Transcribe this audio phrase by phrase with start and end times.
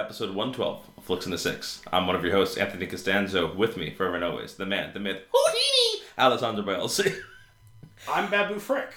[0.00, 1.82] welcome to episode 112 of Flicks in the Six.
[1.92, 3.54] I'm one of your hosts, Anthony Costanzo.
[3.54, 7.20] With me, forever and always, the man, the myth, Houdini, Alessandro Bielsi.
[8.08, 8.92] I'm Babu Frick.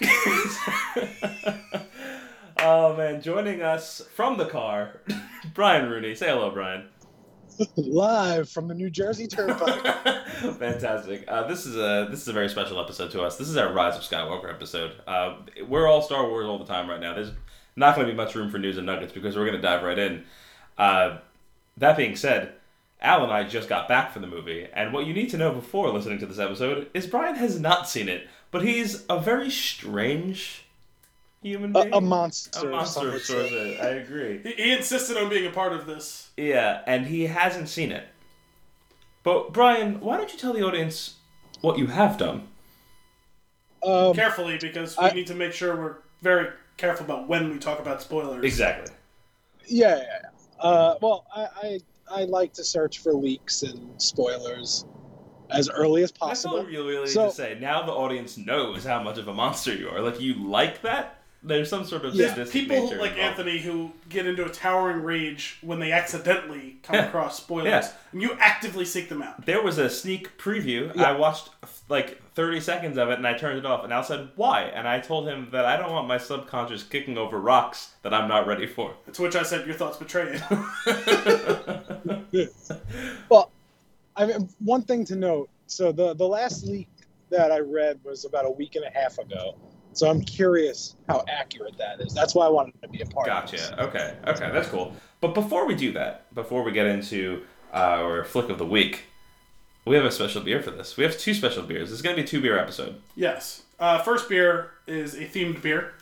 [2.58, 5.02] oh man, joining us from the car,
[5.54, 6.14] Brian Rooney.
[6.14, 6.88] Say hello, Brian.
[7.76, 9.84] Live from the New Jersey Turnpike.
[10.58, 11.24] Fantastic.
[11.28, 13.36] Uh, this is a this is a very special episode to us.
[13.36, 14.94] This is our Rise of Skywalker episode.
[15.06, 15.36] Uh,
[15.68, 17.12] we're all Star Wars all the time right now.
[17.14, 17.32] There's
[17.76, 19.82] not going to be much room for news and nuggets because we're going to dive
[19.82, 20.24] right in.
[20.78, 21.18] Uh,
[21.76, 22.52] that being said,
[23.00, 25.52] Al and I just got back from the movie, and what you need to know
[25.52, 29.50] before listening to this episode is Brian has not seen it, but he's a very
[29.50, 30.64] strange
[31.42, 31.92] human being.
[31.92, 32.66] a monster.
[32.68, 33.52] A monster of some sorts.
[33.80, 34.40] I agree.
[34.42, 36.30] he, he insisted on being a part of this.
[36.36, 38.04] Yeah, and he hasn't seen it.
[39.22, 41.14] But Brian, why don't you tell the audience
[41.60, 42.48] what you have done?
[43.82, 47.58] Um, Carefully, because we I- need to make sure we're very careful about when we
[47.58, 48.44] talk about spoilers.
[48.44, 48.94] Exactly.
[49.66, 50.28] yeah, yeah, yeah.
[50.58, 54.84] Uh, well, I, I I like to search for leaks and spoilers
[55.50, 56.56] as early as possible.
[56.56, 57.58] That's all you really need to say.
[57.60, 60.00] Now the audience knows how much of a monster you are.
[60.00, 61.23] Like you like that?
[61.46, 62.28] There's some sort of Yeah.
[62.30, 63.38] sadistic People nature like involved.
[63.40, 67.06] Anthony who get into a towering rage when they accidentally come Yeah.
[67.06, 67.90] across spoilers, Yeah.
[68.12, 69.44] and you actively seek them out.
[69.44, 70.94] There was a sneak preview.
[70.96, 71.02] Yeah.
[71.10, 71.50] I watched
[71.90, 73.84] like 30 seconds of it and I turned it off.
[73.84, 77.18] And Al said, "Why?" And I told him that I don't want my subconscious kicking
[77.18, 78.94] over rocks that I'm not ready for.
[79.12, 80.40] To which I said, "Your thoughts betray you."
[83.28, 83.50] Well,
[84.16, 85.48] I mean, one thing to note.
[85.66, 86.88] So the the last leak
[87.30, 89.56] that I read was about a week and a half ago.
[89.96, 92.12] So I'm curious how accurate that is.
[92.14, 93.68] That's why I wanted to be a part of this.
[93.70, 93.84] Gotcha.
[93.84, 94.16] Okay.
[94.26, 94.50] Okay.
[94.52, 94.94] That's cool.
[95.20, 97.42] But before we do that, before we get into
[97.72, 99.04] our flick of the week,
[99.84, 100.96] we have a special beer for this.
[100.96, 101.92] We have two special beers.
[101.92, 103.00] It's going to be a two beer episode.
[103.14, 103.62] yes.
[103.78, 105.94] Uh, first beer is a themed beer.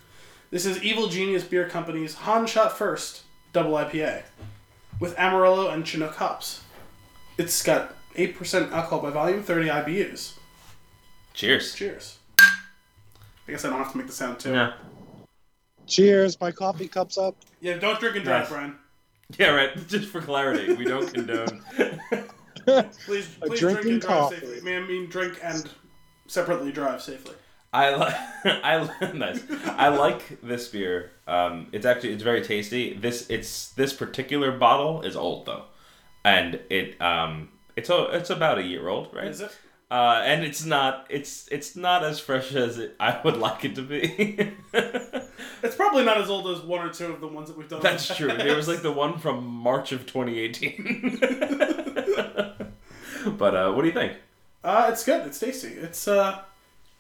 [0.51, 3.23] This is Evil Genius Beer Company's Han Shot First
[3.55, 4.25] Double IPA
[5.01, 6.63] with Amarillo and Chinook hops.
[7.39, 10.35] It's got 8% alcohol by volume, 30 IBUs.
[11.33, 11.75] Cheers.
[11.75, 12.19] Cheers.
[13.49, 14.53] I guess I don't have to make the sound too.
[14.53, 14.73] Yeah.
[15.87, 16.41] Cheers.
[16.41, 17.37] My coffee cups up.
[17.61, 18.51] Yeah, don't drink and drive, Nice.
[18.51, 18.77] Brian.
[19.39, 19.49] Yeah.
[19.51, 19.89] Right.
[19.89, 21.63] Just for clarity, we don't condone.
[23.07, 24.37] Please, A please drink drinking and drive coffee.
[24.37, 24.59] safely.
[24.59, 25.69] I mean, I mean, drink and
[26.29, 27.35] separately drive safely.
[27.73, 28.15] I like.
[28.45, 29.43] I nice.
[29.67, 31.11] I like this beer.
[31.27, 32.95] Um, it's actually it's very tasty.
[32.95, 35.65] This it's this particular bottle is old though,
[36.25, 39.27] and it um it's a, it's about a year old, right?
[39.27, 39.51] Is it?
[39.93, 43.75] Uh, and it's not it's it's not as fresh as it, I would like it
[43.75, 44.53] to be.
[45.65, 47.83] It's probably not as old as one or two of the ones that we've done.
[47.83, 48.27] That's true.
[48.27, 51.09] There was like the one from March of 2018.
[53.39, 54.15] but uh, what do you think?
[54.65, 55.25] Uh, it's good.
[55.27, 55.69] It's tasty.
[55.69, 56.41] It's uh,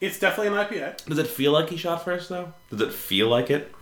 [0.00, 1.06] it's definitely an IPA.
[1.06, 2.52] Does it feel like he shot first though?
[2.70, 3.74] Does it feel like it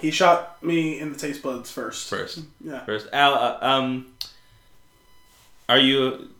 [0.00, 2.08] He shot me in the taste buds first.
[2.08, 2.40] first?
[2.62, 2.82] Yeah.
[2.86, 4.06] First, Al, uh, um,
[5.68, 6.30] are you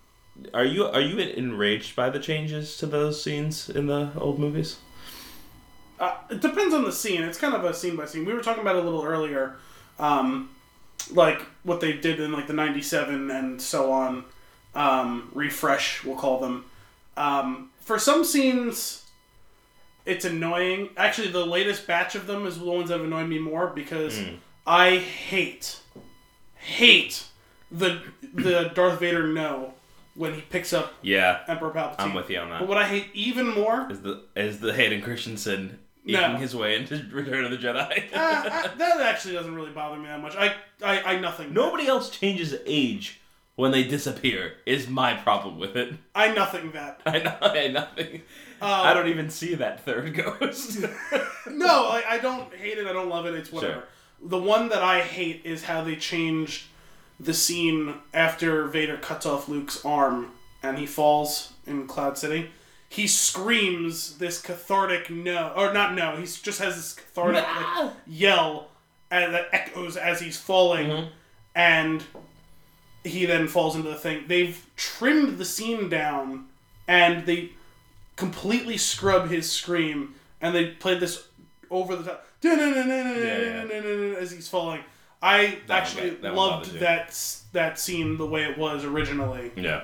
[0.52, 4.78] are you are you enraged by the changes to those scenes in the old movies?
[5.98, 7.22] Uh, it depends on the scene.
[7.22, 8.24] It's kind of a scene by scene.
[8.24, 9.56] We were talking about it a little earlier,
[9.98, 10.50] um,
[11.12, 14.24] like what they did in like the '97 and so on.
[14.74, 16.64] Um, refresh, we'll call them.
[17.16, 19.04] Um, for some scenes,
[20.04, 20.90] it's annoying.
[20.96, 24.18] Actually, the latest batch of them is the ones that have annoyed me more because
[24.66, 25.78] I hate,
[26.56, 27.24] hate
[27.70, 28.02] the
[28.34, 29.74] the Darth Vader no
[30.14, 31.97] when he picks up Yeah, Emperor Palpatine.
[31.98, 32.60] I'm with you on that.
[32.60, 36.36] But what I hate even more Is the is the Hayden Christensen eating No.
[36.36, 38.12] his way into Return of the Jedi?
[38.14, 40.36] uh, I, that actually doesn't really bother me that much.
[40.36, 41.52] I, I, I nothing.
[41.54, 43.20] Nobody else changes age
[43.56, 44.54] when they disappear.
[44.66, 45.94] Is my problem with it.
[46.14, 47.00] I nothing that.
[47.06, 47.36] I know.
[47.41, 48.22] I nothing.
[48.62, 50.84] Uh, I don't even see that third ghost.
[51.46, 52.86] No, I, I don't hate it.
[52.86, 53.34] I don't love it.
[53.34, 53.72] It's whatever.
[53.75, 54.28] Sure.
[54.31, 56.64] The one that I hate is how they changed
[57.25, 60.32] the scene after Vader cuts off Luke's arm
[60.62, 62.50] and he falls in Cloud City.
[62.88, 66.17] He screams this cathartic no, or not no.
[66.17, 68.69] He just has this cathartic like, yell
[69.11, 71.09] and that echoes as he's falling, Mhm.
[71.55, 72.05] and
[73.05, 74.25] he then falls into the thing.
[74.26, 76.47] They've trimmed the scene down,
[76.88, 77.50] and they
[78.17, 81.25] completely scrub his scream, and they played this
[81.71, 82.26] over the top
[84.19, 84.82] as he's falling.
[85.25, 89.53] I That actually one- that loved that that scene the way it was originally.
[89.56, 89.82] Yeah.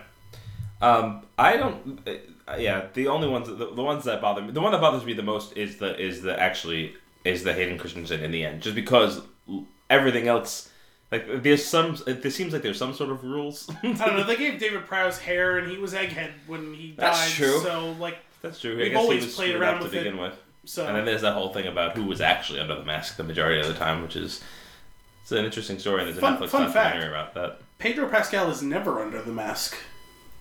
[0.82, 2.00] Um, I don't.
[2.06, 5.04] Uh, yeah, the only ones, the, the ones that bother me, the one that bothers
[5.04, 6.94] me the most is the is the actually
[7.24, 9.20] is the Hayden Christensen in the end, just because
[9.90, 10.70] everything else,
[11.12, 13.68] like there's some, it, seems like there's some sort of rules.
[13.82, 14.24] I don't know.
[14.24, 17.30] They gave David Prowse hair, and he was Egghead when he That's died.
[17.36, 17.60] true.
[17.60, 18.76] So like, That's true.
[18.76, 19.90] We've always played around up to it.
[20.04, 20.34] begin with.
[20.64, 23.24] so And then there's that whole thing about who was actually under the mask the
[23.24, 24.42] majority of the time, which is
[25.22, 26.00] It's an interesting story.
[26.00, 27.32] and There's a Fun- Netflix fun documentary fact.
[27.32, 27.60] about that.
[27.78, 29.76] Pedro Pascal is never under the mask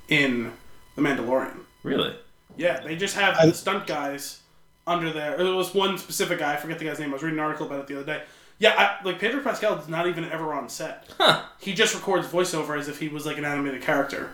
[0.08, 0.52] in
[0.96, 1.60] The Mandalorian.
[1.84, 2.16] Really?
[2.58, 4.42] Yeah, they just have I- the stunt guys
[4.88, 5.38] under there.
[5.38, 7.10] There was one specific guy, I forget the guy's name.
[7.12, 8.24] I was reading an article about it the other day.
[8.58, 11.08] Yeah, I, like Pedro Pascal is not even ever on set.
[11.18, 11.44] Huh.
[11.60, 14.32] He just records voiceover as if he was like an animated character.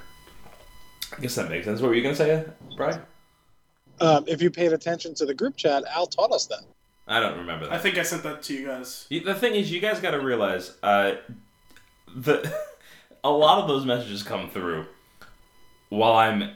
[1.15, 1.79] I guess that makes sense.
[1.81, 2.43] What were you gonna say,
[2.75, 3.01] Brian?
[4.01, 6.63] Um, if you paid attention to the group chat, Al taught us that.
[7.07, 7.73] I don't remember that.
[7.73, 9.05] I think I sent that to you guys.
[9.09, 11.13] You- The thing is, you guys got to realize, uh,
[12.15, 12.51] the
[13.23, 14.85] a lot of those messages come through
[15.89, 16.51] while I'm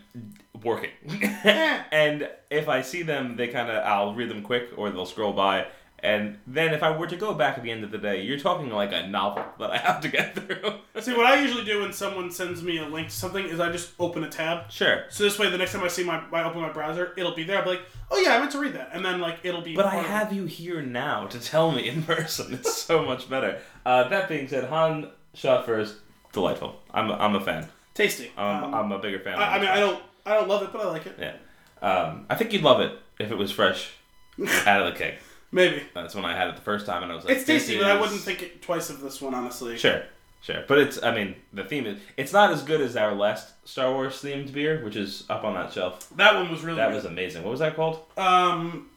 [0.64, 0.90] working,
[1.44, 5.34] and if I see them, they kind of I'll read them quick or they'll scroll
[5.34, 5.68] by,
[6.02, 8.40] and then if I were to go back at the end of the day, you're
[8.40, 10.74] talking like a novel that I have to get through.
[11.02, 13.72] See, what I usually do when someone sends me a link to something is I
[13.72, 14.72] just open a tab.
[14.72, 17.36] sure, So this way, the next time I see my, I open my browser, it'll
[17.36, 17.58] be there.
[17.60, 17.82] I'll be like,
[18.12, 19.76] oh yeah, I meant to read that, and then like it'll be.
[19.76, 20.14] but I part of it.
[20.14, 22.54] have you here now to tell me in person.
[22.54, 23.60] It's so much better.
[23.86, 25.96] Uh, that being said, Han shot first,
[26.34, 26.80] delightful.
[26.94, 27.68] I'm a, I'm a fan.
[27.94, 28.32] tasty.
[28.38, 29.34] I'm, Um, I'm a bigger fan.
[29.34, 31.16] of I, I mean, I don't, I don't love it, but I like it.
[31.20, 31.34] Yeah.
[31.82, 33.92] Um, I think you'd love it if it was fresh
[34.66, 35.16] out of the keg.
[35.52, 37.74] Maybe That's when I had it the first time, and I was like, it's tasty,
[37.76, 39.78] this but I wouldn't think it twice of this one, honestly.
[39.78, 40.04] Sure,
[40.42, 41.02] sure, but it's.
[41.02, 42.00] I mean, the theme is.
[42.18, 45.56] It's not as good as our last Star Wars themed beer, which is up on
[45.56, 46.08] that shelf.
[46.18, 46.78] That one was really.
[46.78, 46.96] That good.
[46.98, 47.44] was amazing.
[47.44, 48.00] What was that called?
[48.16, 48.90] Um,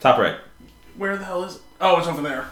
[0.00, 0.36] Top right.
[0.96, 1.62] where the hell is it?
[1.80, 2.42] Oh, it's over there.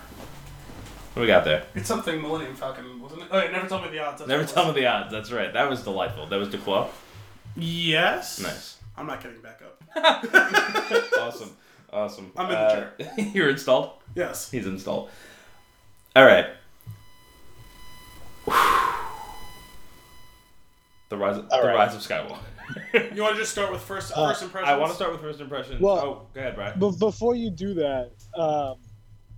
[1.14, 1.64] What do we got there?
[1.74, 3.28] It's something Millennium Falcon, wasn't it?
[3.30, 4.18] Oh, yeah, never tell me the odds.
[4.18, 5.12] That's Never what tell me the odds.
[5.12, 5.52] That's right.
[5.52, 6.26] That was delightful.
[6.26, 6.88] That was Declaw.
[7.56, 8.40] Yes.
[8.40, 8.78] Nice.
[8.96, 11.14] I'm not getting back up.
[11.20, 11.56] awesome.
[11.94, 12.32] Awesome.
[12.36, 13.28] I'm in the chair.
[13.34, 13.90] You're installed.
[14.16, 14.50] Yes.
[14.50, 15.10] He's installed.
[16.16, 16.46] All right.
[21.10, 21.76] The rise, of, All the right.
[21.76, 23.14] rise of Skywalker.
[23.14, 24.70] You want to just start with first Uh, first impressions?
[24.70, 25.80] I want to start with first impressions.
[25.80, 26.78] Well- oh, go ahead, Brian.
[26.78, 28.78] But before you do that, um,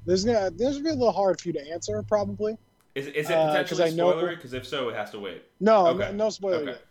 [0.06, 2.56] there's gonna there's gonna be a little hard for you to answer probably.
[2.94, 4.36] Is, is it uh, 'cause potentially I know- spoilery?
[4.36, 5.42] Because if so, it has to wait.
[5.60, 6.12] No, Okay.
[6.12, 6.56] no, no spoiler.
[6.58, 6.66] Okay.
[6.70, 6.82] yet.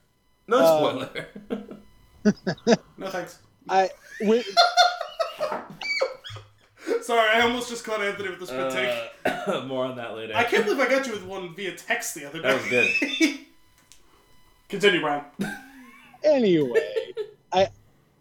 [0.47, 1.77] No Um, spoiler.
[2.97, 3.39] No thanks.
[3.69, 3.89] I
[4.27, 4.43] we,
[7.01, 9.47] Sorry, I almost just caught Anthony with the spit take.
[9.47, 10.33] Uh, more on that later.
[10.35, 12.47] I can't believe I got you with one via text the other day.
[12.47, 13.39] That was good.
[14.69, 15.23] Continue, Brian.
[16.23, 17.13] anyway,
[17.53, 17.67] I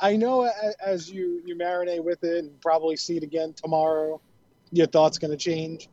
[0.00, 0.50] I know
[0.84, 4.20] as you you marinate with it and probably see it again tomorrow,
[4.70, 5.88] your thoughts gonna change.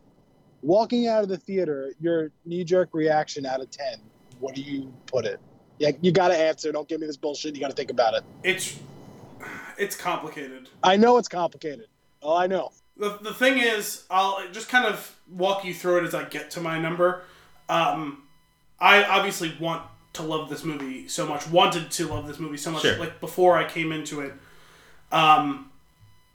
[0.62, 4.00] Walking out of the theater, your knee jerk reaction out of ten,
[4.40, 5.40] what do you put it?
[5.80, 6.72] Yeah, you gotta answer.
[6.72, 7.56] Don't give me this bullshit.
[7.56, 8.24] You gotta think about it.
[8.44, 8.78] It's
[9.78, 10.70] it's complicated.
[10.84, 11.88] I know it's complicated.
[12.22, 12.72] Oh, I know.
[12.98, 16.52] The, the thing is, I'll just kind of walk you through it as I get
[16.52, 17.24] to my number.
[17.70, 18.24] Um,
[18.80, 19.84] I obviously want
[20.14, 22.98] to love this movie so much, wanted to love this movie so much, Sure.
[22.98, 24.34] like before I came into it.
[25.12, 25.72] Um,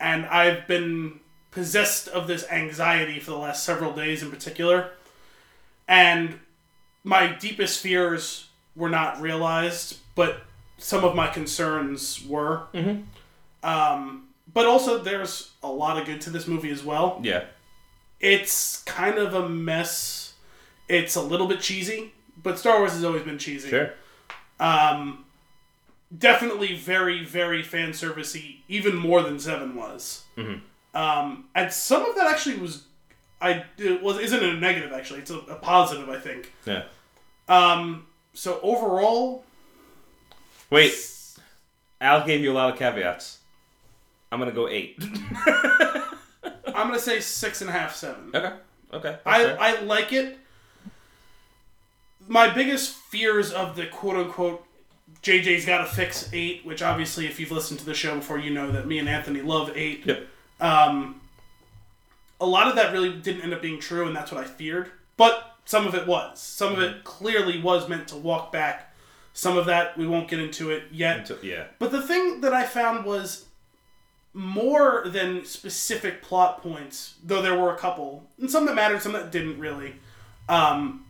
[0.00, 1.20] and I've been
[1.50, 4.90] possessed of this anxiety for the last several days in particular.
[5.86, 6.40] And
[7.04, 10.42] my deepest fears were not realized, but
[10.78, 12.62] some of my concerns were.
[12.74, 13.04] Mhm.
[13.62, 17.20] Um, but also, there's a lot of good to this movie as well.
[17.22, 17.44] yeah.
[18.20, 20.32] It's kind of a mess.
[20.88, 22.12] It's a little bit cheesy,
[22.42, 23.68] but Star Wars has always been cheesy.
[23.68, 23.92] Sure.
[24.58, 25.26] Um,
[26.16, 30.24] definitely very, very fan servicey, even more than Seven was.
[30.36, 30.60] Mhm.
[30.94, 32.84] Um, and some of that actually was,
[33.42, 35.20] I it was isn't a negative actually.
[35.20, 36.52] It's a, a positive, I think.
[36.64, 36.84] Yeah.
[37.48, 39.44] Um, so overall,
[40.70, 40.92] Wait.
[42.00, 43.38] Al gave you a lot of caveats.
[44.30, 44.98] I'm gonna go eight.
[46.66, 48.30] I'm gonna say six and a half, seven.
[48.34, 48.52] okay.
[48.92, 49.18] Okay.
[49.24, 49.60] I, fair.
[49.60, 50.38] I like it.
[52.28, 54.66] My biggest fears of the quote unquote
[55.22, 58.50] JJ's got to fix eight, which obviously, if you've listened to the show before, you
[58.50, 60.06] know that me and Anthony love eight.
[60.06, 60.26] Yep.
[60.60, 61.20] Um,
[62.40, 64.90] a lot of that really didn't end up being true, and that's what I feared.
[65.16, 66.40] But some of it was.
[66.40, 68.94] Some of it clearly was meant to walk back.
[69.36, 71.18] Some of that we won't get into it yet.
[71.18, 71.64] Until- yeah.
[71.78, 73.44] But the thing that I found was
[74.32, 79.12] more than specific plot points, though there were a couple, and some that mattered, some
[79.12, 79.96] that didn't really.
[80.48, 81.04] Um,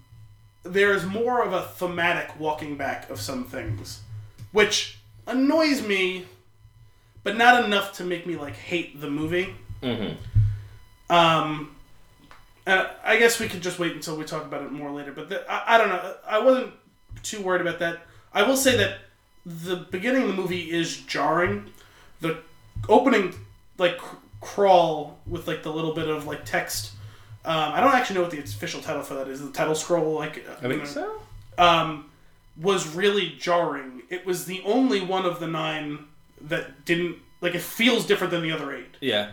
[0.65, 4.01] there is more of a thematic walking back of some things,
[4.51, 6.27] which annoys me,
[7.23, 9.55] but not enough to make me like hate the movie.
[9.85, 11.15] Mm-hmm.
[11.15, 11.77] Um,
[12.67, 15.13] I guess we could just wait until we talk about it more later.
[15.13, 16.15] But the, I, I don't know.
[16.27, 16.73] I wasn't
[17.23, 18.01] too worried about that.
[18.37, 18.99] I will say that
[19.47, 21.71] the beginning of the movie is jarring.
[22.21, 22.39] The
[22.89, 23.35] opening,
[23.79, 26.93] like cr- crawl with like the little bit of like text.
[27.47, 29.41] Um, I don't actually know what the official title for that is.
[29.41, 31.21] The title scroll, like I think so.
[31.57, 32.11] um,
[32.61, 34.03] was really jarring.
[34.11, 36.05] It was the only one of the nine
[36.43, 37.55] that didn't like.
[37.55, 38.97] It feels different than the other eight.
[39.01, 39.31] Yeah.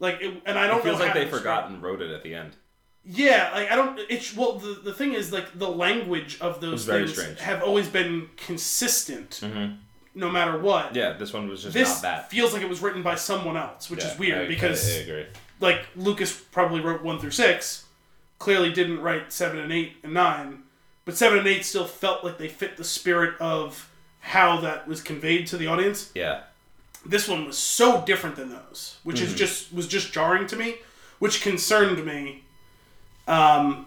[0.00, 2.22] Like, it, and I don't It feels know like they forgot and wrote it at
[2.22, 2.56] the end.
[3.04, 3.98] Yeah, like I don't.
[4.10, 4.58] It's well.
[4.58, 7.40] The, the thing is, like the language of those things strange.
[7.40, 9.74] have always been consistent, Mm-hmm.
[10.14, 10.94] no matter what.
[10.94, 12.30] Yeah, this one was just this not that.
[12.30, 14.98] feels like it was written by someone else, which Yeah, is weird I- because I,
[14.98, 15.26] I agree.
[15.60, 17.86] like Lucas probably wrote one through six,
[18.38, 20.64] clearly didn't write seven and eight and nine,
[21.06, 23.90] but seven and eight still felt like they fit the spirit of
[24.20, 26.10] how that was conveyed to the audience.
[26.14, 26.42] Yeah.
[27.06, 30.76] This one was so different than those, which is just was just jarring to me,
[31.18, 32.44] which concerned me.
[33.30, 33.86] Um,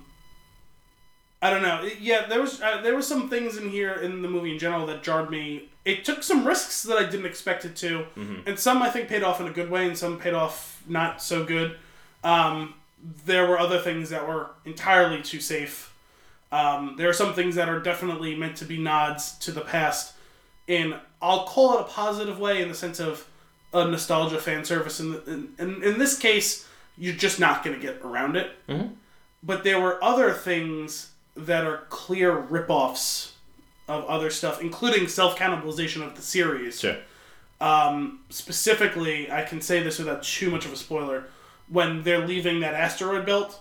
[1.41, 1.87] I don't know.
[1.99, 4.85] Yeah, there was uh, there was some things in here in the movie in general
[4.87, 5.69] that jarred me.
[5.83, 8.05] It took some risks that I didn't expect it to,
[8.47, 11.21] and some I think paid off in a good way, and some paid off not
[11.21, 11.75] so good.
[12.23, 12.75] Um,
[13.25, 15.93] there were other things that were entirely too safe.
[16.53, 20.13] Um, there are some things that are definitely meant to be nods to the past,
[20.67, 23.27] in I'll call it a positive way in the sense of
[23.73, 25.01] a nostalgia fan service.
[25.01, 26.65] In, the, in, in, in this case,
[26.97, 28.51] you're just not going to get around it.
[29.43, 33.33] But there were other things that are clear rip-offs
[33.87, 36.79] of other stuff, including self-cannibalization of the series.
[36.79, 36.97] Sure.
[37.59, 41.25] Um, specifically, I can say this without too much of a spoiler.
[41.69, 43.59] When they're leaving that asteroid belt,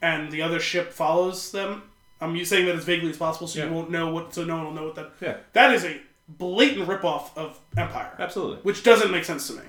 [0.00, 1.82] and the other ship follows them,
[2.22, 3.66] I'm you saying that as vaguely as possible, so Yeah.
[3.66, 5.10] you won't know what, so no one will know what that.
[5.20, 5.36] Yeah.
[5.52, 8.58] That is a blatant ripoff of Empire, Absolutely.
[8.62, 9.62] which doesn't make sense to me.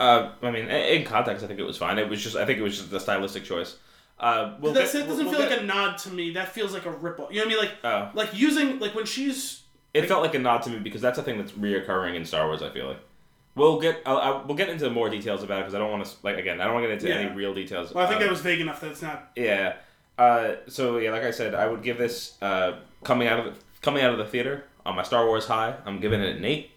[0.00, 1.98] Uh, I mean, in context, I think it was fine.
[1.98, 3.76] It was just, I think it was just a stylistic choice.
[4.22, 6.30] Uh, we'll That's, get- that doesn't we'll feel like a nod to me.
[6.32, 7.28] That feels like a ripple.
[7.30, 7.58] You know what I mean?
[7.58, 8.10] Like, Oh.
[8.14, 9.62] like using like when she's
[9.92, 12.46] It felt like a nod to me because that's a thing that's reoccurring in Star
[12.46, 12.62] Wars.
[12.62, 13.00] I feel like
[13.56, 16.04] we'll get I'll, I'll, we'll get into more details about it because I don't want
[16.06, 17.26] to like again I don't want to get into Yeah.
[17.26, 17.92] any real details.
[17.92, 19.30] well, I think that was vague enough that it's not.
[19.36, 19.74] yeah.
[20.18, 23.60] Uh, so yeah, like I said, I would give this uh, coming out of the,
[23.80, 25.74] coming out of the theater on my Star Wars high.
[25.84, 26.70] I'm giving it an eight.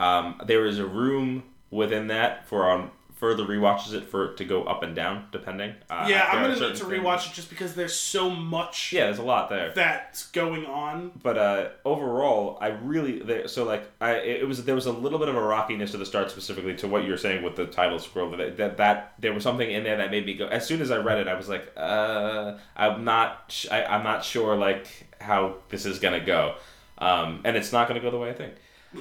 [0.00, 2.90] Um, there is a room within that for on
[3.20, 5.74] further rewatches it for it to go up and down depending.
[5.90, 9.04] Uh, Yeah, I'm gonna need to things- rewatch it just because there's so much Yeah,
[9.04, 9.70] there's a lot there.
[9.72, 11.12] that's going on.
[11.22, 15.18] but uh, overall, I really there, so like I it was there was a little
[15.18, 17.66] bit of a rockiness to the start, specifically to what you were saying with the
[17.66, 18.30] title scroll.
[18.30, 20.46] That that, that there was something in there that made me go.
[20.46, 24.02] As soon as I read it, I was like, uh, I'm not sh- I, I'm
[24.02, 24.86] not sure like
[25.20, 26.54] how this is gonna go,
[26.98, 28.54] um, and it's not gonna go the way I think.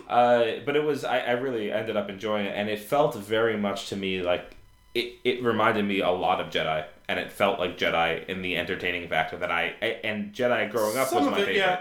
[0.07, 3.57] Uh, but it was I, I really ended up enjoying it, and it felt very
[3.57, 4.55] much to me like
[4.93, 8.57] it, it reminded me a lot of Jedi, and it felt like Jedi in the
[8.57, 11.79] entertaining factor that I, I and Jedi growing up Some was my it, favorite yeah.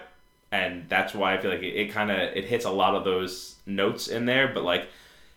[0.53, 3.05] and that's why I feel like it, it kind of it hits a lot of
[3.05, 4.89] those notes in there, but like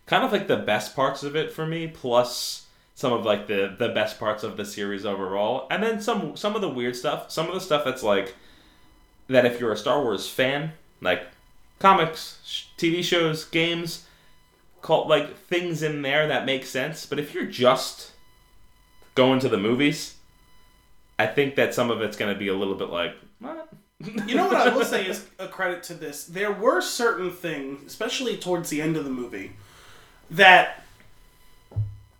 [0.06, 3.74] kind of like the best parts of it for me, plus some of like the
[3.78, 7.30] the best parts of the series overall, and then some some of the weird stuff,
[7.30, 8.34] some of the stuff that's like
[9.28, 11.26] that if you're a Star Wars fan, like
[11.82, 14.06] comics, TV shows, games,
[14.82, 18.12] called like things in there that make sense, but if you're just
[19.16, 20.14] going to the movies,
[21.18, 23.68] I think that some of it's going to be a little bit like what?
[24.26, 26.24] You know what I will say is a credit to this.
[26.24, 29.52] There were certain things, especially towards the end of the movie,
[30.30, 30.84] that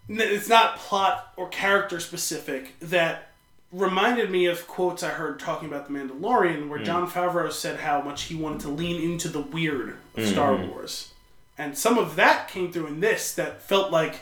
[0.09, 3.32] it's not plot or character specific that
[3.73, 6.85] reminded me of quotes I heard talking about the Mandalorian, where hmm.
[6.85, 10.69] Jon Favreau said how much he wanted to lean into the weird of Star hmm.
[10.69, 11.12] Wars,
[11.57, 14.17] and some of that came through in this that felt like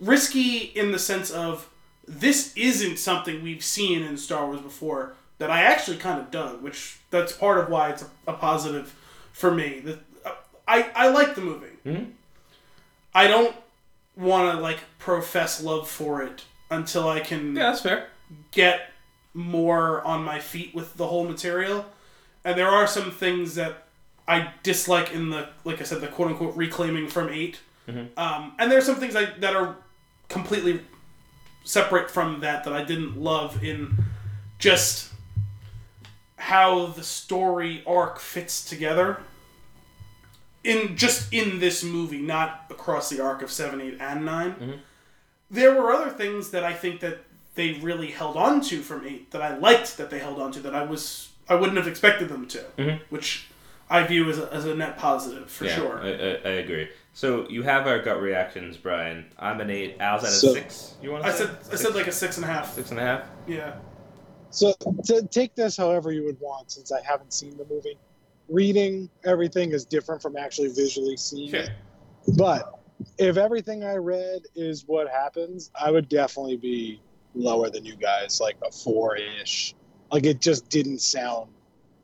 [0.00, 1.68] risky in the sense of
[2.08, 6.62] this isn't something we've seen in Star Wars before that I actually kind of dug,
[6.62, 8.94] which that's part of why it's a, a positive
[9.32, 9.80] for me.
[9.80, 9.98] The,
[10.66, 11.66] I I like the movie.
[11.84, 12.04] Hmm?
[13.14, 13.54] I don't
[14.16, 18.08] want to like profess love for it until I can Yeah, that's fair.
[18.50, 18.90] get
[19.34, 21.86] more on my feet with the whole material.
[22.44, 23.84] And there are some things that
[24.28, 27.60] I dislike in the, like I said, the quote unquote reclaiming from 8
[28.16, 29.76] Um, and there are some things I, that are
[30.28, 30.80] completely
[31.64, 34.04] separate from that that I didn't love in
[34.58, 35.10] just
[36.36, 39.20] how the story arc fits together.
[40.64, 44.80] In just in this movie, not across the arc of seven, eight, and 9
[45.52, 47.18] there were other things that I think that
[47.54, 50.60] they really held on to from eight that I liked that they held on to
[50.60, 53.04] that I was I wouldn't have expected them to, mm-hmm.
[53.10, 53.48] which
[53.90, 56.00] I view as a, as a net positive for yeah, sure.
[56.00, 56.88] I, I, I agree.
[57.12, 59.26] So you have our gut reactions, Brian.
[59.38, 59.96] I'm an eight.
[60.00, 60.94] Al's at a So- six.
[61.02, 61.36] You want I to?
[61.36, 62.72] said I said like a six and a half.
[62.72, 63.28] six and a half.
[63.46, 63.74] Yeah,
[64.50, 64.72] So
[65.04, 67.98] to take this however you would want, since I haven't seen the movie,
[68.48, 71.60] reading everything is different from actually visually seeing Sure.
[71.60, 71.70] it.
[72.38, 72.78] But
[73.18, 77.00] if everything I read is what happens, I would definitely be
[77.34, 79.74] lower than you guys, like a four ish.
[80.10, 81.50] Like it just didn't sound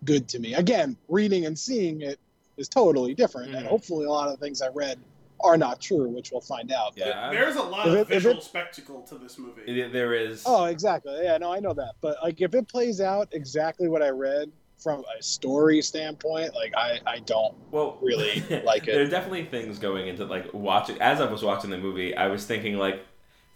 [0.05, 0.55] good to me.
[0.55, 2.19] Again, reading and seeing it
[2.57, 3.69] is totally different, and Mhm.
[3.69, 4.99] hopefully a lot of the things I read
[5.41, 6.95] are not true, which we'll find out.
[6.97, 9.63] Yeah, There's a lot If of it- visual it- spectacle to this movie.
[9.67, 10.43] It- there is.
[10.47, 11.17] Oh, exactly.
[11.23, 11.95] Yeah, no, I know that.
[12.01, 16.73] But like, if it plays out exactly what I read from a story standpoint, like
[16.77, 18.93] I, I don't well, really like it.
[18.95, 21.01] There are definitely things going into like watching.
[21.01, 23.05] As I was watching the movie, I was thinking like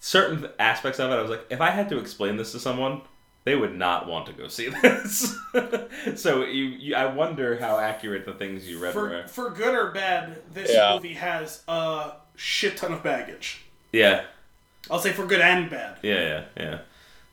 [0.01, 1.15] certain aspects of it.
[1.15, 3.03] I was like, if I had to explain this to someone,
[3.45, 5.37] they would not want to go see this.
[6.17, 9.27] so you, you, I wonder how accurate the things you read for, were.
[9.29, 10.95] for good or bad, this Yeah.
[10.95, 13.63] movie has a shit ton of baggage.
[13.93, 14.25] Yeah,
[14.91, 15.99] I'll say for good and bad.
[16.03, 16.79] yeah, yeah, yeah.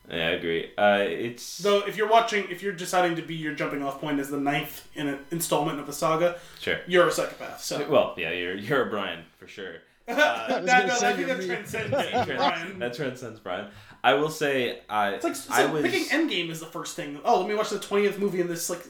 [0.09, 0.71] Yeah, I agree.
[0.77, 4.19] Uh, it's So if you're watching, if you're deciding to be your jumping off point
[4.19, 6.79] as the ninth in an installment of the saga, sure.
[6.87, 7.61] you're a psychopath.
[7.61, 9.75] So Well, yeah, you're you're a Brian for sure.
[10.07, 12.79] I that, no, gonna I say think that transcends Brian.
[12.79, 13.67] that transcends Brian.
[14.03, 15.81] I will say, uh, It's like, it's I like was.
[15.83, 17.19] picking Endgame is the first thing.
[17.23, 18.69] Oh, let me watch the twentieth movie in this.
[18.69, 18.83] Like,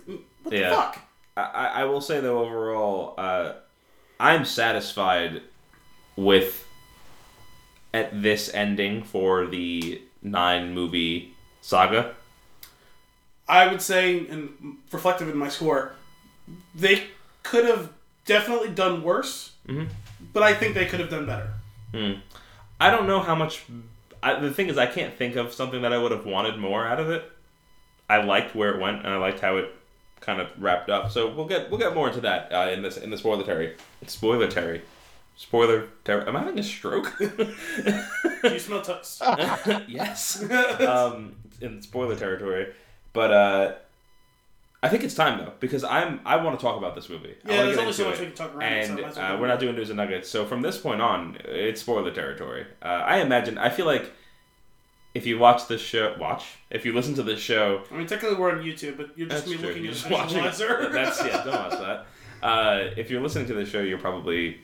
[0.43, 0.69] what Yeah.
[0.69, 0.99] the fuck?
[1.35, 1.41] I,
[1.81, 3.53] I will say though overall, uh,
[4.19, 5.41] I'm satisfied
[6.15, 6.63] with
[7.93, 12.15] at this ending for the nine movie saga.
[13.47, 15.93] I would say, and reflective in my score,
[16.75, 17.05] they
[17.43, 17.89] could have
[18.25, 19.89] definitely done worse, Mhm.
[20.33, 21.53] but I think they could have done better.
[22.79, 23.63] I don't know how much.
[24.21, 26.85] I, the thing is, I can't think of something that I would have wanted more
[26.85, 27.29] out of it.
[28.09, 29.73] I liked where it went, and I liked how it
[30.19, 31.09] kind of wrapped up.
[31.11, 33.75] So we'll get we'll get more into that uh, in this in the spoiler terry.
[34.05, 34.81] Spoiler terry.
[35.39, 36.27] Spoiler terry.
[36.27, 37.17] Am I having a stroke?
[37.17, 37.29] Do
[38.43, 39.21] you smell toast?
[39.87, 40.43] yes.
[40.81, 42.73] um, in spoiler territory,
[43.13, 43.75] but uh,
[44.83, 47.35] I think it's time though because I'm I want to talk about this movie.
[47.45, 49.15] Yeah, wanna there's only so much we can talk around it, so and might as
[49.15, 50.27] well uh, we're not doing news and nuggets.
[50.27, 52.65] So from this point on, it's spoiler territory.
[52.81, 53.57] Uh, I imagine.
[53.57, 54.11] I feel like
[55.15, 57.85] if you watch this show, watch if you listen to this show.
[57.89, 60.43] I mean, technically we're on YouTube, but you're just me looking at watching.
[60.43, 60.91] visualizer.
[60.91, 61.45] That's yeah.
[61.45, 62.05] Don't watch that.
[62.43, 64.59] Uh, if you're listening to the show, you're probably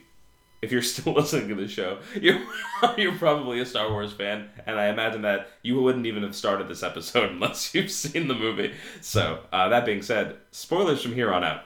[0.66, 2.40] if you're still listening to the show, you're
[2.98, 6.68] you're probably a Star Wars fan, and I imagine that you wouldn't even have started
[6.68, 8.74] this episode unless you've seen the movie.
[9.00, 11.62] So uh, that being said, spoilers from here on out.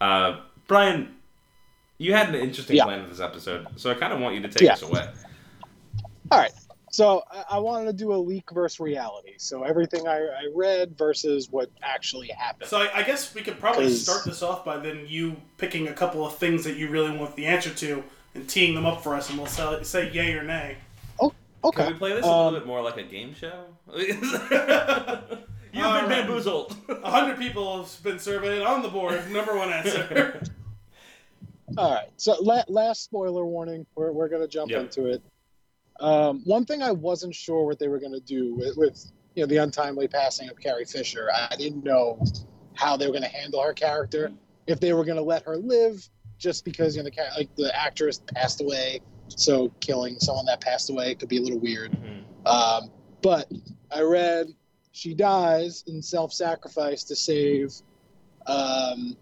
[0.00, 1.14] Uh, Brian,
[1.98, 2.84] you had an interesting Yeah.
[2.84, 4.72] plan for this episode, so I kind of want you to take Yeah.
[4.74, 5.08] us away.
[6.30, 6.52] All right.
[6.90, 9.32] So I, I wanted to do a leak versus reality.
[9.38, 12.68] So everything I, I read versus what actually happened.
[12.68, 15.88] So I, I guess we could probably 'Cause- start this off by then you picking
[15.88, 18.02] a couple of things that you really want the answer to
[18.34, 20.76] and teeing them up for us, and we'll say, say yay or nay.
[21.20, 21.84] okay.
[21.84, 23.64] Can we play this a Um, little bit more like a game show?
[23.96, 24.40] You've been
[25.84, 26.08] All right.
[26.08, 26.76] bamboozled.
[26.88, 29.30] A hundred people have been surveyed on the board.
[29.30, 30.42] Number one answer.
[31.78, 32.08] All right.
[32.16, 33.86] So la- last spoiler warning.
[33.94, 34.80] We're, we're going to jump Yep.
[34.80, 35.22] into it.
[36.00, 39.42] Um, one thing I wasn't sure what they were going to do with, with you
[39.42, 41.30] know the untimely passing of Carrie Fisher.
[41.32, 42.22] I didn't know
[42.74, 44.32] how they were going to handle her character.
[44.66, 46.06] If they were going to let her live
[46.42, 50.90] just because you know the like the actress passed away, so killing someone that passed
[50.90, 51.92] away could be a little weird.
[51.92, 52.24] Mhm.
[52.46, 52.90] Um,
[53.22, 53.48] but
[53.94, 54.48] I read
[54.90, 57.72] she dies in self-sacrifice to save
[58.46, 59.16] um,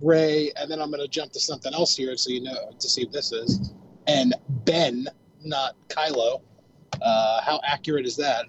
[0.00, 2.88] Rey, and then I'm going to jump to something else here, so you know to
[2.88, 3.70] see what this is.
[4.08, 5.06] And Ben,
[5.44, 6.40] not Kylo.
[7.00, 8.46] Uh, how accurate is that?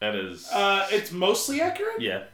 [0.00, 0.50] That is.
[0.50, 2.00] Uh, it's mostly accurate.
[2.00, 2.24] Yeah.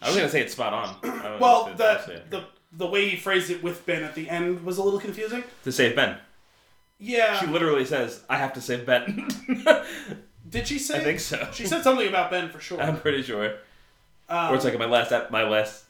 [0.00, 0.96] I was gonna say it's spot on.
[1.02, 2.30] I don't know Well, if the, accurate.
[2.30, 5.42] the the way he phrased it with Ben at the end was a little confusing.
[5.64, 6.16] to save Ben.
[6.98, 7.38] Yeah.
[7.40, 9.28] She literally says, "I have to save Ben."
[10.48, 10.98] Did she say?
[11.00, 11.48] I think so.
[11.52, 12.80] She said something about Ben for sure.
[12.80, 13.54] I'm pretty sure.
[14.28, 15.84] Um, or it's like my last, my last,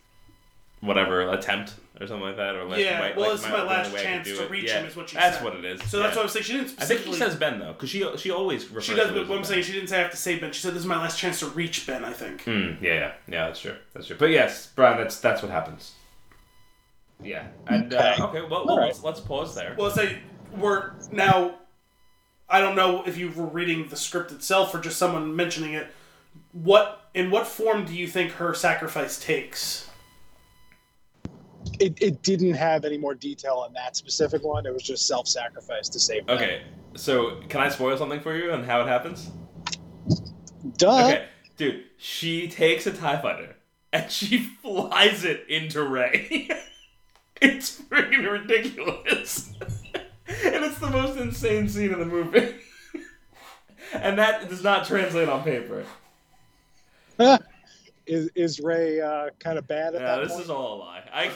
[0.80, 3.86] whatever attempt or something like that, or last, Yeah, way- well, like it's my last
[3.88, 4.50] only way chance to it.
[4.50, 5.22] reach Yeah, him is what she said.
[5.22, 5.44] That's said.
[5.44, 5.82] what it is.
[5.90, 6.44] so that's what I'm saying.
[6.44, 7.12] She didn't I think specifically.
[7.12, 9.42] she says Ben though, because she she always refers She does, to but what I'm
[9.42, 9.44] Ben.
[9.50, 10.52] saying, she didn't say I have to say Ben.
[10.52, 12.04] She said this is my last chance to reach Ben.
[12.04, 12.42] I think.
[12.44, 13.46] Hmm, yeah, yeah, yeah.
[13.46, 13.76] That's true.
[13.92, 14.16] That's true.
[14.18, 15.92] But yes, Brian, that's that's what happens.
[17.22, 17.46] Yeah.
[17.66, 18.14] And Okay.
[18.18, 18.86] uh, okay, well, well All right.
[18.86, 19.74] let's let's pause there.
[19.78, 20.18] Well, say
[20.56, 21.54] we're now.
[22.48, 25.88] I don't know if you were reading the script itself or just someone mentioning it.
[26.52, 29.88] What in what form do you think her sacrifice takes?
[31.78, 34.66] It, it didn't have any more detail on that specific one.
[34.66, 36.26] It was just self-sacrifice to save.
[36.26, 36.36] Ben.
[36.36, 36.62] Okay,
[36.96, 39.30] so can I spoil something for you and how it happens?
[40.76, 41.06] Duh.
[41.06, 43.56] Okay, dude, she takes a TIE fighter
[43.92, 46.48] and she flies it into Rey.
[47.42, 49.52] it's freaking ridiculous.
[49.94, 52.54] and it's the most insane scene in the movie.
[53.94, 55.84] and that does not translate on paper.
[58.06, 60.44] Is is Rey uh, kind of bad at Yeah, that this point?
[60.44, 61.02] is all a lie.
[61.12, 61.30] I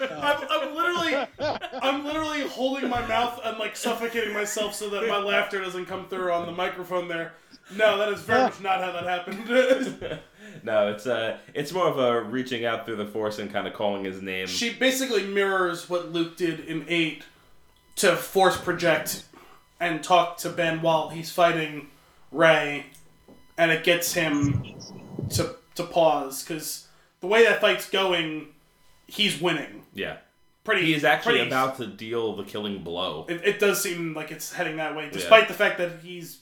[0.00, 1.26] I'm, I'm literally,
[1.82, 6.08] I'm literally holding my mouth and like suffocating myself so that my laughter doesn't come
[6.08, 7.32] through on the microphone there.
[7.74, 10.20] No, that is very much not how that happened.
[10.62, 13.74] No, it's uh, it's more of a reaching out through the force and kind of
[13.74, 14.46] calling his name.
[14.46, 17.24] she basically mirrors what Luke did in eight
[17.96, 19.24] to force project
[19.80, 21.88] and talk to Ben while he's fighting
[22.32, 22.86] Rey,
[23.56, 24.74] and it gets him
[25.30, 26.86] to to pause because
[27.20, 28.48] the way that fight's going,
[29.06, 29.84] he's winning.
[29.94, 30.18] Yeah.
[30.64, 30.84] Pretty.
[30.84, 33.24] He is actually pretty- about to deal the killing blow.
[33.28, 36.40] It, it does seem like it's heading that way, despite the fact that he's.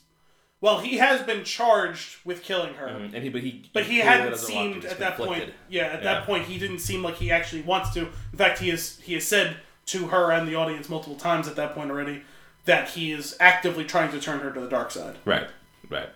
[0.59, 4.09] Well, he has been charged with killing her, And he, but he, but he clearly
[4.09, 5.53] hadn't doesn't want to, seemed at that point.
[5.69, 6.13] Yeah, at Yeah.
[6.15, 7.99] that point, he didn't seem like he actually wants to.
[8.31, 11.55] In fact, he has he has said to her and the audience multiple times at
[11.57, 12.23] that point already
[12.65, 15.17] that he is actively trying to turn her to the dark side.
[15.25, 15.47] Right,
[15.89, 16.09] right.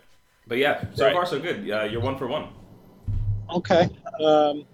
[0.48, 1.14] But yeah, so Right.
[1.14, 1.70] far so good.
[1.70, 2.48] Uh, you're one for one.
[3.52, 3.84] Okay.
[4.20, 4.66] Um,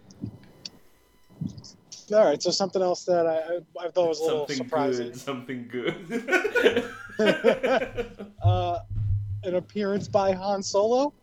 [2.14, 2.42] all right.
[2.42, 3.36] So something else that I,
[3.84, 5.08] I, I thought was a little Something surprising.
[5.12, 5.20] good.
[5.20, 6.90] Something good.
[8.44, 8.80] Uh,
[9.44, 11.14] an appearance by Han Solo.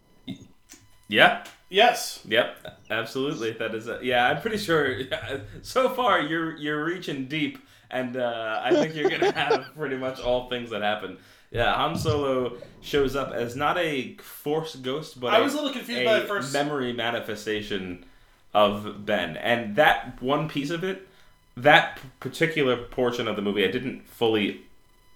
[1.08, 1.44] yeah.
[1.70, 2.78] Yes, Yep.
[2.90, 3.52] Absolutely.
[3.52, 3.88] That is.
[3.88, 4.28] A, yeah.
[4.28, 4.96] I'm pretty sure.
[5.62, 7.58] So far, you're you're reaching deep,
[7.90, 11.18] and uh, I think you're gonna have pretty much all things that happen.
[11.50, 11.74] Yeah.
[11.74, 16.04] Han Solo shows up as not a Force ghost, but I was a little confused
[16.04, 16.52] by a the first.
[16.52, 18.04] memory manifestation
[18.52, 21.08] of Ben, and that one piece of it,
[21.56, 24.60] that p- particular portion of the movie, I didn't fully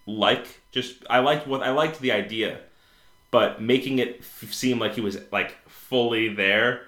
[0.06, 0.61] like.
[0.72, 2.58] Just I liked what I liked the idea,
[3.31, 6.83] but making it f- seem like he was like fully there,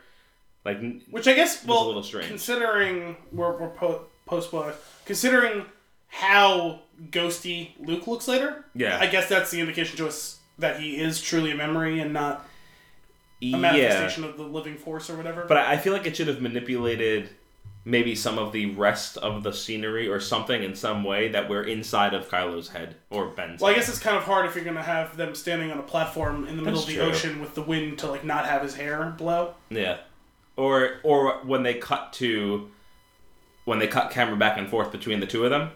[0.64, 0.78] like
[1.10, 2.28] Which I guess, is a little strange.
[2.28, 5.64] considering we're, we're po- post spoilers, considering
[6.08, 11.00] how ghosty Luke looks later, yeah, I guess that's the indication to us that he
[11.00, 12.46] is truly a memory and not
[13.42, 13.56] a yeah.
[13.56, 15.44] manifestation of the living force or whatever.
[15.46, 17.30] But I feel like it should have manipulated
[17.90, 21.64] maybe some of the rest of the scenery or something in some way that we're
[21.64, 23.60] inside of Kylo's head or Ben's.
[23.60, 25.82] well, I guess it's kind of hard if you're gonna have them standing on a
[25.82, 27.10] platform in the middle That's of the true.
[27.10, 29.54] ocean with the wind to like not have his hair blow.
[29.68, 29.98] Yeah.
[30.56, 32.70] Or or when they cut to
[33.64, 35.70] when they cut camera back and forth between the two of them,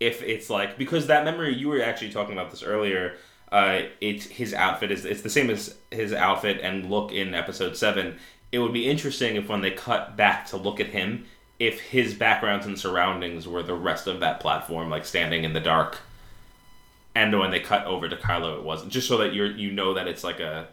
[0.00, 3.16] if it's like because that memory you were actually talking about this earlier,
[3.52, 7.76] uh it's his outfit is it's the same as his outfit and look in episode
[7.76, 8.16] 7.
[8.52, 11.26] It would be interesting if when they cut back to look at him
[11.58, 15.60] if his backgrounds and surroundings were the rest of that platform like standing in the
[15.60, 15.98] dark.
[17.14, 18.92] And when they cut over to Kylo, it wasn't.
[18.92, 20.68] Just so that you're you know that it's like a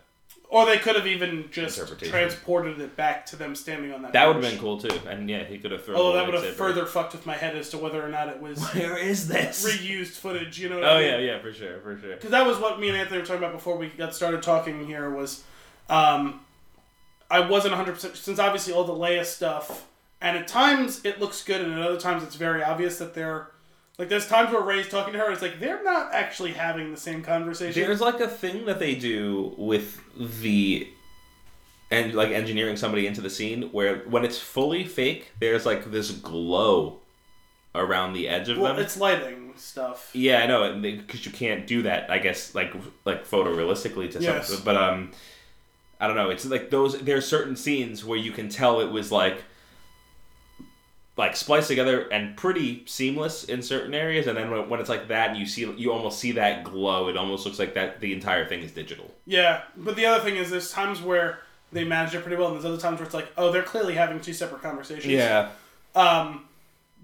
[0.49, 4.11] Or they could have even just transported it back to them standing on that.
[4.11, 4.89] that would have been cool too.
[5.07, 5.95] And yeah, he could have thrown.
[5.97, 6.53] Although that would have lightsaber.
[6.57, 9.65] further fucked with my head as to whether or not it was Where is this?
[9.65, 10.59] reused footage.
[10.59, 10.75] You know?
[10.75, 11.09] What Oh I mean?
[11.11, 12.15] yeah, yeah, for sure, for sure.
[12.15, 14.85] because that was what me and Anthony were talking about before we got started talking
[14.85, 15.45] here was
[15.89, 16.41] um,
[17.31, 19.85] I wasn't 100% since obviously all the Leia stuff
[20.23, 23.51] and at times it looks good and at other times it's very obvious that they're
[23.99, 26.97] like there's times where Rey's talking to her it's like they're not actually having the
[26.97, 30.87] same conversation There's like a thing that they do with the
[31.91, 36.09] and like engineering somebody into the scene where when it's fully fake, there's like this
[36.09, 36.99] glow
[37.75, 38.83] around the edge of well them.
[38.83, 42.09] it's lighting stuff Yeah, I know, because you can't do that.
[42.09, 42.73] I guess like
[43.05, 44.47] like photorealistically to Yes.
[44.49, 45.11] some, but um,
[45.99, 46.31] I don't know.
[46.31, 46.99] It's like those.
[46.99, 49.43] There are certain scenes where you can tell it was like
[51.15, 55.07] like spliced together and pretty seamless in certain areas, and then when, when it's like
[55.09, 57.07] that, and you see you almost see that glow.
[57.07, 59.11] It almost looks like that the entire thing is digital.
[59.25, 61.39] yeah but the other thing is there's times where
[61.71, 63.95] they manage it pretty well and there's other times where it's like oh they're clearly
[63.95, 65.49] having two separate conversations yeah
[65.95, 66.45] um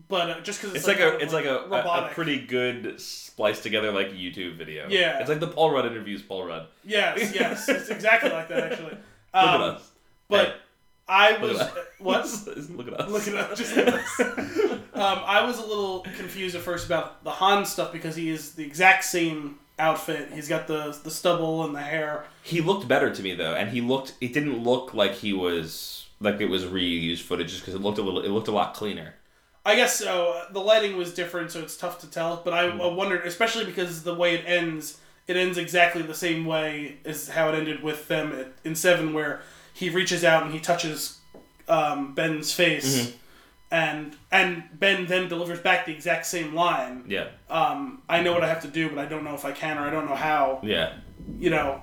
[0.07, 2.39] but uh, just because It's it's, like, kind a it's like a, a, a pretty
[2.39, 4.87] good spliced together like YouTube video.
[4.89, 5.19] Yeah.
[5.19, 6.67] it's like the Paul Rudd interviews Paul Rudd.
[6.83, 8.91] yes yes it's exactly like that actually
[9.33, 9.91] Look um, at us.
[10.27, 10.55] But Hey.
[11.09, 11.59] I was
[11.97, 12.25] what?
[12.75, 13.09] Look at us.
[13.11, 13.57] Look at us.
[13.57, 14.19] Just us.
[14.19, 14.79] um,
[15.25, 18.63] I was a little confused at first about the Han stuff because he is the
[18.63, 20.29] exact same outfit.
[20.31, 22.25] He's got the the stubble and the hair.
[22.43, 24.13] He looked better to me though, and he looked.
[24.21, 27.97] It didn't look like he was like it was reused footage, just because it looked
[27.97, 28.21] a little.
[28.21, 29.15] It looked a lot cleaner.
[29.65, 30.31] I guess so.
[30.31, 32.41] Uh, The lighting was different, so it's tough to tell.
[32.43, 36.45] But I, I wondered, especially because the way it ends, it ends exactly the same
[36.45, 39.41] way as how it ended with them at, in Seven, where
[39.79, 41.19] he reaches out and he touches
[41.67, 43.13] um, Ben's face,
[43.71, 47.05] and and Ben then delivers back the exact same line.
[47.07, 49.51] Yeah, um, I know what I have to do, but I don't know if I
[49.51, 50.59] can or I don't know how.
[50.63, 50.93] yeah,
[51.39, 51.81] You know,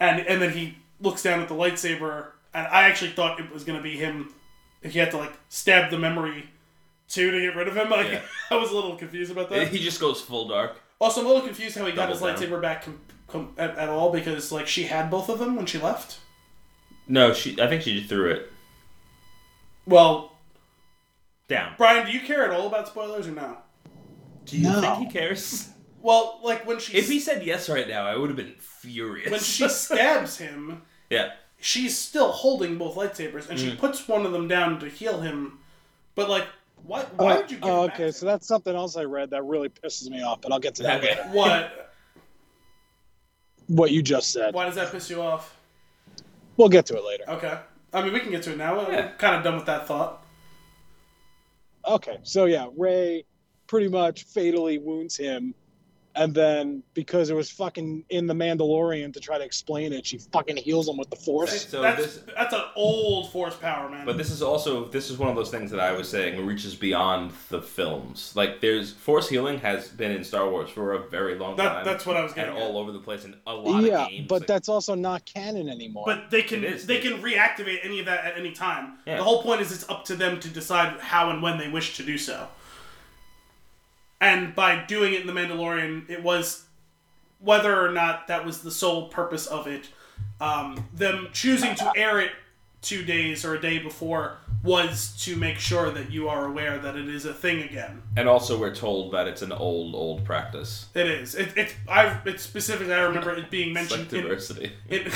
[0.00, 3.64] and and then he looks down at the lightsaber, and I actually thought it was
[3.64, 4.32] gonna be him.
[4.82, 6.48] If he had to like stab the memory
[7.08, 8.22] too to get rid of him, like Yeah.
[8.50, 9.68] I was a little confused about that.
[9.68, 10.76] he just goes full dark.
[11.00, 12.36] Also, I'm a little confused how he got his down.
[12.36, 15.66] lightsaber back com- com- at, at all because like she had both of them when
[15.66, 16.18] she left.
[17.08, 17.60] No, she.
[17.60, 18.50] I think she just threw it
[19.86, 20.32] Well,
[21.48, 21.74] down.
[21.78, 23.58] Brian, do you care at all about spoilers or no?
[24.46, 24.80] Do you No.
[24.80, 25.68] think he cares?
[26.00, 29.30] Well, like when she If he said yes right now, I would have been furious.
[29.30, 30.82] when she stabs him.
[31.10, 33.78] yeah, she's still holding both lightsabers and she Mm.
[33.78, 35.58] puts one of them down to heal him
[36.14, 36.46] but like
[36.82, 37.02] Why?
[37.16, 37.58] Why uh, would you?
[37.62, 38.10] Oh, okay.
[38.12, 40.82] So that's something else I read that really pisses me off, but I'll get to
[40.84, 41.22] that later.
[41.30, 41.72] What?
[43.68, 44.54] What you just said.
[44.54, 45.55] Why does that piss you off?
[46.56, 47.24] We'll get to it later.
[47.28, 47.58] Okay.
[47.92, 48.76] I mean, we can get to it now.
[48.76, 49.08] We're yeah.
[49.12, 50.24] kind of done with that thought.
[51.86, 53.24] Okay, so yeah, Rey
[53.68, 55.54] pretty much fatally wounds him
[56.16, 60.18] and then because it was fucking in the Mandalorian to try to explain it, she
[60.18, 61.68] fucking heals him with the Force.
[61.68, 64.06] So that's, this, that's an old Force power, man.
[64.06, 66.74] But this is also this is one of those things that I was saying reaches
[66.74, 68.32] beyond the films.
[68.34, 71.84] Like there's Force healing has been in Star Wars for a very long that, time.
[71.84, 72.54] That's what I was getting.
[72.54, 72.64] And at.
[72.64, 74.26] all over the place in a lot yeah, of games.
[74.28, 76.04] but like, that's also not canon anymore.
[76.06, 78.94] But they can they can reactivate any of that at any time.
[79.06, 79.18] Yeah.
[79.18, 81.96] The whole point is it's up to them to decide how and when they wish
[81.96, 82.48] to do so.
[84.20, 86.64] And by doing it in the Mandalorian, it was
[87.40, 89.88] whether or not that was the sole purpose of it.
[90.40, 92.32] Um, them choosing to air it
[92.82, 96.96] two days or a day before was to make sure that you are aware that
[96.96, 98.02] it is a thing again.
[98.16, 100.86] And also, we're told that it's an old, old practice.
[100.94, 101.34] It is.
[101.34, 105.10] It, it I it specifically I remember it being mentioned like diversity in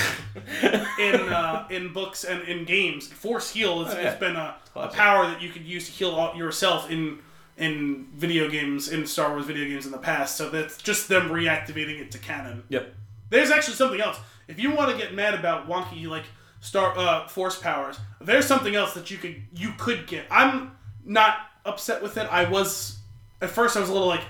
[0.63, 3.07] in in, uh, in, books and in games.
[3.09, 4.11] Force heal has, oh, yeah.
[4.11, 7.19] has been a, a, power that you could use to heal yourself in
[7.61, 10.37] in video games in Star Wars video games in the past.
[10.37, 12.65] So that's just them reactivating it to canon.
[12.71, 12.95] Yep.
[13.29, 14.19] There's actually something else.
[14.49, 16.25] If you want to get mad about wonky like
[16.61, 20.25] Star uh, Force powers, there's something else that you could you could get.
[20.31, 20.73] I'm
[21.05, 22.27] not upset with it.
[22.31, 22.99] I was
[23.41, 24.25] at first I was a little like,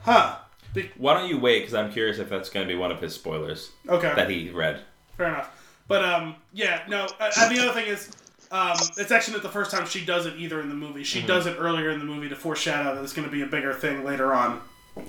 [0.00, 0.36] huh.
[0.72, 1.60] Be- Why don't you wait?
[1.60, 3.70] Because I'm curious if that's going to be one of his spoilers.
[3.88, 4.12] Okay.
[4.14, 4.80] That he read.
[5.16, 5.50] Fair enough.
[5.88, 7.06] But um, yeah, no.
[7.18, 8.10] Uh, and the other thing is,
[8.56, 11.04] um, it's actually not the first time she does it either in the movie.
[11.04, 11.28] She mm-hmm.
[11.28, 13.74] does it earlier in the movie to foreshadow that it's going to be a bigger
[13.74, 14.60] thing later on.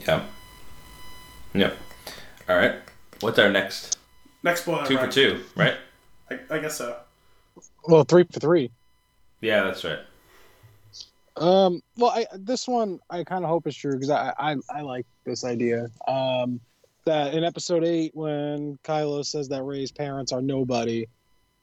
[0.05, 0.25] Yeah.
[1.53, 1.77] Yep.
[2.49, 2.75] All right.
[3.21, 3.97] What's our next?
[4.43, 4.85] Next spoiler.
[4.85, 5.05] Two right?
[5.05, 5.75] for two, right?
[6.29, 6.97] I, I, guess so.
[7.87, 8.69] Well, three for three.
[9.41, 9.99] Yeah, that's right.
[11.37, 11.81] Um.
[11.97, 15.05] Well, I, this one I kind of hope is true because I, I I like
[15.23, 15.87] this idea.
[16.07, 16.59] Um,
[17.05, 21.07] that in episode eight when Kylo says that Rey's parents are nobody,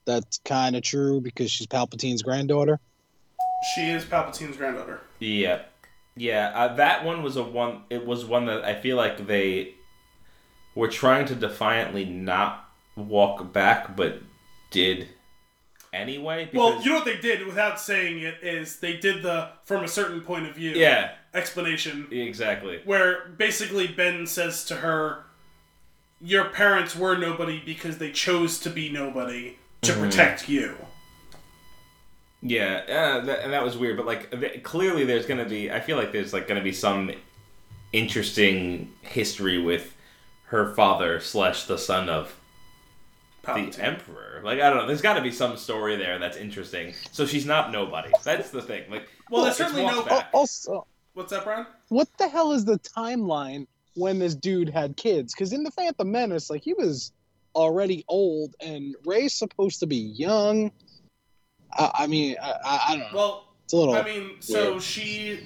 [0.05, 2.79] that's kind of true because she's Palpatine's granddaughter.
[3.73, 5.01] She is Palpatine's granddaughter.
[5.19, 5.63] Yeah,
[6.15, 6.51] yeah.
[6.53, 7.83] Uh, that one was a one.
[7.89, 9.75] It was one that I feel like they
[10.75, 14.21] were trying to defiantly not walk back, but
[14.71, 15.09] did
[15.95, 16.49] anyway.
[16.53, 19.87] Well, you know what they did without saying it is they did the from a
[19.87, 20.71] certain point of view.
[20.71, 21.13] Yeah.
[21.33, 22.07] Explanation.
[22.11, 22.81] Exactly.
[22.85, 25.23] Where basically Ben says to her,
[26.21, 30.01] "Your parents were nobody because they chose to be nobody." To mm-hmm.
[30.01, 30.75] protect you.
[32.41, 33.97] Yeah, uh, that, and that was weird.
[33.97, 35.71] But like, th- clearly, there's gonna be.
[35.71, 37.11] I feel like there's like gonna be some
[37.91, 39.95] interesting history with
[40.47, 42.35] her father slash the son of
[43.43, 43.75] Palpatine.
[43.75, 44.41] the emperor.
[44.43, 44.87] Like, I don't know.
[44.87, 46.93] There's got to be some story there that's interesting.
[47.11, 48.11] So she's not nobody.
[48.23, 48.83] That's the thing.
[48.89, 50.03] Like, well, there's certainly no.
[50.03, 50.29] Back.
[50.33, 51.65] Also, what's up, Brian?
[51.89, 55.33] What the hell is the timeline when this dude had kids?
[55.33, 57.11] Because in the Phantom Menace, like he was
[57.55, 60.71] already old, and Rey's supposed to be young.
[61.73, 63.17] I, I mean, I, I, don't know.
[63.17, 63.95] Well, it's a little.
[63.95, 64.83] I mean, so weird.
[64.83, 65.39] she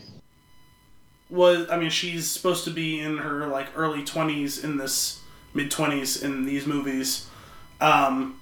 [1.29, 1.69] was.
[1.69, 5.19] I mean, she's supposed to be in her like early twenties in this
[5.53, 7.27] mid twenties in these movies,
[7.79, 8.39] um,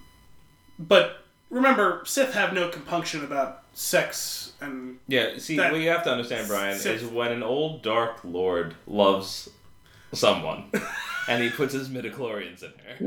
[0.79, 4.97] but remember, Sith have no compunction about sex and.
[5.07, 7.03] Yeah, see, what you have to understand, Brian, Sith.
[7.03, 9.49] is when an old Dark Lord loves
[10.13, 10.71] someone.
[11.27, 12.97] and he puts his midichlorians in there.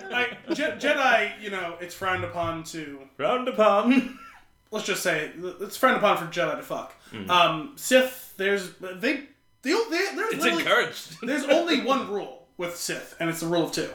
[0.10, 4.18] like, Je- Jedi, you know, it's frowned upon to frowned upon.
[4.70, 6.94] Let's just say it's frowned upon for Jedi to fuck.
[7.12, 7.28] Mm.
[7.28, 9.24] Um, Sith, there's they
[9.62, 11.16] they, they there's it's encouraged.
[11.22, 13.90] there's only one rule with Sith, and it's the rule of two.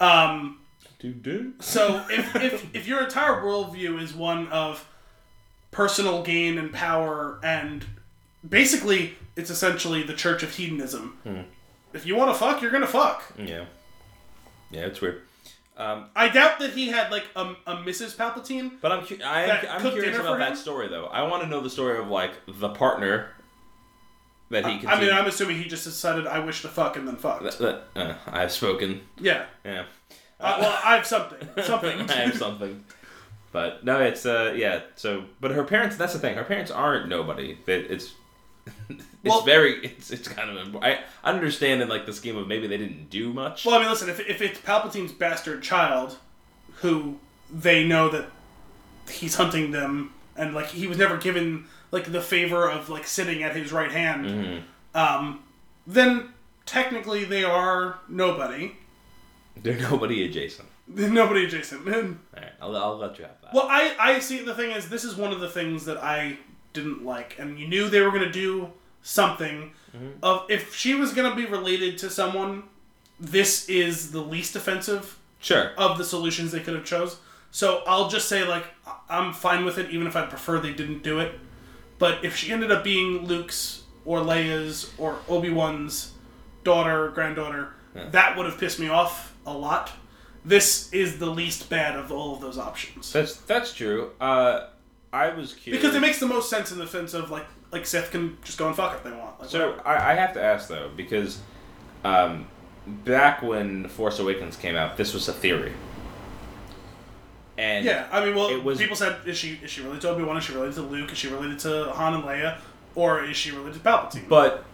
[0.00, 0.60] Um,
[1.60, 4.86] so if, if if your entire worldview is one of
[5.70, 7.84] personal gain and power and
[8.48, 11.18] basically it's essentially the Church of Hedonism.
[11.22, 11.40] Hmm.
[11.92, 13.22] If you want to fuck, you're gonna fuck.
[13.38, 13.66] Yeah,
[14.70, 15.22] yeah, it's weird.
[15.76, 18.14] Um, I doubt that he had like a, a Mrs.
[18.14, 18.80] Palpatine.
[18.80, 21.06] But I'm cu- I, am curious about that story though.
[21.06, 23.30] I want to know the story of like the partner
[24.50, 24.86] that he.
[24.86, 28.14] I mean, I'm assuming he just decided I wish to fuck and then that, uh,
[28.26, 29.02] I've spoken.
[29.18, 29.46] Yeah.
[29.64, 29.84] Yeah.
[30.38, 31.48] Uh, well, I have something.
[31.62, 32.00] Something.
[32.10, 32.84] I have something.
[33.50, 34.82] But no, it's uh yeah.
[34.96, 35.96] So, but her parents.
[35.96, 36.36] That's the thing.
[36.36, 37.58] Her parents aren't nobody.
[37.66, 38.12] That it's
[38.88, 40.84] it's well, very it's it's kind of important.
[40.84, 43.64] I understand in like the scheme of maybe they didn't do much.
[43.64, 46.18] Well, I mean, listen, if if it's Palpatine's bastard child,
[46.76, 47.18] who
[47.50, 48.26] they know that
[49.08, 53.42] he's hunting them, and like he was never given like the favor of like sitting
[53.42, 54.96] at his right hand, mm-hmm.
[54.98, 55.42] um,
[55.86, 56.30] then
[56.66, 58.76] technically they are nobody.
[59.56, 60.68] They're nobody adjacent.
[60.86, 61.86] Nobody adjacent.
[61.94, 62.02] All
[62.36, 63.54] right, I'll, I'll let you have that.
[63.54, 64.44] Well, I, I see.
[64.44, 66.38] The thing is, this is one of the things that I
[66.74, 68.70] didn't like, and you knew they were going to do
[69.02, 69.72] something.
[69.96, 70.08] Mm-hmm.
[70.22, 72.64] Of if she was going to be related to someone,
[73.18, 75.72] this is the least offensive sure.
[75.78, 77.18] of the solutions they could have chose.
[77.50, 78.66] So I'll just say like
[79.08, 81.38] I'm fine with it, even if I prefer they didn't do it.
[81.98, 86.12] But if she ended up being Luke's or Leia's or Obi Wan's
[86.64, 89.92] daughter, granddaughter, that would have pissed me off a lot.
[90.44, 94.10] This is the least bad of all of those options That's that's true.
[94.20, 94.66] Uh,
[95.14, 97.86] I was curious because it makes the most sense in the sense of like like
[97.86, 99.40] Sith can just go and fuck if they want.
[99.40, 99.80] Like, So.
[99.84, 101.40] I, I have to ask though because
[102.04, 102.46] um,
[102.86, 105.72] back when Force Awakens came out, this was a theory.
[107.56, 110.08] And yeah, I mean, well, it was- people said is she is she related to
[110.10, 110.36] Obi Wan?
[110.36, 111.12] Is she related to Luke?
[111.12, 112.58] Is she related to Han and Leia?
[112.96, 114.28] Or is she related to Palpatine?
[114.28, 114.64] but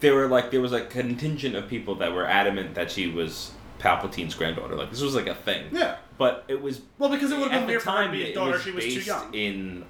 [0.00, 3.52] there were like there was a contingent of people that were adamant that she was
[3.78, 4.74] Palpatine's granddaughter.
[4.74, 5.66] Like this was like a thing.
[5.72, 8.12] yeah, But it was well, because it would have been weird for her to time
[8.12, 8.52] be it his daughter.
[8.52, 9.34] was She was too young.
[9.34, 9.84] in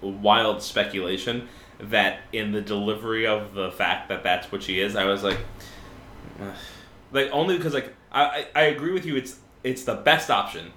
[0.00, 1.48] wild speculation
[1.80, 5.38] that in the delivery of the fact that that's what she is, I was like,
[6.40, 6.54] ugh.
[7.12, 9.16] like only because like I, I I agree with you.
[9.16, 10.72] It's it's the best option,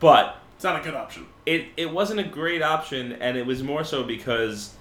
[0.00, 1.26] but It's not a good option.
[1.46, 4.74] it it wasn't a great option, and it was more so because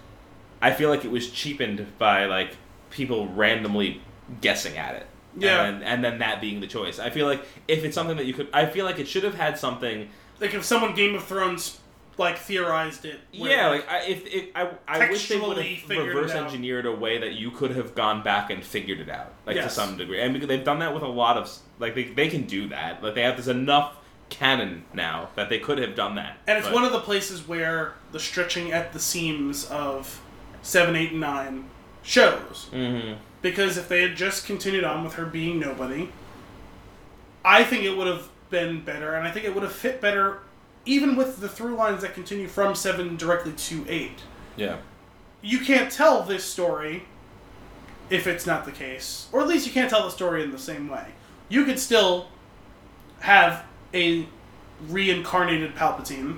[0.62, 2.58] I feel like it was cheapened by like
[2.92, 4.02] people randomly
[4.42, 5.08] guessing at it.
[5.38, 5.64] Yeah.
[5.64, 7.00] And then, and then that being the choice.
[7.00, 9.36] I feel like if it's something that you could, I feel like it should have
[9.36, 10.10] had something.
[10.40, 11.80] Like if someone Game of Thrones
[12.18, 13.20] like theorized it.
[13.32, 17.18] Yeah, like I, if it, I, I wish they would have reverse engineered a way
[17.20, 20.22] that you could have gone back and figured it out, like to some degree.
[20.22, 23.02] And because they've done that with a lot of, like they, they can do that.
[23.02, 23.96] Like they have this enough
[24.30, 26.38] canon now that they could have done that.
[26.48, 30.22] and it's But- one of the places where the stretching at the seams of
[30.62, 31.70] seven, eight, and nine
[32.04, 32.68] shows.
[32.72, 33.18] Mhm.
[33.42, 36.10] Because if they had just continued on with her being nobody,
[37.44, 40.40] I think it would have been better, and I think it would have fit better,
[40.86, 44.20] even with the through lines that continue from seven directly to eight.
[44.56, 44.78] Yeah.
[45.42, 47.06] You can't tell this story
[48.12, 50.60] if it's not the case, or at least you can't tell the story in the
[50.60, 51.06] same way.
[51.50, 52.28] You could still
[53.22, 54.28] have a
[54.90, 56.38] reincarnated Palpatine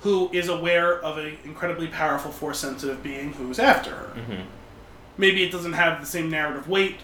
[0.00, 4.12] who is aware of an incredibly powerful force sensitive being who's after her.
[4.14, 4.44] Mhm.
[5.18, 7.00] Maybe it doesn't have the same narrative weight,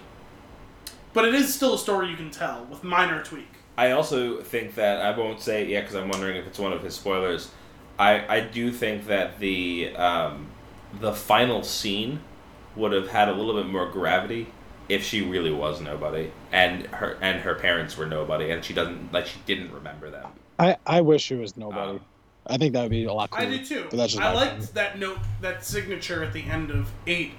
[1.12, 3.48] but it is still a story you can tell with minor tweak.
[3.76, 6.72] I also think that I won't say it yet because I'm wondering if it's one
[6.72, 7.50] of his spoilers.
[7.98, 10.46] I I do think that the um,
[11.00, 12.20] the final scene
[12.76, 14.46] would have had a little bit more gravity
[14.88, 19.12] if she really was nobody and her and her parents were nobody and she doesn't
[19.12, 20.30] like she didn't remember them.
[20.58, 21.92] I, I wish she was nobody.
[21.92, 22.00] Um,
[22.46, 23.42] I think that would be a lot better.
[23.42, 23.58] I cooler.
[23.58, 23.86] did too.
[23.90, 24.74] But that's just I my liked opinion.
[24.74, 27.32] that note, that signature at the end of eight,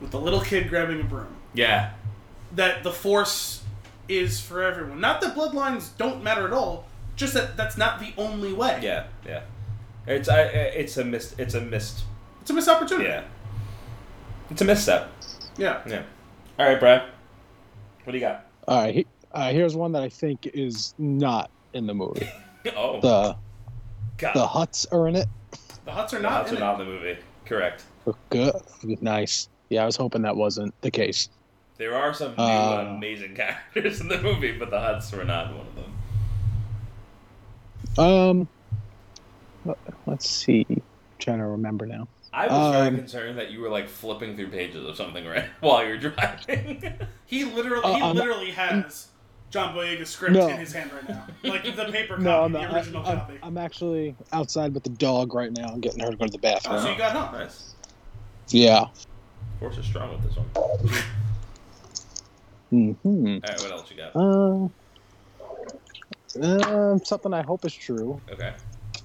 [0.00, 1.34] with the little kid grabbing a broom.
[1.54, 1.92] Yeah.
[2.54, 3.62] That the force
[4.08, 5.00] is for everyone.
[5.00, 6.86] Not that bloodlines don't matter at all.
[7.16, 8.80] Just that that's not the only way.
[8.82, 9.06] Yeah.
[9.26, 9.42] Yeah.
[10.06, 12.04] It's I it's a missed it's a missed
[12.40, 13.08] It's a missed opportunity.
[13.10, 13.24] yeah.
[14.50, 15.10] It's a misstep.
[15.58, 15.82] Yeah.
[15.86, 16.02] Yeah.
[16.58, 17.02] All right, Brad.
[18.04, 18.46] What do you got?
[18.66, 22.28] All right, he, uh, here's one that I think is not in the movie.
[22.76, 23.36] Oh, The
[24.18, 24.34] God.
[24.34, 25.26] the Hutts are in it.
[25.86, 26.46] The Hutts are not.
[26.46, 26.60] The Hutts in are it.
[26.60, 27.16] not in the movie.
[27.46, 27.84] Correct.
[28.30, 28.52] Good,
[29.00, 29.48] nice.
[29.70, 31.28] Yeah, I was hoping that wasn't the case.
[31.76, 35.52] There are some new Uh, amazing characters in the movie, but the Hutts were not
[35.54, 35.94] one of them.
[37.98, 38.48] Um,
[39.64, 40.66] let- let's see.
[40.68, 40.82] I'm
[41.18, 42.08] trying to remember now.
[42.32, 45.46] I was very Um, concerned that you were like flipping through pages of something right
[45.60, 46.92] while you're driving.
[47.26, 49.08] He literally, Uh, he I'm- literally has
[49.50, 50.48] John Boyega's script No.
[50.48, 53.34] in his hand right now, like the paper copy, No, I'm, the original I, copy.
[53.42, 55.68] am actually outside with the dog right now.
[55.68, 56.76] I'm getting her to go to the bathroom.
[56.76, 57.38] Oh, so you got home.
[57.38, 57.74] nice.
[58.48, 58.86] Yeah.
[59.60, 60.46] Force is strong with this one.
[62.70, 64.14] hmm All right, what else you got?
[64.14, 64.68] Uh,
[66.92, 68.20] um, something I hope is true.
[68.30, 68.52] Okay.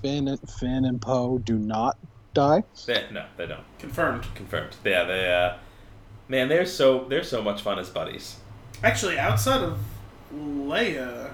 [0.01, 1.97] Finn, and- Finn and Poe do not
[2.33, 2.63] die.
[2.85, 3.63] They, no, they don't.
[3.79, 4.25] Confirmed.
[4.35, 4.75] Confirmed.
[4.85, 5.33] Yeah, they.
[5.33, 5.55] Uh,
[6.27, 8.35] man, they're so they're so much fun as buddies.
[8.83, 9.79] Actually, outside of
[10.35, 11.31] Leia,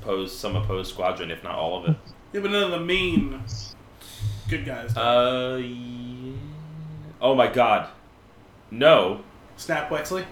[0.00, 1.96] Pose some opposed squadron, if not all of it.
[2.32, 3.42] yeah, but none of the main
[4.48, 4.96] good guys.
[4.96, 5.60] Uh.
[7.20, 7.26] Yeah.
[7.26, 7.88] Oh my God.
[8.70, 9.22] No.
[9.56, 10.24] Snap Wexley.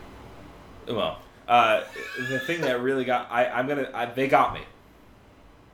[0.89, 1.19] Well,
[1.49, 1.83] uh,
[2.29, 4.61] the thing that really got I I'm gonna I, they got me.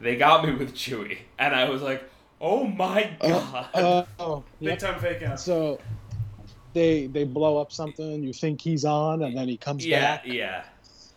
[0.00, 2.02] They got me with Chewie, and I was like,
[2.40, 3.68] oh my god.
[3.74, 4.78] Uh, uh, oh, Big yep.
[4.78, 5.38] time fake out.
[5.38, 5.78] So
[6.72, 8.22] they they blow up something.
[8.22, 10.26] You think he's on, and then he comes yeah, back.
[10.26, 10.32] yeah.
[10.32, 10.64] yeah.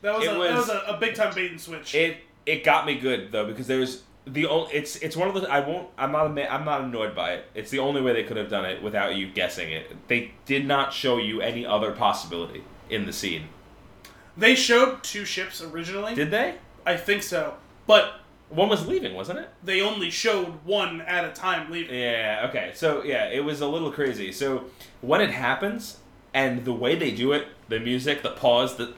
[0.02, 1.96] That was, It a, was- that was a, a big time bait and switch.
[1.96, 5.49] It it got me good though because there's the only it's it's one of the
[5.49, 7.45] I won't I'm not I'm not annoyed by it.
[7.53, 10.07] It's the only way they could have done it without you guessing it.
[10.07, 13.49] They did not show you any other possibility in the scene.
[14.38, 16.15] They showed two ships originally.
[16.15, 16.55] Did they?
[16.86, 17.55] I think so,
[17.88, 18.19] but
[18.49, 19.49] One was leaving, wasn't it?
[19.63, 21.95] they only showed one at a time leaving.
[21.95, 22.71] Yeah, okay.
[22.76, 24.32] So, yeah, it was a little crazy.
[24.32, 24.65] So,
[25.01, 25.97] when it happens,
[26.34, 28.93] and the way they do it, the music, the pause, the,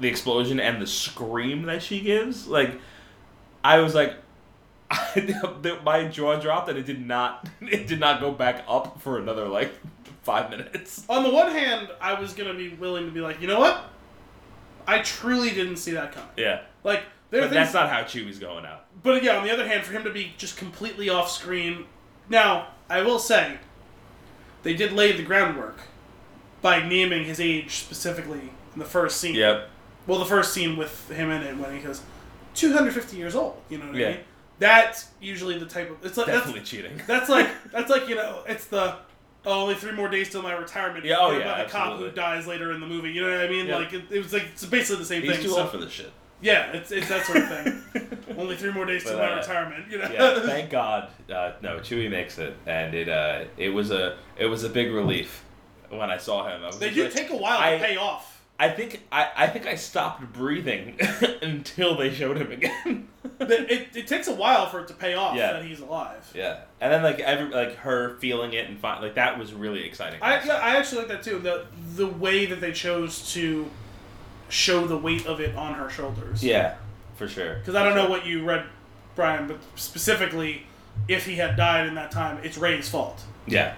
[0.00, 2.78] the explosion, and the scream that she gives, like,
[3.64, 4.16] I was like,
[5.84, 9.46] my jaw dropped, and it did not, it did not go back up for another,
[9.46, 9.72] like,
[10.22, 11.04] five minutes.
[11.08, 13.84] On the one hand, I was gonna be willing to be like, you know what?
[14.86, 16.30] I truly didn't see that coming.
[16.36, 16.62] Yeah.
[16.84, 18.86] Like there But things, that's not how Chewie's going out.
[19.02, 21.84] but yeah, on the other hand, for him to be just completely off screen.
[22.30, 23.58] Now, I will say,
[24.62, 25.78] they did lay the groundwork
[26.62, 29.34] by naming his age specifically in the first scene.
[29.34, 29.68] Yep.
[30.06, 32.02] Well, the first scene with him in it when he goes,
[32.54, 33.60] 250 years old.
[33.68, 34.06] You know what Yeah.
[34.08, 34.20] I mean?
[34.58, 36.04] That's usually the type of.
[36.04, 37.00] It's like that's, Definitely cheating.
[37.06, 38.96] That's like that's like you know it's the
[39.46, 41.04] oh, only three more days till my retirement.
[41.04, 43.10] Yeah, oh, About yeah, the cop who dies later in the movie.
[43.10, 43.66] You know what I mean?
[43.66, 43.76] Yeah.
[43.76, 45.42] Like it, it was like it's basically the same He's thing.
[45.42, 46.10] too so- old for this shit.
[46.40, 48.18] yeah, it's it's that sort of thing.
[48.38, 49.90] only three more days till But, my uh, retirement.
[49.90, 50.10] You know?
[50.12, 51.08] yeah, thank God.
[51.32, 54.92] Uh, no, Chewie makes it, and it uh, it was a it was a big
[54.92, 55.44] relief
[55.90, 56.62] when I saw him.
[56.62, 58.37] I was they do like- take a while I- to pay off.
[58.60, 60.98] I think I, I think I stopped breathing
[61.42, 63.08] until they showed him again.
[63.38, 65.52] it, it, it takes a while for it to pay off Yeah.
[65.52, 66.28] that he's alive.
[66.34, 69.84] yeah, and then like every like her feeling it and fi- like that was really
[69.84, 70.18] exciting.
[70.22, 71.38] I, yeah, I actually like that too.
[71.38, 73.70] The the way that they chose to
[74.48, 76.42] show the weight of it on her shoulders.
[76.42, 76.76] yeah,
[77.16, 77.56] for sure.
[77.58, 78.64] Because I don't know what you read,
[79.14, 80.64] Brian, but specifically,
[81.06, 83.22] if he had died in that time, it's Rey's fault.
[83.46, 83.74] Yeah,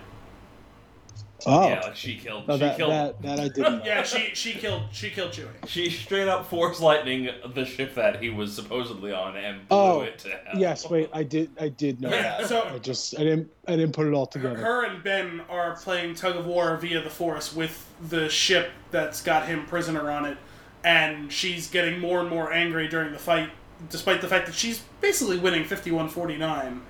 [1.47, 2.45] Oh, yeah, like she killed.
[2.49, 2.91] Oh, she that, killed.
[2.93, 3.85] that that I didn't.
[3.85, 5.49] Yeah, she she killed she killed Chewie.
[5.69, 10.01] She straight up force lightning the ship that he was supposedly on and blew Oh,
[10.03, 10.59] it to hell.
[10.61, 12.47] Yes, wait, I did I did know that.
[12.47, 14.57] So- I just I didn't I didn't put it all together.
[14.57, 19.23] Her and Ben are playing tug of war via the Force with the ship that's
[19.23, 20.37] got him prisoner on it,
[20.85, 23.51] and she's getting more and more angry during the fight,
[23.89, 26.81] despite the fact that she's basically winning 51-49,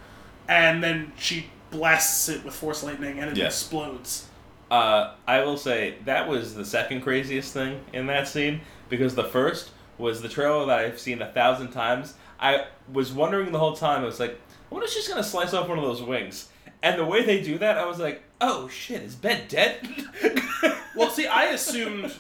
[0.49, 3.47] and then she blasts it with Force lightning and it Yeah.
[3.47, 4.27] explodes.
[4.71, 9.25] Uh, I will say that was the second craziest thing in that scene because the
[9.25, 12.15] first was the trailer that I've seen a thousand times.
[12.39, 14.03] I was wondering the whole time.
[14.03, 16.49] I was like, I wonder if she's gonna slice off one of those wings.
[16.83, 19.87] And the way they do that, I was like, oh shit, is Ben dead?
[21.01, 22.13] Well, see, I assumed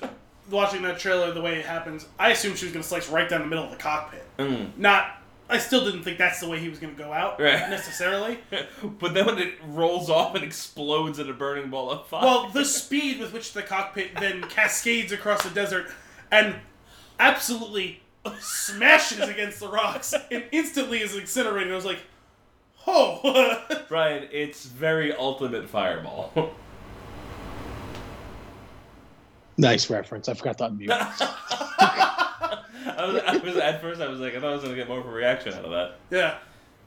[0.50, 3.28] watching that trailer the way it happens, I assumed she was going to slice right
[3.28, 4.24] down the middle of the cockpit.
[4.38, 4.76] Mm.
[4.78, 5.19] Not,
[5.50, 7.68] I still didn't think that's the way he was going to go out Right.
[7.68, 8.38] necessarily.
[9.00, 12.22] but then when it rolls off and explodes in a burning ball of fire.
[12.24, 15.88] Well, the speed with which the cockpit then cascades across the desert
[16.30, 16.54] and
[17.18, 18.00] absolutely
[18.38, 21.72] smashes against the rocks and instantly is incinerated.
[21.72, 22.00] I was like,
[22.86, 23.64] oh.
[23.88, 26.52] Brian, it's very ultimate fireball.
[29.56, 30.28] Nice reference.
[30.28, 32.29] I forgot to unmute.
[32.86, 34.88] I was, I was at first I was like I thought I was gonna get
[34.88, 35.98] more of a reaction out of that.
[36.10, 36.38] yeah.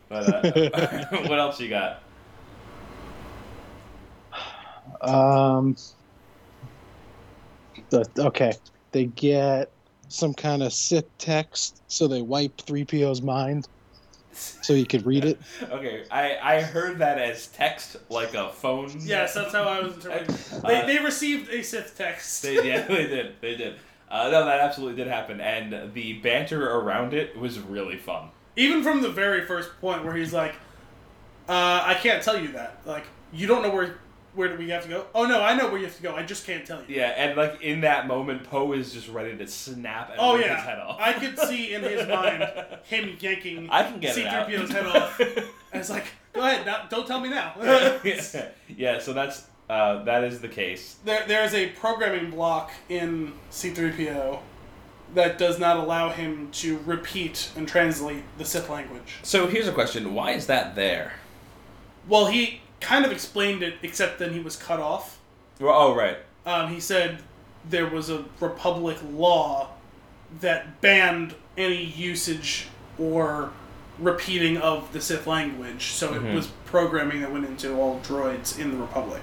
[0.10, 2.02] But uh, what else you got?
[5.02, 5.76] Um.
[7.90, 8.54] The, okay,
[8.92, 9.72] they get
[10.08, 13.68] some kind of Sith text, so they wipe 3PO's mind,
[14.32, 15.40] so he could read it.
[15.72, 18.92] Okay, I, I heard that as text, like a phone.
[19.00, 20.36] Yes, that's how I was interpreting.
[20.64, 22.42] Uh, They, they received a Sith text.
[22.44, 23.36] They, yeah, they did.
[23.42, 23.76] They did.
[24.14, 28.30] Uh, no, that absolutely did happen, and the banter around it was really fun.
[28.56, 30.54] Even from the very first point where he's like,
[31.50, 32.82] uh, I can't tell you that.
[32.86, 33.98] Like, you don't know where
[34.36, 35.06] where do we have to go?
[35.14, 36.16] Oh no, I know where you have to go.
[36.16, 36.96] I just can't tell you.
[36.96, 40.48] Yeah, and like in that moment, Poe is just ready to snap and Oh rip
[40.48, 41.00] his head yeah, off.
[41.00, 42.44] I could see in his mind
[42.84, 44.24] him yanking I can get it.
[44.24, 45.20] C-3PO's head off.
[45.74, 47.56] And it's like, go ahead, now, don't tell me now.
[48.04, 48.46] yeah.
[48.68, 50.98] yeah, so that's uh, that is the case.
[51.04, 54.40] there, there's a programming block in C-3PO
[55.16, 59.16] that does not allow him to repeat and translate the Sith language.
[59.24, 61.14] So here's a question: Why is that there?
[62.08, 65.20] Well, he kind of explained it, except then he was cut off.
[65.60, 66.18] Well, oh, right.
[66.46, 67.20] Um, he said
[67.70, 69.70] there was a Republic law
[70.42, 72.68] that banned any usage
[73.00, 73.52] or
[74.00, 76.32] repeating of the Sith language, so Mhm.
[76.32, 79.22] it was programming that went into all droids in the Republic.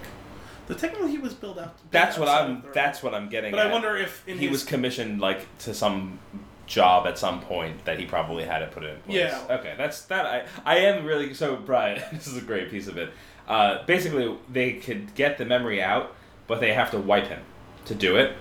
[0.70, 1.74] The technology was built out.
[1.90, 2.62] That's what I'm.
[2.72, 3.50] That's what I'm getting.
[3.50, 3.66] But at.
[3.66, 6.20] I wonder if in he his was commissioned like to some
[6.66, 9.16] job at some point that he probably had to put in place.
[9.16, 9.46] Yeah.
[9.50, 10.26] Okay, that's that.
[10.26, 12.00] I I am really so Brian.
[12.12, 13.10] This is a great piece of it.
[13.48, 16.14] Uh, basically, they could get the memory out,
[16.46, 17.42] but they have to wipe him
[17.86, 18.36] to do it.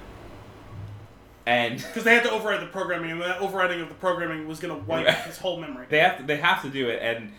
[1.47, 4.59] And because they had to override the programming, and that overriding of the programming was
[4.59, 5.87] going to wipe his whole memory.
[5.89, 7.31] they have to they have to do it, and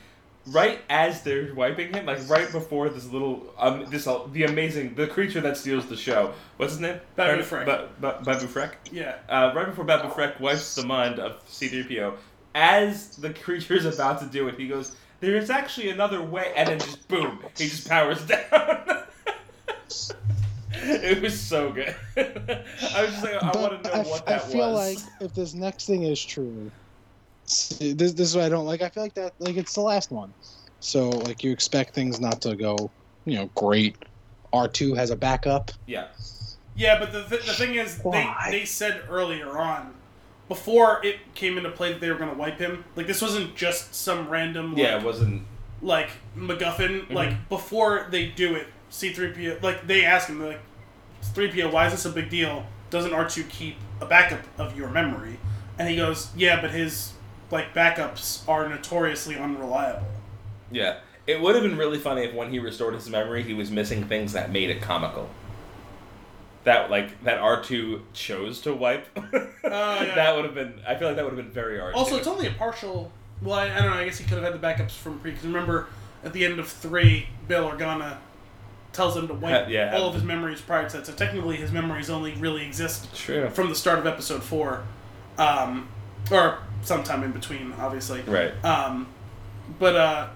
[0.47, 4.95] right as they're wiping him, like right before this little um this uh, the amazing
[4.95, 6.32] the creature that steals the show.
[6.57, 7.01] What's his name?
[7.16, 7.66] Babu Frick.
[7.66, 8.76] Ba- ba- Babu Frick.
[8.91, 9.16] Yeah.
[9.28, 12.14] Uh, right before Babu Frick wipes the mind of C-3PO,
[12.55, 16.53] as the creature is about to do it, he goes, "There is actually another way,"
[16.57, 19.05] and then just boom, he just powers down.
[20.72, 21.95] it was so good.
[22.16, 24.51] I was just like, I want to know I, what that was.
[24.51, 25.05] I feel was.
[25.05, 26.70] like if this next thing is true,
[27.51, 28.82] see, this this is what I don't like.
[28.82, 30.32] I feel like that like it's the last one,
[30.80, 32.90] so like you expect things not to go,
[33.24, 33.96] you know, great.
[34.53, 35.70] R two has a backup.
[35.86, 36.09] yeah,
[36.74, 38.48] Yeah, but the, th- the thing is, they, Why?
[38.51, 39.94] they said earlier on,
[40.48, 43.55] before it came into play that they were going to wipe him, like, this wasn't
[43.55, 45.44] just some random, like, yeah, it wasn't.
[45.82, 47.03] like MacGuffin.
[47.05, 47.14] Mm-hmm.
[47.14, 50.61] Like, before they do it, C3PO, like, they ask him, they're like,
[51.32, 52.66] 3PO, why is this a big deal?
[52.90, 55.38] Doesn't R2 keep a backup of your memory?
[55.78, 57.12] And he goes, yeah, but his,
[57.51, 60.07] like, backups are notoriously unreliable.
[60.70, 63.70] Yeah, it would have been really funny if when he restored his memory, he was
[63.70, 65.28] missing things that made it comical.
[66.64, 69.07] That like that R two chose to wipe.
[69.32, 70.14] yeah.
[70.14, 70.74] That would have been.
[70.86, 71.92] I feel like that would have been very R.
[71.94, 73.11] Also, it's only a partial.
[73.40, 73.96] Well, I, I don't know.
[73.96, 75.30] I guess he could have had the backups from pre.
[75.30, 75.88] Because remember,
[76.22, 78.18] at the end of three, Bail Organa
[78.92, 81.07] tells him to wipe Ha- yeah, all of his memories prior to that.
[81.07, 83.48] So technically, his memories only really exist true.
[83.48, 84.84] from the start of episode four,
[85.38, 85.88] um,
[86.30, 88.22] or sometime in between, obviously.
[88.22, 88.53] Right.
[88.64, 89.07] Um,
[89.78, 90.28] but uh,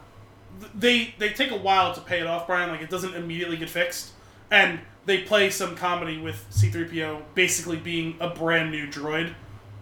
[0.75, 2.71] they they take a while to pay it off, Brian.
[2.71, 4.13] Like it doesn't immediately get fixed,
[4.51, 9.35] and they play some comedy with C-3PO basically being a brand new droid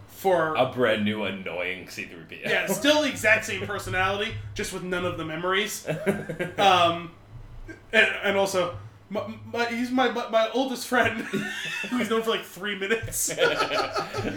[0.09, 2.49] for A brand new annoying C three PO.
[2.49, 5.87] yeah, still the exact same personality, just with none of the memories.
[6.59, 7.11] Um,
[7.93, 8.77] and, and also,
[9.13, 11.43] my, my, he's my, my my oldest friend, who
[11.99, 13.31] he's known for like three minutes.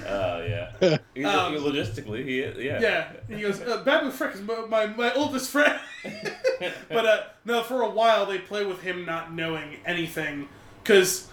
[0.07, 0.71] Oh yeah.
[1.13, 2.79] He's- Um, logistically, he yeah.
[2.81, 5.79] Yeah, and he goes, uh, Babu Frick is my, my, my oldest friend.
[6.89, 10.47] but uh, no, for a while they play with him not knowing anything,
[10.83, 11.27] because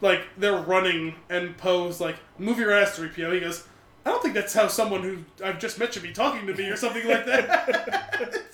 [0.00, 3.66] like they're running and Poe's like, "Move your ass, 3PO." He goes,
[4.06, 6.68] "I don't think that's how someone who I've just met should be talking to me,"
[6.68, 8.46] or something like that.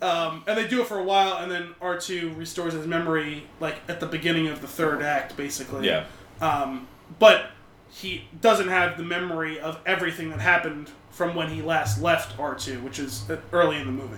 [0.02, 3.46] um, and they do it for a while, and then R two restores his memory
[3.60, 5.86] like at the beginning of the third act, basically.
[5.86, 6.04] Yeah.
[6.40, 6.86] Um,
[7.18, 7.50] but
[7.90, 12.82] he doesn't have the memory of everything that happened from when he last left R2,
[12.82, 14.16] which is uh, early in the movie.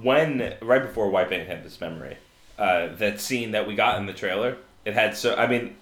[0.00, 2.16] when right before wiping had his memory,
[2.58, 5.34] uh, that scene that we got in the trailer, it had so.
[5.34, 5.76] I mean,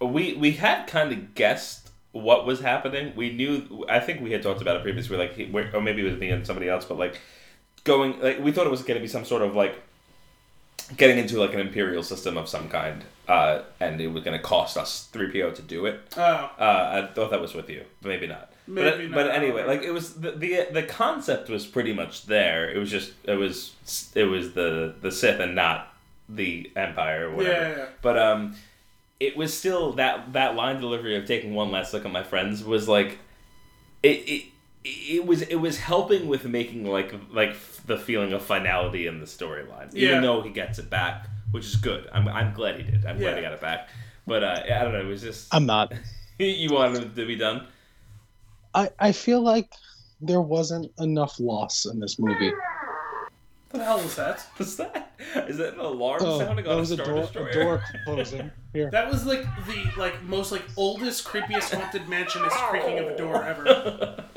[0.00, 1.79] we we had kind of guessed
[2.12, 3.12] what was happening.
[3.16, 3.84] We knew.
[3.88, 5.16] I think we had talked about it previously.
[5.16, 7.20] Like, he, or maybe it was me and somebody else, but like
[7.84, 9.80] going like we thought it was going to be some sort of like
[10.96, 14.42] getting into like an imperial system of some kind, uh, and it was going to
[14.42, 16.00] cost us three PO to do it.
[16.16, 18.52] Oh, Uh, I thought that was with you, but maybe not.
[18.66, 22.70] Maybe but, but anyway, like it was the, the the concept was pretty much there.
[22.70, 23.72] It was just it was
[24.14, 25.92] it was the the Sith and not
[26.28, 27.76] the Empire or whatever.
[27.78, 27.86] Yeah.
[28.02, 28.54] But um,
[29.20, 32.64] it was still that that line delivery of taking one last look at my friends
[32.64, 33.18] was like,
[34.02, 34.44] it it
[34.82, 37.54] it was it was helping with making like like
[37.86, 39.90] the feeling of finality in the storyline.
[39.92, 40.08] Yeah.
[40.08, 42.08] Even though he gets it back, which is good.
[42.12, 43.04] I'm I'm glad he did.
[43.04, 43.90] I'm glad he got it back.
[44.26, 45.00] But uh, I don't know.
[45.00, 45.92] It was just I'm not.
[46.38, 47.66] you wanted it to be done.
[48.74, 49.70] I I feel like
[50.22, 52.52] there wasn't enough loss in this movie.
[53.70, 54.40] What the hell was that?
[54.56, 55.12] What's that?
[55.48, 57.48] Is that an alarm Oh, sounding on a was a Star door, Destroyer?
[57.48, 58.50] a door closing.
[58.72, 58.90] Here.
[58.90, 63.42] That was like the like most like oldest, creepiest haunted mansionist creaking of a door
[63.44, 64.24] ever.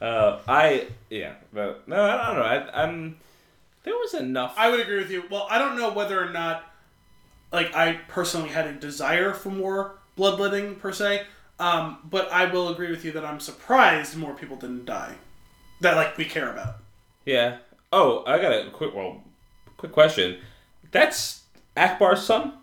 [0.00, 2.42] Uh, I yeah, but no, I don't know.
[2.42, 3.16] I, I'm
[3.84, 4.54] there was enough.
[4.56, 5.24] I would agree with you.
[5.30, 6.64] Well, I don't know whether or not
[7.52, 11.22] like I personally had a desire for more bloodletting per se.
[11.58, 15.14] Um, but I will agree with you that I'm surprised more people didn't die.
[15.80, 16.76] That like we care about.
[17.24, 17.58] yeah.
[17.96, 19.22] Oh, I got a quick well,
[19.76, 20.38] quick question.
[20.90, 21.42] That's
[21.76, 22.54] Ackbar's son,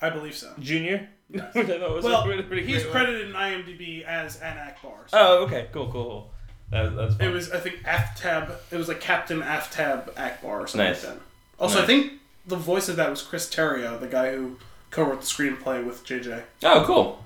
[0.00, 0.52] I believe so.
[0.58, 1.08] Junior.
[1.28, 3.04] Which I thought was Well, pretty, pretty he's great one.
[3.04, 5.08] credited in IMDb as an Ackbar.
[5.08, 5.92] So Oh, okay, cool, cool.
[5.92, 6.30] cool.
[6.70, 7.28] That, that's fine.
[7.28, 8.54] It was, I think, Aftab.
[8.70, 11.04] It was like Captain Aftab Ackbar or something Nice.
[11.04, 11.22] like that.
[11.58, 11.84] Also, Nice.
[11.84, 12.12] I think
[12.46, 14.56] the voice of that was Chris Terrio, the guy who
[14.90, 16.42] co-wrote the screenplay with JJ.
[16.64, 17.24] Oh, cool.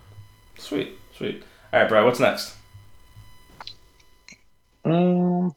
[0.59, 1.43] Sweet, sweet.
[1.73, 2.05] All right, Brian.
[2.05, 2.55] What's next?
[4.85, 5.55] Um,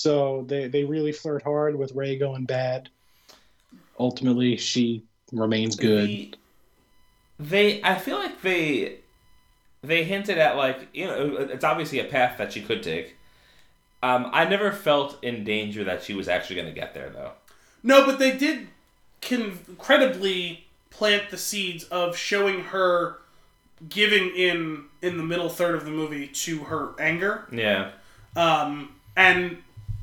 [0.00, 2.88] so they they really flirt hard with Rey going bad.
[3.98, 6.08] Ultimately, she remains good.
[6.08, 6.34] The-
[7.38, 8.98] they, I feel like they,
[9.82, 13.16] they hinted at like you know it's obviously a path that she could take.
[14.02, 17.32] Um, I never felt in danger that she was actually going to get there though.
[17.82, 18.68] No, but they did
[19.78, 23.18] credibly plant the seeds of showing her
[23.88, 27.46] giving in in the middle third of the movie to her anger.
[27.52, 27.90] Yeah,
[28.36, 29.58] Um, and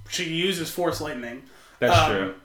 [0.10, 1.44] she uses force lightning.
[1.80, 2.36] That's um, true.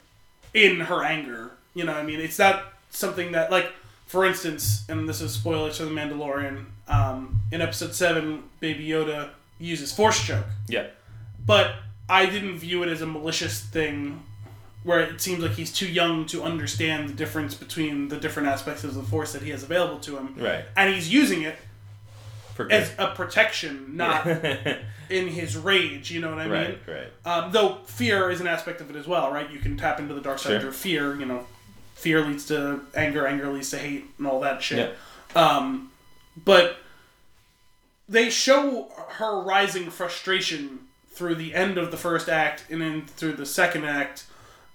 [0.54, 3.72] In her anger, you know, I mean, it's not something that like,
[4.06, 6.66] for instance, and this is spoilers for the Mandalorian.
[6.88, 10.88] Um, in episode seven, Baby Yoda uses force choke, Yeah.
[11.46, 11.74] but
[12.08, 14.22] I didn't view it as a malicious thing.
[14.84, 18.82] Where it seems like he's too young to understand the difference between the different aspects
[18.82, 20.64] of the force that he has available to him, Right.
[20.76, 21.56] and he's using it
[22.70, 24.26] as a protection, not
[25.11, 26.11] in his rage.
[26.11, 26.78] You know what I mean?
[26.86, 27.09] Right.
[27.24, 29.50] Um, though fear is an aspect of it as well, right?
[29.50, 30.61] You can tap into the dark side Sure.
[30.61, 31.14] through fear.
[31.16, 31.46] You know,
[31.94, 34.94] fear leads to anger, anger leads to hate, and all that shit.
[35.34, 35.40] Yeah.
[35.57, 35.90] Um,
[36.44, 36.76] but
[38.09, 40.80] they show her rising frustration
[41.11, 44.24] through the end of the first act and then through the second act,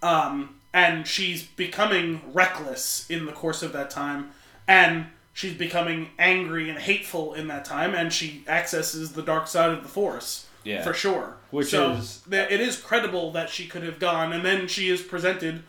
[0.03, 4.32] um, and she's becoming reckless in the course of that time,
[4.67, 5.07] and
[5.38, 9.83] she's becoming angry and hateful in that time, and she accesses the dark side of
[9.83, 10.81] the force Yeah.
[10.83, 11.35] for sure.
[11.51, 14.89] Which so is- th- it is credible that she could have gone, and then she
[14.89, 15.61] is presented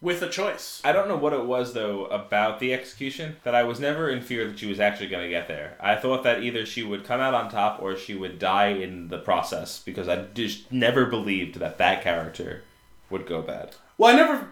[0.00, 0.80] with a choice.
[0.84, 4.20] I don't know what it was though about the execution that I was never in
[4.20, 5.76] fear that she was actually going to get there.
[5.80, 9.08] I thought that either she would come out on top or she would die in
[9.08, 12.64] the process because I just never believed that that character
[13.10, 13.76] would go bad.
[13.96, 14.48] Well, I never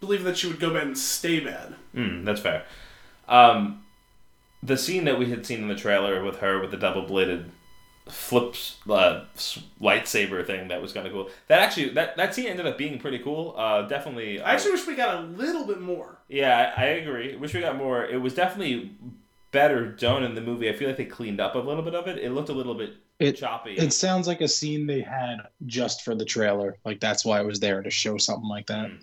[0.00, 1.74] believed that she would go bad and stay bad.
[1.94, 2.64] Mm, that's fair.
[3.28, 3.82] Um,
[4.66, 7.50] the scene that we had seen in the trailer with her with the double bladed
[8.08, 9.24] flips uh,
[9.80, 11.28] lightsaber thing that was kind of cool.
[11.48, 13.54] That actually that that scene ended up being pretty cool.
[13.56, 14.40] Uh, definitely.
[14.40, 16.18] I actually wish we got a little bit more.
[16.28, 17.36] Yeah, I, I agree.
[17.36, 18.04] Wish we got more.
[18.04, 18.92] It was definitely
[19.52, 20.68] better done in the movie.
[20.68, 22.18] I feel like they cleaned up a little bit of it.
[22.18, 23.72] It looked a little bit It- choppy.
[23.72, 26.76] It sounds like a scene they had just for the trailer.
[26.84, 28.90] Like that's why it was there to show something like that.
[28.90, 28.98] Mm.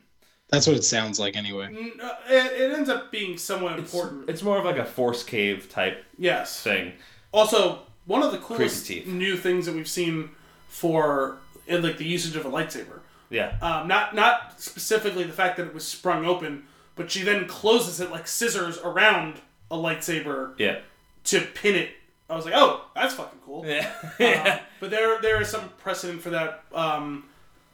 [0.50, 1.66] That's what it sounds like anyway.
[2.02, 4.30] Uh, It, it ends up being somewhat it's, important.
[4.30, 6.62] it's more of like a force cave type yes.
[6.62, 6.94] thing.
[7.32, 9.12] Also, one of the coolest Creepy teeth.
[9.14, 10.30] new things that we've seen
[10.68, 11.38] for
[11.68, 13.00] in, like the usage of a lightsaber.
[13.30, 13.58] Yeah.
[13.62, 16.66] Um, not not specifically the fact that it was sprung open,
[16.96, 19.42] but she then closes it like scissors around
[19.72, 20.80] a lightsaber Yeah.
[21.26, 21.90] to pin it.
[22.30, 23.66] I was like, oh, that's fucking cool.
[23.66, 23.92] Yeah.
[24.20, 26.64] Um, but there there is some precedent for that.
[26.76, 27.26] Um,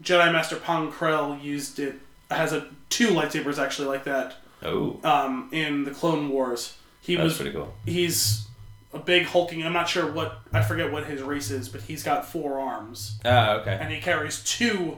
[0.01, 1.95] Jedi Master Pong Krell used it
[2.29, 6.75] has a two lightsabers actually like that oh, um, in the Clone Wars.
[7.01, 7.73] He that's was pretty cool.
[7.85, 8.45] he's
[8.93, 9.63] a big hulking.
[9.65, 13.19] I'm not sure what I forget what his race is, but he's got four arms
[13.25, 13.77] Ah, okay.
[13.79, 14.97] and he carries two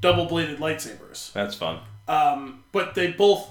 [0.00, 1.32] double bladed lightsabers.
[1.32, 1.80] That's fun.
[2.08, 3.48] Um, but they both,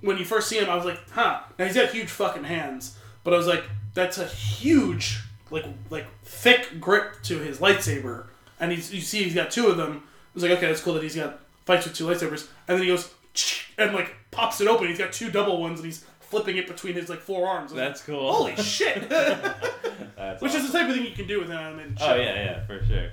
[0.00, 1.40] when you first see him, I was like, huh.
[1.58, 3.64] Now he's got huge fucking hands, but I was like,
[3.94, 5.20] that's a huge,
[5.50, 8.26] like, like thick grip to his lightsaber,
[8.60, 10.02] and he's you see he's got two of them.
[10.04, 12.82] I was like, okay, that's cool that he's got fights with two lightsabers, and then
[12.82, 13.12] he goes
[13.78, 14.88] and like pops it open.
[14.88, 17.72] He's got two double ones, and he's flipping it between his like four arms.
[17.72, 18.32] I was like, That's cool.
[18.32, 19.08] Holy shit!
[19.10, 20.64] That's Which awesome.
[20.64, 22.06] is the type of thing you can do with an animated show.
[22.06, 23.10] Oh yeah, yeah, for sure,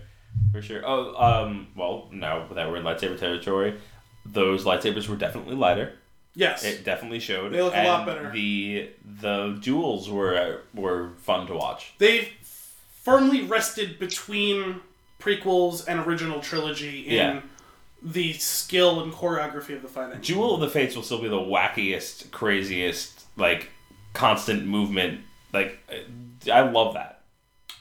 [0.53, 0.81] for sure.
[0.85, 3.79] Oh, um, well, now that we're in lightsaber territory,
[4.25, 5.93] those lightsabers were definitely lighter.
[6.35, 6.63] Yes.
[6.63, 7.53] It definitely showed.
[7.53, 8.31] They look a lot better.
[8.31, 8.89] The
[9.21, 11.93] the duels were were fun to watch.
[11.99, 12.29] they
[13.03, 14.79] firmly rested between
[15.19, 17.41] prequels and original trilogy in Yeah.
[18.03, 20.19] The skill and choreography of the fighting.
[20.21, 23.69] Duel of the Fates will still be the wackiest, craziest, like
[24.13, 25.21] constant movement.
[25.53, 25.79] Like,
[26.51, 27.21] I love that.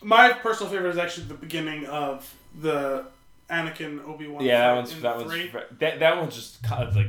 [0.01, 3.07] My personal favorite is actually the beginning of the
[3.51, 4.45] Anakin Obi Wan.
[4.45, 7.09] Yeah, that one's that one's that that one's just kind of like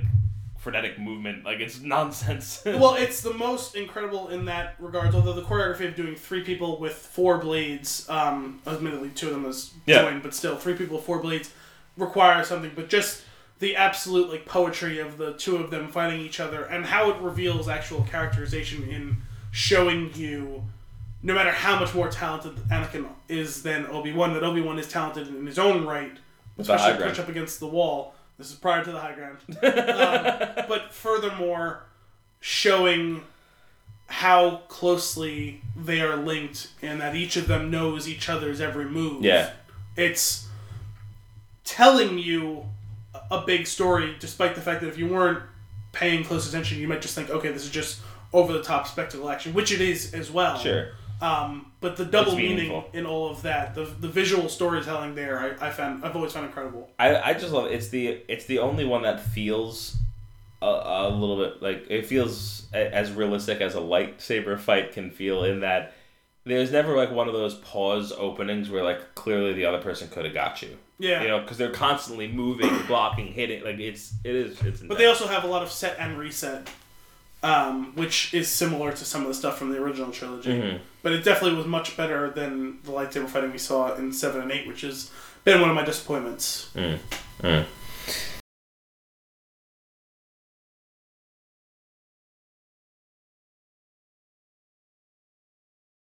[0.60, 1.44] frenetic movement.
[1.44, 2.62] Like it's nonsense.
[2.66, 5.16] well, it's the most incredible in that regards.
[5.16, 9.44] Although the choreography of doing three people with four blades, um, admittedly two of them
[9.44, 10.04] was Yeah.
[10.04, 11.52] joined, but still three people with four blades
[11.98, 12.72] requires something.
[12.76, 13.24] But just
[13.60, 17.22] the absolute like poetry of the two of them fighting each other and how it
[17.22, 19.18] reveals actual characterization in
[19.52, 20.64] showing you.
[21.26, 24.90] No matter how much more talented Anakin is than Obi Wan, that Obi Wan is
[24.90, 26.18] talented in his own right,
[26.58, 28.14] With the high especially push up against the wall.
[28.38, 31.84] This is prior to the high ground um, but furthermore,
[32.42, 33.24] showing
[34.08, 39.24] how closely they are linked and that each of them knows each other's every move.
[39.24, 39.52] Yeah.
[39.96, 40.48] It's
[41.64, 42.66] telling you
[43.32, 45.44] a- big story, despite the fact that if you weren't
[45.92, 48.02] paying close attention, you might just think, okay, this is just
[48.32, 50.58] over the top spectacle action, which it is as well.
[50.58, 50.90] sure.
[51.22, 55.68] Um, but the double meaning in all of that, the, the visual storytelling there, I,
[55.68, 56.90] I found I've always found incredible.
[57.00, 57.72] I, I just love it.
[57.74, 59.96] it's the it's the only one that feels
[60.62, 65.12] a, a little bit like it feels a- as realistic as a lightsaber fight can
[65.12, 65.94] feel in that
[66.46, 70.26] there's never like one of those pause openings where like clearly the other person could
[70.26, 71.22] have got you Yeah.
[71.22, 75.06] you know because they're constantly moving blocking hitting like it's it is it's But they
[75.06, 76.70] also have a lot of set and reset,
[77.44, 80.52] um, which is similar to some of the stuff from the original trilogy.
[80.52, 80.80] Mhm.
[81.02, 84.52] But it definitely was much better than the lightsaber fighting we saw in seven and
[84.52, 85.12] eight, which has
[85.44, 86.70] been one of my disappointments.
[86.74, 87.00] Mm.
[87.42, 87.66] Mm.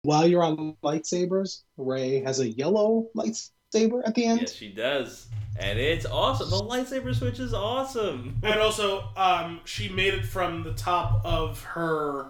[0.03, 4.41] While you're on lightsabers, Rey has a yellow lightsaber at the end.
[4.41, 5.27] Yes, she does.
[5.59, 6.49] And it's awesome.
[6.49, 8.37] The lightsaber switch is awesome.
[8.43, 12.27] And also, um, she made it from the top of her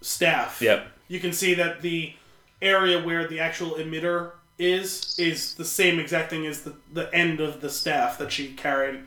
[0.00, 0.60] staff.
[0.60, 0.88] Yep.
[1.08, 2.12] You can see that the
[2.60, 7.40] area where the actual emitter is is the same exact thing as the, the end
[7.40, 9.00] of the staff that she carried.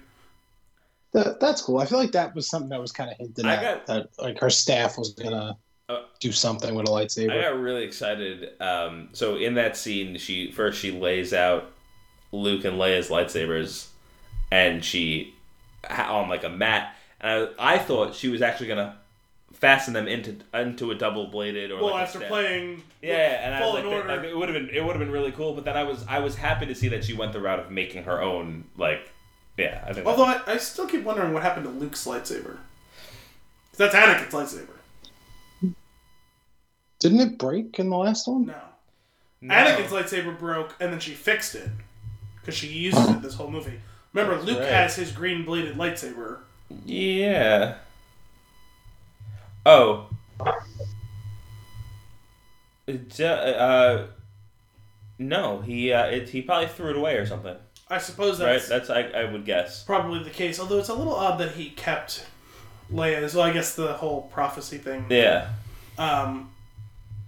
[1.12, 1.80] That, that's cool.
[1.80, 3.62] I feel like that was something that was kind of hinted I at.
[3.62, 5.58] got- that like her staff was gonna
[5.90, 7.32] Uh, do something with a lightsaber.
[7.32, 8.52] I got really excited.
[8.62, 11.72] Um, so in that scene, she first she lays out
[12.32, 13.88] Luke and Leia's lightsabers,
[14.52, 15.34] and she
[15.90, 16.96] on like a mat.
[17.20, 18.98] And I, I thought she was actually gonna
[19.54, 22.30] fasten them into into a double bladed or Well, like after staff.
[22.30, 24.16] playing Yeah, and I was Fallen like, Order.
[24.16, 25.54] like, it would have been it would have been really cool.
[25.54, 27.72] But then I was I was happy to see that she went the route of
[27.72, 29.12] making her own like
[29.58, 29.84] yeah.
[29.88, 32.58] I think Although I, I still keep wondering what happened to Luke's lightsaber
[33.76, 34.76] That's Anakin's lightsaber.
[37.00, 38.46] Didn't it break in the last one?
[38.48, 38.56] No.
[39.42, 39.54] No.
[39.56, 41.70] Anakin's lightsaber broke, and then she fixed it
[42.42, 43.80] because she uses it this whole movie.
[44.14, 44.68] Remember, That's Luke right.
[44.70, 46.40] has his green bladed lightsaber.
[46.86, 47.76] Yeah.
[49.66, 50.10] Oh.
[52.88, 54.08] Uh, uh,
[55.20, 57.56] no, he uh, it, he probably threw it away or something.
[57.88, 58.70] I suppose that's Right?
[58.70, 59.84] that's That's I, I would guess.
[59.84, 60.60] probably the case.
[60.60, 62.26] Although it's a little odd that he kept
[62.92, 63.36] Leia's.
[63.36, 65.06] Well, I guess the whole prophecy thing.
[65.10, 65.50] Yeah,
[65.98, 66.50] Um,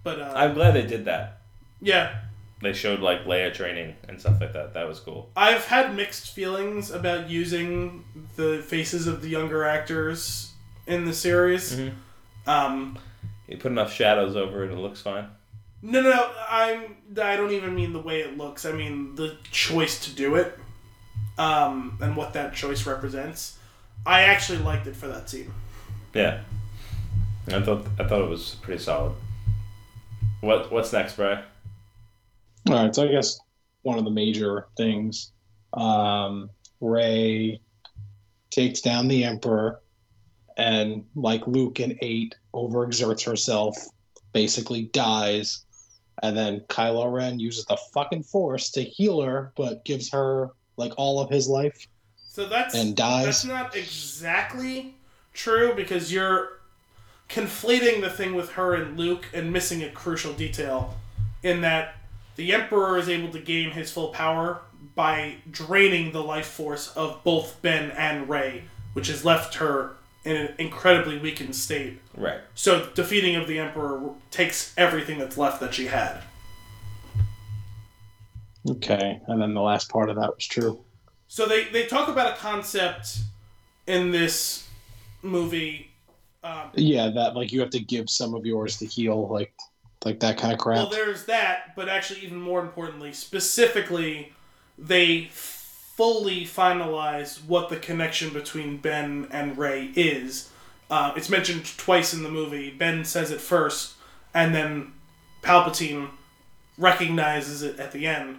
[0.04, 1.42] but uh, I'm glad they did that.
[1.82, 2.16] yeah,
[2.62, 4.74] They showed like Leia training and stuff like that.
[4.74, 5.30] That was cool.
[5.36, 8.04] I've had mixed feelings about using
[8.36, 10.52] the faces of the younger actors
[10.88, 11.76] in the series.
[11.76, 11.94] Mhm.
[12.48, 12.98] Um,
[13.48, 15.28] You put enough shadows over it, it looks fine.
[15.82, 16.32] no, no, no.
[16.50, 16.96] I'm.
[17.22, 18.66] I don't even mean the way it looks.
[18.66, 20.58] I mean the choice to do it,
[21.38, 23.58] um, and what that choice represents.
[24.06, 25.52] I actually liked it for that scene.
[26.14, 26.42] Yeah,
[27.48, 29.14] I thought I thought it was pretty solid.
[30.42, 31.44] What what's next, Bry?
[32.68, 33.40] All right, so I guess
[33.84, 35.32] one of the major things,
[35.74, 37.60] um, Rey
[38.50, 39.80] takes down the Emperor,
[40.58, 43.78] and like Luke in Eight, overexerts herself,
[44.34, 45.66] basically dies,
[46.22, 50.94] and then Kylo Ren uses the fucking Force to heal her, but gives her like
[50.98, 51.88] all of his life
[52.30, 53.26] So that's and dies.
[53.26, 54.96] That's not exactly
[55.34, 56.61] true because you're
[57.34, 60.96] conflating the thing with her and Luke and missing a crucial detail
[61.44, 61.96] in that
[62.36, 64.62] the Emperor is able to gain his full power
[64.96, 68.64] by draining the life force of both Ben and Rey,
[68.94, 72.00] which has left her in an incredibly weakened state.
[72.16, 72.42] Right.
[72.54, 76.22] So defeating of the Emperor takes everything that's left that she had.
[78.70, 80.84] Okay, and then the last part of that was true.
[81.28, 83.20] So they, they talk about a concept
[83.88, 84.68] in this
[85.24, 85.91] movie
[86.44, 89.54] um, Yeah, that like you have to give some of yours to heal, like
[90.06, 90.78] like that kind of crap.
[90.78, 94.34] Well, there's that, but actually, even more importantly, specifically,
[94.78, 100.50] they fully finalize what the connection between Ben and Rey is.
[100.90, 102.72] Uh, it's mentioned twice in the movie.
[102.72, 103.94] Ben says it first,
[104.34, 104.94] and then
[105.44, 106.10] Palpatine
[106.78, 108.38] recognizes it at the end.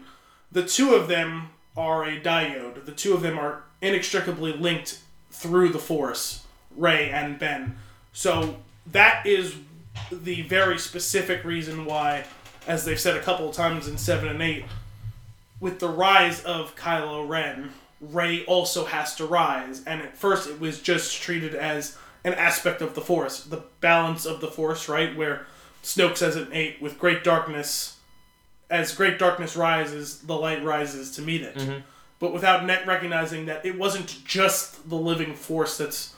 [0.50, 2.84] The two of them are a dyad.
[2.84, 5.00] The two of them are inextricably linked
[5.30, 6.44] through the Force,
[6.76, 7.76] Rey and Ben.
[8.12, 8.56] So
[8.86, 9.54] that is
[10.10, 12.24] the very specific reason why,
[12.66, 14.64] as they've said a couple of times in 7 and 8,
[15.60, 19.82] with the rise of Kylo Ren, Rey also has to rise.
[19.86, 24.26] And at first it was just treated as an aspect of the Force, the balance
[24.26, 25.16] of the Force, right?
[25.16, 25.46] Where
[25.82, 27.96] Snoke says in 8, with great darkness,
[28.70, 31.56] as great darkness rises, the light rises to meet it.
[31.56, 31.80] Mm-hmm.
[32.18, 36.14] But without net recognizing that it wasn't just the living Force that's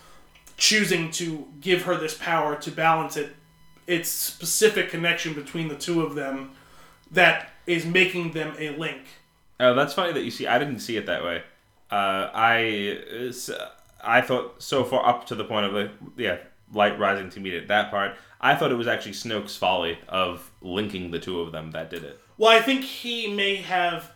[0.56, 3.34] choosing to give her this power to balance it
[3.86, 6.52] it's specific connection between the two of them
[7.10, 9.02] that is making them a link.
[9.60, 10.46] Oh, that's funny that you see.
[10.46, 11.42] I didn't see it that way.
[11.90, 12.98] Uh, I
[14.02, 16.38] I thought so far up to the point of the yeah
[16.72, 17.68] light rising to meet it.
[17.68, 21.70] That part I thought it was actually Snoke's folly of linking the two of them
[21.72, 22.20] that did it.
[22.36, 24.10] Well, I think he may have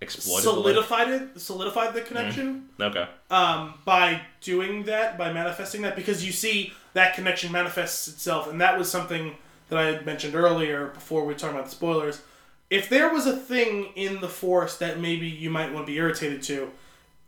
[0.00, 3.06] Exploited solidified it, solidified the connection Okay.
[3.30, 8.60] um, by doing that, by manifesting that, because you see that connection manifests itself, and
[8.60, 9.36] that was something
[9.68, 12.22] that I had mentioned earlier before we were talking about the spoilers.
[12.70, 15.98] If there was a thing in the Force that maybe you might want to be
[15.98, 16.70] irritated to,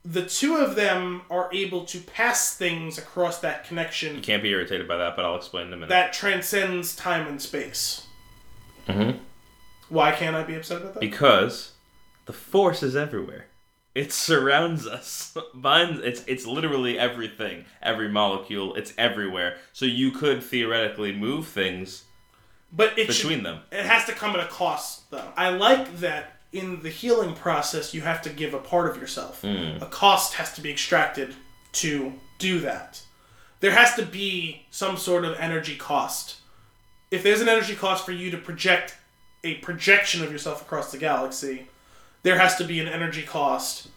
[0.04, 4.50] the two of them are able to pass things across that connection You can't be
[4.50, 5.88] irritated by that, but I'll explain in a minute.
[5.88, 8.06] that transcends time and space.
[8.86, 9.18] Mhm.
[9.88, 11.00] Why can't I be upset about that?
[11.00, 11.69] because
[12.30, 13.46] the Force is everywhere.
[13.92, 15.36] It surrounds us.
[15.54, 16.00] Binds.
[16.00, 17.64] It's it's literally everything.
[17.82, 18.76] Every molecule.
[18.76, 19.56] It's everywhere.
[19.72, 22.04] So you could theoretically move things
[22.72, 23.60] but it between should, them.
[23.72, 25.32] It has to come at a cost, though.
[25.36, 29.42] I like that in the healing process, you have to give a part of yourself.
[29.42, 29.82] Mm.
[29.82, 31.34] A cost has to be extracted
[31.72, 33.02] to do that.
[33.58, 36.36] There has to be some sort of energy cost.
[37.10, 38.96] If there's an energy cost for you to project
[39.42, 41.66] a projection of yourself across the galaxy,
[42.22, 43.88] there has to be an energy cost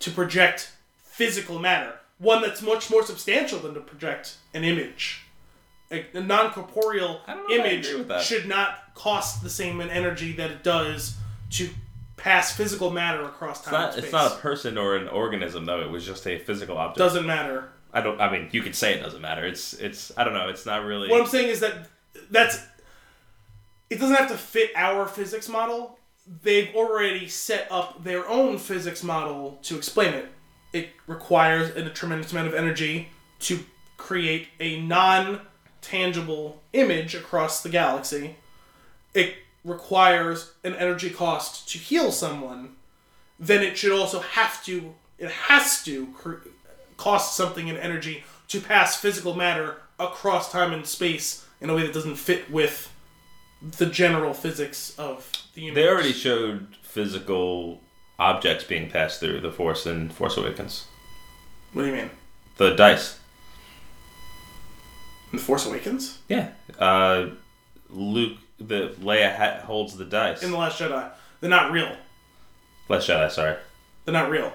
[0.00, 0.72] to project
[1.02, 1.94] physical matter.
[2.18, 5.22] One that's much more substantial than to project an image.
[5.90, 8.22] A, a non corporeal I don't know if I image agree with that.
[8.22, 11.16] should not cost the same in energy that it does
[11.52, 11.68] to
[12.16, 13.84] pass physical matter across It's time not.
[13.84, 14.04] and space.
[14.04, 15.80] It's not a person or an organism though.
[15.80, 16.98] It was just a physical object.
[16.98, 17.70] doesn't matter.
[17.92, 18.20] I don't.
[18.20, 19.44] I mean, you could say it doesn't matter.
[19.44, 19.72] It's.
[19.74, 20.12] It's.
[20.16, 20.48] I don't know.
[20.48, 21.08] It's not really.
[21.08, 21.88] What I'm saying is that
[22.30, 22.62] that's
[23.88, 25.98] it doesn't have to fit our physics model.
[26.42, 30.28] They've already set up their own physics model to explain it.
[30.72, 33.08] It requires a tremendous amount of energy
[33.40, 33.60] to
[33.96, 38.36] create a non-tangible image across the galaxy.
[39.12, 42.76] It requires an energy cost to heal someone.
[43.38, 46.48] Then it should also have to it has to cr-
[46.96, 51.82] cost something in energy to pass physical matter across time and space in a way
[51.82, 52.90] that doesn't fit with
[53.60, 55.70] the general physics of the.
[55.70, 57.80] They already showed physical
[58.18, 60.86] objects being passed through the Force in Force Awakens.
[61.72, 62.10] What do you mean?
[62.56, 63.18] The dice.
[65.32, 66.18] In the Force Awakens?
[66.28, 66.50] Yeah.
[66.78, 67.30] Uh,
[67.88, 70.42] Luke, the Leia ha- holds the dice.
[70.42, 71.96] In the Last Jedi, they're not real.
[72.88, 73.30] Last Jedi.
[73.30, 73.56] Sorry.
[74.04, 74.52] They're not real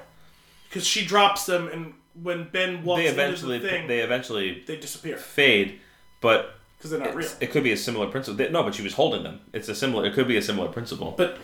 [0.68, 3.58] because she drops them, and when Ben walks They into eventually.
[3.60, 5.80] the thing, They eventually they disappear fade,
[6.20, 6.55] but
[6.86, 7.30] because they're not real.
[7.40, 8.50] it could be a similar principle.
[8.52, 9.42] No, but she was holding them.
[9.54, 10.06] It's a similar.
[10.06, 11.14] It could be a similar principle.
[11.18, 11.38] But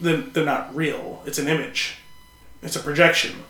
[0.00, 1.22] then they're not real.
[1.26, 1.96] It's an image.
[2.62, 3.44] It's a projection.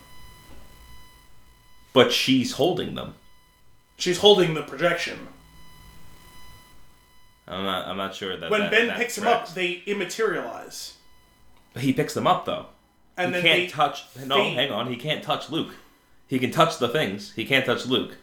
[1.93, 3.15] But she's holding them.
[3.97, 5.29] She's holding the projection.
[7.47, 7.87] I'm not.
[7.87, 8.51] I'm not sure that.
[8.51, 10.95] When that- Ben that picks them up, they immaterialize.
[11.77, 12.67] he picks them up though.
[13.17, 14.05] And he then can't they touch.
[14.27, 14.89] No, hang on.
[14.89, 15.75] He can't touch Luke.
[16.27, 17.33] He can touch the things.
[17.35, 18.17] He can't touch Luke.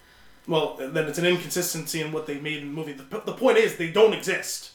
[0.50, 2.94] Well, then it's an inconsistency in what they made in the movie.
[2.94, 4.72] The, the point is, they don't exist.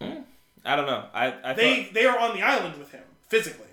[0.00, 1.04] I don't know.
[1.12, 1.34] I.
[1.42, 3.66] I They thought, they are on the island with him physically.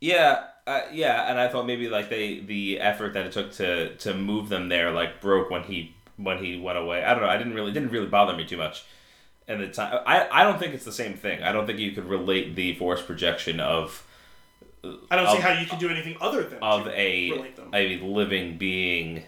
[0.00, 0.44] yeah.
[0.66, 4.12] Uh, yeah, and I thought maybe like they the effort that it took to to
[4.12, 7.02] move them there like broke when he when he went away.
[7.02, 7.28] I don't know.
[7.30, 8.84] I didn't really didn't really bother me too much.
[9.48, 11.42] And the time I I don't think it's the same thing.
[11.42, 14.06] I don't think you could relate the force projection of
[15.10, 17.70] I don't see how you can do anything other than of a relate them.
[17.72, 19.22] a living being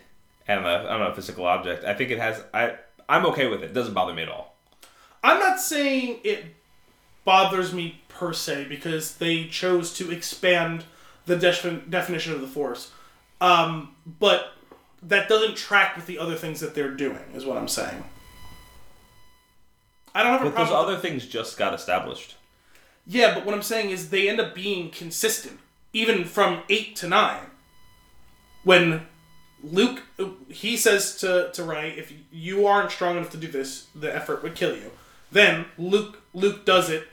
[0.51, 1.85] and a I don't know a physical object.
[1.85, 2.75] I think it has I
[3.09, 3.71] I'm okay with it.
[3.71, 4.57] It doesn't bother me at all.
[5.23, 6.45] I'm not saying it
[7.25, 10.85] bothers me per se because they chose to expand
[11.27, 12.91] the defin- definition of the force,
[13.41, 14.53] um, but
[15.03, 17.23] that doesn't track with the other things that they're doing.
[17.35, 18.05] Is what I'm saying.
[20.15, 22.37] I don't have a But those other things just got established.
[23.07, 25.61] Yeah, but what I'm saying is they end up being consistent,
[25.93, 27.47] even from eight to nine.
[28.65, 29.07] When
[29.63, 30.03] Luke,
[30.49, 34.43] he says to to Rey, "If you aren't strong enough to do this, the effort
[34.43, 34.91] would kill you."
[35.31, 37.09] Then Luke Luke does it,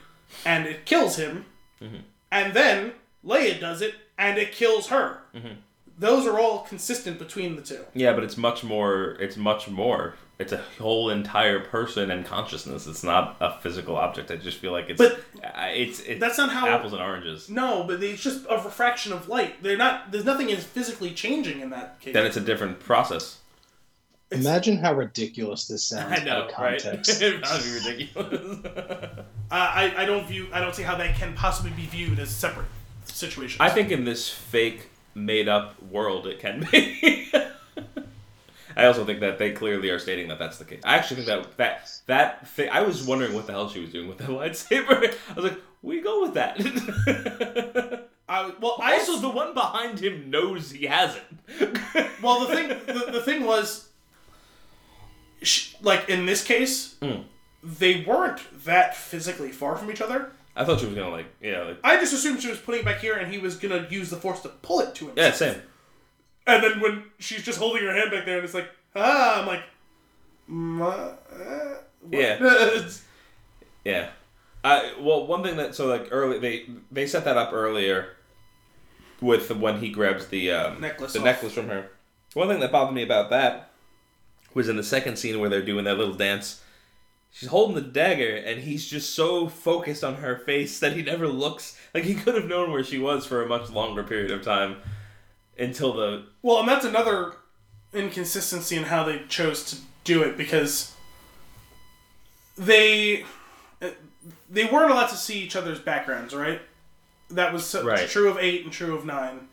[0.45, 1.45] and it kills him.
[1.81, 1.97] Mm-hmm.
[2.31, 2.93] And then
[3.25, 5.19] Leia does it, and it kills her.
[5.35, 5.59] Mm-hmm.
[5.99, 7.85] Those are all consistent between the two.
[7.93, 9.17] Yeah, but it's much more.
[9.19, 10.15] It's much more.
[10.39, 12.85] It's a whole entire person and consciousness.
[12.85, 14.29] It's not a physical object.
[14.29, 14.97] I just feel like it's.
[14.99, 17.49] But uh, it's, it's that's not how- apples and oranges.
[17.49, 19.63] No, but it's just a refraction of light.
[19.63, 20.11] They're not.
[20.11, 22.13] There's nothing is physically changing in that case.
[22.13, 23.39] Then it's a different process.
[24.29, 26.81] Imagine how ridiculous this sounds I know, out of right?
[26.83, 27.19] context.
[27.19, 28.59] That'd be ridiculous.
[28.65, 32.19] I, uh, I I don't view I don't see how that can possibly be viewed
[32.19, 32.67] as separate
[33.05, 33.59] situations.
[33.59, 37.31] I think in this fake, made-up world, it can be.
[38.77, 40.81] I also think that they clearly are stating that that's the case.
[40.85, 42.69] I actually think that that that thing.
[42.69, 45.13] I was wondering what the hell she was doing with that lightsaber.
[45.31, 46.57] I was like, we go with that.
[48.29, 51.77] I, well, I also, the one behind him knows he has it.
[52.21, 53.89] well the thing the, the thing was,
[55.41, 57.23] sh- like in this case, Mm.
[57.63, 60.31] they weren't that physically far from each other.
[60.55, 62.85] I thought she was gonna like, yeah, like, I just assumed she was putting it
[62.85, 65.13] back here, and he was gonna use the force to pull it to him.
[65.15, 65.61] yeah, same.
[66.47, 69.47] And then when she's just holding her hand back there, and it's like, ah, I'm
[69.47, 69.59] like,
[70.49, 71.75] uh,
[72.07, 72.11] what?
[72.11, 72.79] Yeah.
[73.83, 74.09] Yeah.
[74.63, 78.09] I well, one thing that so like early they they set that up earlier
[79.21, 81.25] with when he grabs the um, Necklace the off.
[81.25, 81.89] necklace from her.
[82.33, 83.69] One thing that bothered me about that
[84.53, 86.61] was in the second scene where they're doing that little dance.
[87.31, 91.27] she's holding the dagger, and he's just so focused on her face that he never
[91.27, 94.41] looks like he could have known where she was for a much longer period of
[94.43, 94.77] time
[95.59, 96.25] until the.
[96.41, 97.33] Well, and that's another
[97.93, 100.93] inconsistency in how they chose to do it because
[102.57, 103.23] they
[104.49, 106.61] they weren't allowed to see each other's backgrounds, right?
[107.29, 108.07] That was so, Right.
[108.09, 109.47] true of eight and true of nine.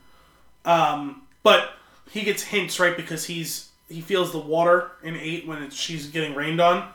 [0.65, 1.71] Um, but
[2.11, 2.97] he gets hints, right?
[2.97, 6.89] Because he's he feels the water in eight when it's, she's getting rained on.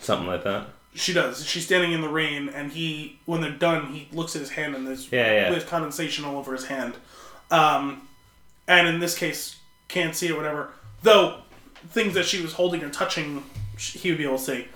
[0.00, 0.68] Something like that.
[0.94, 1.44] She does.
[1.44, 4.74] She's standing in the rain, and he, when they're done, he looks at his hand,
[4.76, 5.50] and there's Yeah, yeah.
[5.50, 6.94] there's condensation all over his hand.
[7.50, 8.08] Um,
[8.66, 9.56] and in this case,
[9.88, 10.70] can't see it, whatever.
[11.02, 11.40] Though
[11.90, 13.44] things that she was holding or touching,
[13.78, 14.68] he would be able to see.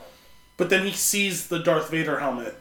[0.57, 2.59] But then he sees the Darth Vader helmet.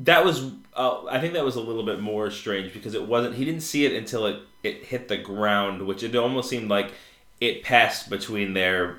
[0.00, 3.36] That was, uh, I think that was a little bit more strange because it wasn't.
[3.36, 6.92] He didn't see it until it it hit the ground, which it almost seemed like
[7.40, 8.96] it passed between their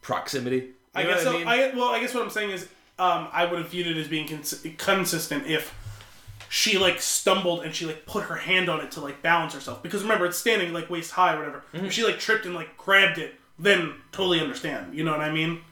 [0.00, 0.56] proximity.
[0.56, 1.32] You I guess so.
[1.32, 1.46] mean?
[1.46, 2.62] I well, I guess what I'm saying is,
[2.98, 5.74] um, I would have viewed it as being cons- consistent if
[6.54, 9.82] she like stumbled and she like put her hand on it to like balance herself.
[9.82, 11.64] Because remember, it's standing like waist high or whatever.
[11.72, 11.86] Mm-hmm.
[11.86, 14.94] If she like tripped and like grabbed it, then totally understand.
[14.94, 15.62] You know what I mean?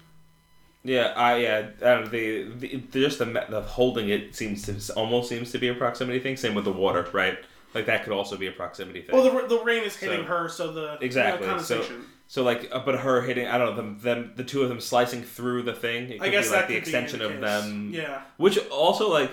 [0.83, 5.53] Yeah, I yeah, I the, the just the, the holding it seems to almost seems
[5.53, 6.37] to be a proximity thing.
[6.37, 7.39] Same with the water, right?
[7.75, 9.15] Like that could also be a proximity thing.
[9.15, 11.47] Well, the, the rain is hitting So- her, so the exactly.
[11.47, 11.87] You know, so,
[12.27, 14.81] so like, uh, but her hitting, I don't know, them, them, the two of them
[14.81, 16.11] slicing through the thing.
[16.11, 17.91] It could I guess be like that the extension be of the them.
[17.95, 18.23] Yeah.
[18.37, 19.31] Which also like.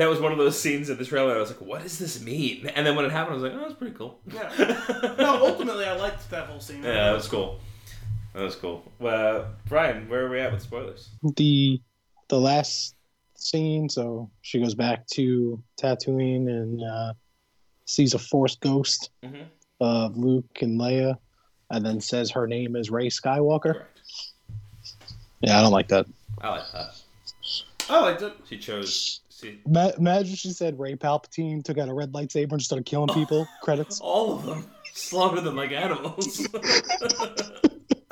[0.00, 1.36] That was one of those scenes in the trailer.
[1.36, 3.52] I was like, "What does this mean?" And then when it happened, I was like,
[3.54, 5.14] "Oh, that's pretty cool." Yeah.
[5.18, 6.82] no, ultimately, I liked that whole scene.
[6.82, 7.60] Yeah, that was cool.
[8.32, 8.90] That was cool.
[8.98, 11.10] Well, Brian, where are we at with spoilers?
[11.36, 11.82] the
[12.28, 12.94] the last
[13.36, 17.12] scene so she goes back to Tatooine and uh,
[17.84, 19.44] sees a force ghost Mhm.
[19.80, 21.16] of Luke and Leia
[21.70, 23.74] and then says her name is Rey Skywalker.
[23.74, 24.00] Correct.
[25.40, 26.06] Yeah, I don't like that.
[26.40, 26.90] I like that.
[27.90, 28.32] I liked it.
[28.48, 29.20] She chose.
[29.40, 33.08] She, Ma- imagine she said Rey Palpatine took out a red lightsaber and started killing
[33.14, 33.46] people.
[33.62, 34.00] Credits.
[34.00, 36.46] all of them slaughter them like animals.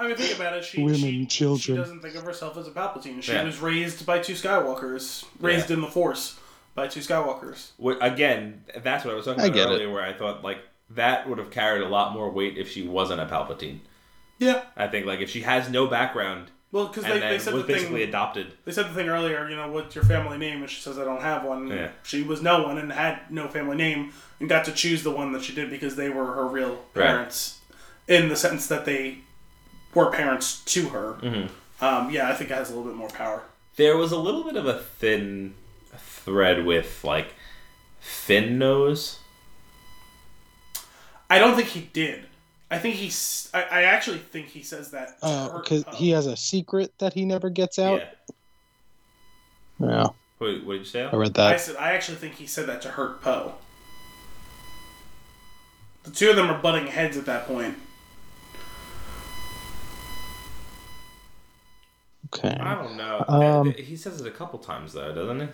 [0.00, 0.64] I mean, think about it.
[0.64, 1.58] She, Women, she, children.
[1.60, 3.22] She doesn't think of herself as a Palpatine.
[3.22, 3.42] She Yeah.
[3.44, 5.76] was raised by two Skywalkers, raised Yeah.
[5.76, 6.38] in the Force
[6.76, 7.70] by two Skywalkers.
[7.82, 9.72] Wh- Again, that's what I was talking about get it.
[9.74, 10.58] earlier, where I thought like
[10.90, 13.80] that would have carried a lot more weight if she wasn't a Palpatine.
[14.38, 14.62] Yeah.
[14.76, 17.72] I think like if she has no background Well, because they, they said was the
[17.72, 18.08] basically thing.
[18.10, 18.52] adopted.
[18.66, 19.48] They said the thing earlier.
[19.48, 20.60] You know, what's your family name?
[20.60, 21.88] And she says, "I don't have one." Yeah.
[22.02, 25.32] She was no one and had no family name, and got to choose the one
[25.32, 27.06] that she did because they were her real Right.
[27.06, 27.60] parents,
[28.06, 29.18] in the sense that they
[29.94, 31.14] were parents to her.
[31.22, 31.48] Mhm.
[31.80, 33.44] Um, yeah, I think it has a little bit more power.
[33.76, 35.54] There was a little bit of a thin
[35.96, 37.28] thread with like
[38.00, 39.20] Finn nose.
[41.30, 42.26] I don't think he did.
[42.70, 43.50] I think he's.
[43.54, 45.20] I, I actually think he says that.
[45.20, 48.00] to Uh, because he has a secret that he never gets out.
[48.00, 48.08] Yeah.
[49.80, 50.08] Yeah,
[50.40, 51.04] Wait, what did you say?
[51.04, 51.46] I read that.
[51.46, 51.60] I that.
[51.60, 53.54] said I actually think he said that to hurt Poe.
[56.02, 57.76] The two of them are butting heads at that point.
[62.26, 62.56] Okay.
[62.60, 63.24] I don't know.
[63.28, 65.48] Um, he says it a couple times though, doesn't he?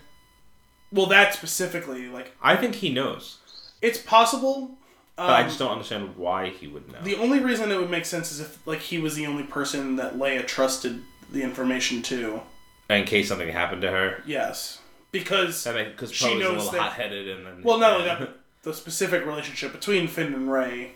[0.92, 3.38] Well, that specifically, like, I think he knows,
[3.82, 4.72] it's possible.
[5.16, 6.98] Um, but I just don't understand why he would know.
[7.02, 9.96] The only reason it would make sense is if, like, he was the only person
[9.96, 11.00] that Leia trusted
[11.30, 12.42] the information to.
[12.90, 14.80] In case something happened to her, Yes,
[15.12, 18.30] because because She Poe's a knows little that- hot-headed, and then well, not only that,
[18.62, 20.92] the specific relationship between Finn and Rey,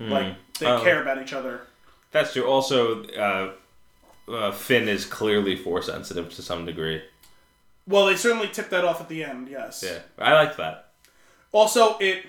[0.00, 0.80] like, they Oh.
[0.82, 1.66] care about each other.
[2.10, 2.44] That's true.
[2.46, 3.52] Also, uh,
[4.30, 7.02] uh, Finn is clearly force sensitive to some degree.
[7.86, 9.48] Well, they certainly tipped that off at the end.
[9.48, 9.84] Yes.
[9.86, 10.88] Yeah, I like that.
[11.52, 12.24] Also, it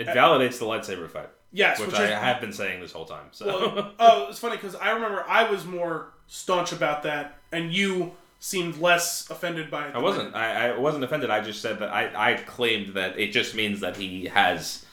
[0.00, 3.04] It validates the lightsaber fight, yes, which which, I is have been saying this whole
[3.04, 3.26] time.
[3.32, 7.72] So Well, oh, it's funny because I remember I was more staunch about that, and
[7.72, 9.94] you seemed less offended by it.
[9.94, 10.34] I wasn't.
[10.34, 11.30] I, I wasn't offended.
[11.30, 14.84] I just said that I, I claimed that it just means that he has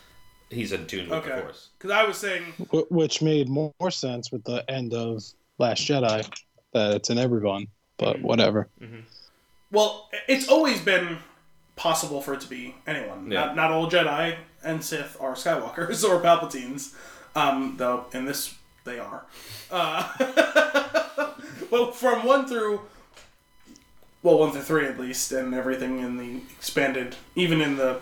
[0.50, 1.42] he's in tune with the Okay.
[1.42, 1.70] force.
[1.78, 5.24] Because I was saying, Wh- Which made more more sense with the end of
[5.58, 6.30] Last Jedi,
[6.74, 7.68] that it's in everyone.
[7.98, 8.28] But mm-hmm.
[8.28, 8.70] whatever.
[8.80, 9.00] Mm-hmm.
[9.72, 11.18] well, it's always been
[11.76, 13.32] possible for it to be anyone.
[13.32, 13.46] Yeah.
[13.46, 14.36] Not, not all Jedi
[14.68, 16.94] and Sith are Skywalkers or Palpatines,
[17.36, 19.26] um, though in this they are.
[19.72, 21.34] Uh,
[21.72, 22.82] well, from one through.
[24.24, 28.00] Well, one through three at least, and everything in the expanded, even in the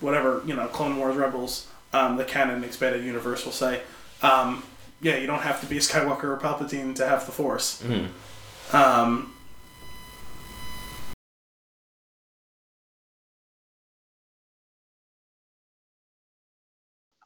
[0.00, 3.82] whatever you know, Clone Wars Rebels, um, the canon expanded universe will say,
[4.22, 4.62] um,
[5.00, 7.82] yeah, you don't have to be a Skywalker or Palpatine to have the Force.
[8.72, 9.34] Um,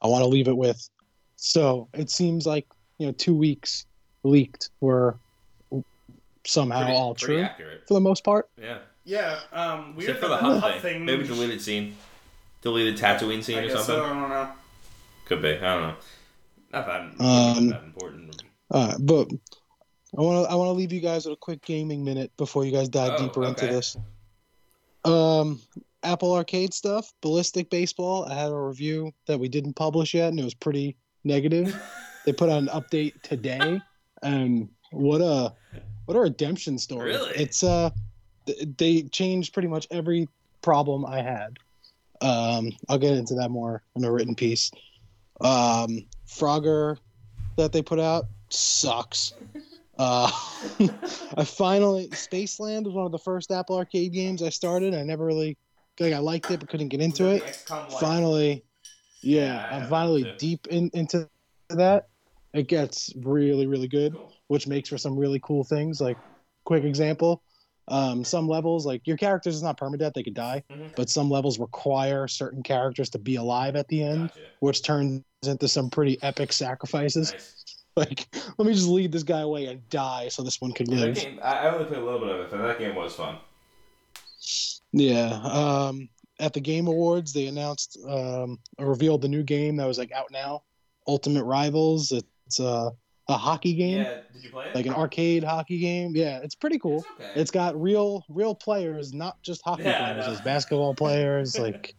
[0.01, 0.87] I want to leave it with.
[1.35, 3.85] So it seems like you know two weeks
[4.23, 5.17] leaked were
[6.45, 7.87] somehow Pretty- all pretty true accurate.
[7.87, 8.49] for the most part.
[8.59, 8.79] Yeah.
[9.03, 11.03] Yeah, um, weird Except for the that Hutt Hutt thing.
[11.05, 11.95] Maybe deleted scene.
[12.61, 13.95] Deleted Tatooine scene I or guess something.
[13.95, 14.49] so, I don't know.
[15.25, 15.49] Could be.
[15.57, 15.95] I don't know.
[16.71, 18.43] Not that, Um, not that important.
[18.69, 19.27] All right, but
[20.15, 22.63] I want to I want to leave you guys with a quick gaming minute before
[22.63, 23.97] you guys dive Oh, deeper into this.
[25.03, 25.59] Um,
[26.03, 28.25] Apple Arcade stuff, Ballistic Baseball.
[28.25, 31.79] I had a review that we didn't publish yet, and it was pretty negative.
[32.25, 33.81] they put out an update today,
[34.23, 35.53] and what a
[36.05, 37.11] what a redemption story!
[37.11, 37.31] Really?
[37.35, 37.91] It's uh,
[38.77, 40.27] they changed pretty much every
[40.61, 41.57] problem I had.
[42.21, 44.71] Um, I'll get into that more in a written piece.
[45.41, 46.97] Um, Frogger
[47.57, 49.33] that they put out sucks.
[49.97, 50.31] Uh,
[51.37, 54.93] I finally Spaceland was one of the first Apple Arcade games I started.
[54.93, 55.57] I never really
[56.01, 57.43] like I liked it but couldn't get into it.
[57.99, 58.63] Finally,
[59.21, 61.29] yeah, I'm finally deep in, into
[61.69, 62.07] that.
[62.53, 66.01] It gets really really good, which makes for some really cool things.
[66.01, 66.19] Like
[66.65, 67.43] quick example,
[67.87, 70.95] um, some levels like your characters is not permadeath; they could die, Mhm.
[70.95, 74.41] but some levels require certain characters to be alive at the end, Gotcha.
[74.59, 77.33] which turns into some pretty epic sacrifices.
[77.33, 77.37] Nice.
[77.97, 78.25] Like,
[78.57, 81.05] let me just lead this guy away and die so this one could Yeah, that
[81.07, 81.15] live.
[81.15, 83.37] game, I, I only played a little bit of it, but that game was fun.
[84.93, 85.29] Yeah.
[85.43, 90.11] Um, at the Game Awards, they announced, um, revealed the new game that was like
[90.11, 90.63] out now,
[91.07, 92.11] Ultimate Rivals.
[92.11, 92.89] It's uh,
[93.27, 94.75] a hockey game, Yeah, did you play it?
[94.75, 96.13] like an arcade hockey game.
[96.15, 96.99] Yeah, it's pretty cool.
[96.99, 97.29] It's okay.
[97.35, 100.27] It's got real, real players, not just hockey Yeah, players.
[100.27, 101.57] It's basketball players.
[101.57, 101.93] Like,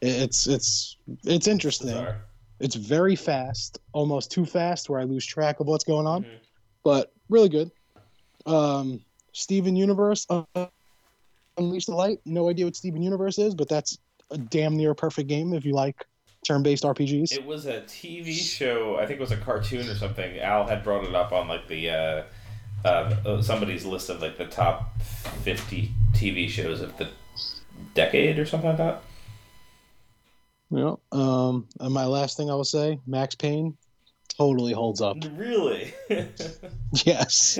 [0.00, 1.88] it's it's it's interesting.
[1.88, 2.16] Bizarre.
[2.60, 6.24] It's very fast, almost too fast, where I lose track of what's going on.
[6.24, 6.40] Mhm.
[6.84, 7.70] But really good.
[8.46, 10.66] Um, Steven Universe, uh,
[11.58, 12.20] Unleash the Light.
[12.24, 13.98] No idea what Steven Universe is, but that's
[14.30, 16.06] a damn near perfect game if you like
[16.46, 17.32] turn-based RPGs.
[17.32, 18.96] It was a TV show.
[18.96, 20.38] I think it was a cartoon or something.
[20.38, 22.22] Al had brought it up on like the uh,
[22.84, 25.00] uh, somebody's list of like the top
[25.42, 27.08] fifty TV shows of the
[27.94, 29.02] decade or something like that.
[30.70, 30.94] yeah.
[31.12, 33.76] Um, and my last thing I will say, Max Payne,
[34.36, 35.16] totally holds up.
[35.36, 35.92] Really?
[37.04, 37.58] Yes,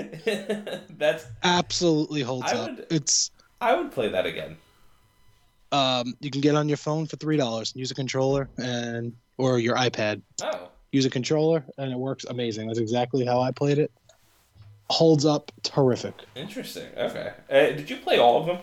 [0.89, 1.25] That's.
[1.43, 2.71] absolutely holds up.
[2.89, 3.31] It's
[3.61, 4.57] I would play that again.
[5.71, 9.13] um, you can get on your phone for three dollars, and use a controller, and
[9.37, 10.21] or your iPad.
[10.43, 12.67] Oh, use a controller and it works amazing.
[12.67, 13.91] That's exactly how I played it.
[14.89, 16.15] Holds up terrific.
[16.35, 16.87] interesting.
[16.97, 17.31] Okay.
[17.49, 18.57] Uh, did you play all of them?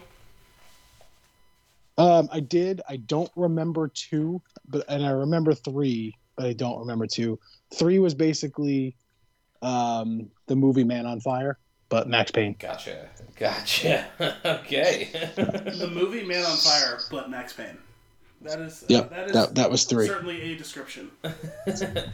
[1.98, 2.82] Um, I did.
[2.88, 7.38] I don't remember two, but and I remember three, but I don't remember two.
[7.72, 8.96] Three was basically
[9.62, 11.58] um, the movie Man on Fire,
[11.88, 12.56] but Max Payne.
[12.58, 13.08] Gotcha.
[13.38, 14.06] Gotcha.
[14.44, 15.08] okay.
[15.36, 17.78] The movie Man on Fire, but Max Payne.
[18.42, 20.06] That is Yep, that is that that was three.
[20.06, 21.10] certainly a description.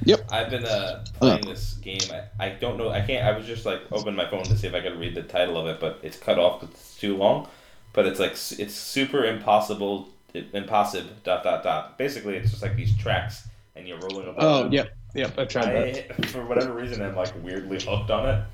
[0.04, 0.32] Yep.
[0.32, 2.00] I've been uh, playing this game.
[2.38, 2.90] I, I don't know.
[2.90, 3.26] I can't.
[3.26, 5.58] I was just like open my phone to see if I could read the title
[5.58, 7.48] of it, but it's cut off because it's too long.
[7.92, 10.08] But it's like it's super impossible.
[10.34, 11.10] Impossible.
[11.24, 11.98] Dot dot dot.
[11.98, 13.46] Basically, it's just like these tracks,
[13.76, 14.42] and you're rolling about.
[14.42, 14.72] Oh, them.
[14.72, 15.38] yep, yep.
[15.38, 16.26] I tried that.
[16.30, 18.44] For whatever reason, I'm like weirdly hooked on it.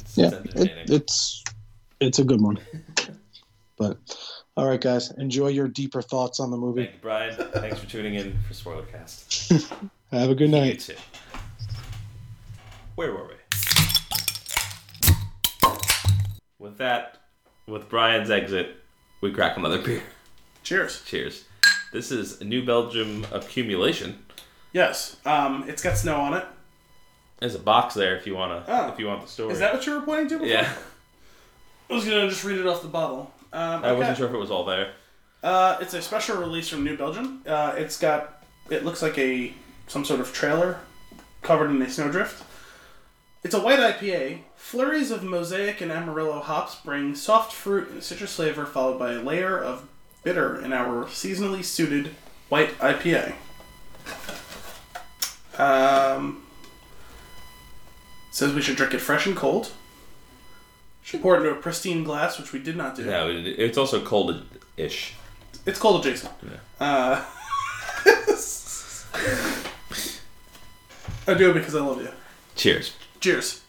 [0.00, 1.44] It's, Yeah, it's it, it's
[2.00, 2.58] it's a good one.
[3.78, 3.98] But
[4.56, 6.82] all right, guys, enjoy your deeper thoughts on the movie.
[6.84, 7.34] Thank you, Brian.
[7.52, 9.66] Thanks for tuning in for Spoilercast.
[10.12, 10.80] Have a good You night.
[10.80, 10.94] too.
[12.94, 13.34] Where were we?
[16.58, 17.22] With that,
[17.66, 18.76] with Brian's exit,
[19.20, 20.02] we crack another beer.
[20.62, 21.02] Cheers.
[21.06, 21.44] Cheers.
[21.92, 24.24] This is New Belgium accumulation.
[24.72, 25.16] Yes.
[25.24, 26.44] Um, it's got snow on it.
[27.42, 28.88] There's a box there if you wanna Oh.
[28.92, 29.52] if you want the story.
[29.52, 30.34] Is that what you were pointing to?
[30.34, 30.46] Before?
[30.46, 30.72] Yeah,
[31.90, 33.34] I was gonna just read it off the bottle.
[33.52, 34.92] Um, I wasn't sure if it was all there.
[35.42, 37.42] Uh, it's a special release from New Belgium.
[37.44, 39.52] Uh, it's got it looks like a
[39.88, 40.78] some sort of trailer
[41.42, 42.44] covered in a snowdrift.
[43.42, 44.42] It's a white IPA.
[44.54, 49.20] Flurries of mosaic and amarillo hops bring soft fruit and citrus flavor, followed by a
[49.20, 49.88] layer of
[50.22, 52.14] bitter in our seasonally suited
[52.48, 53.32] white IPA.
[55.58, 56.44] Um,
[58.42, 59.70] says we should drink it fresh and cold.
[61.04, 63.04] Should pour it into a pristine glass, which we did not do.
[63.04, 65.14] No, it- it's also cold-ish.
[65.64, 66.32] It's cold adjacent.
[66.80, 67.24] Uh,
[71.26, 72.08] I do it because I love you.
[72.56, 72.94] Cheers.
[73.20, 73.60] Cheers.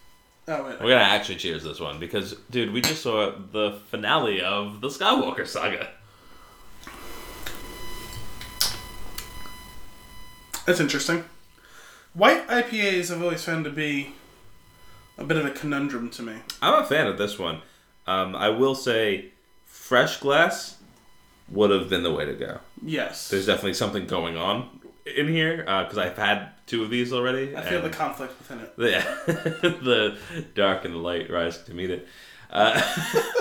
[0.47, 0.79] Oh wait.
[0.81, 4.89] We're gonna actually cheers this one because, dude, we just saw the finale of the
[4.89, 5.89] Skywalker saga.
[10.65, 11.23] That's interesting.
[12.13, 14.13] White IPAs I've always found to be
[15.17, 16.35] a bit of a conundrum to me.
[16.61, 17.61] I'm a fan of this one.
[18.05, 19.31] Um, I will say,
[19.65, 20.77] fresh glass
[21.49, 22.59] would have been the way to go.
[22.81, 23.29] Yes.
[23.29, 27.55] There's definitely something going on in here because uh, I've had two of these already.
[27.55, 28.73] I feel the conflict within it.
[28.77, 30.17] Yeah, the
[30.55, 32.07] dark and the light rise to meet it.
[32.49, 32.81] Uh,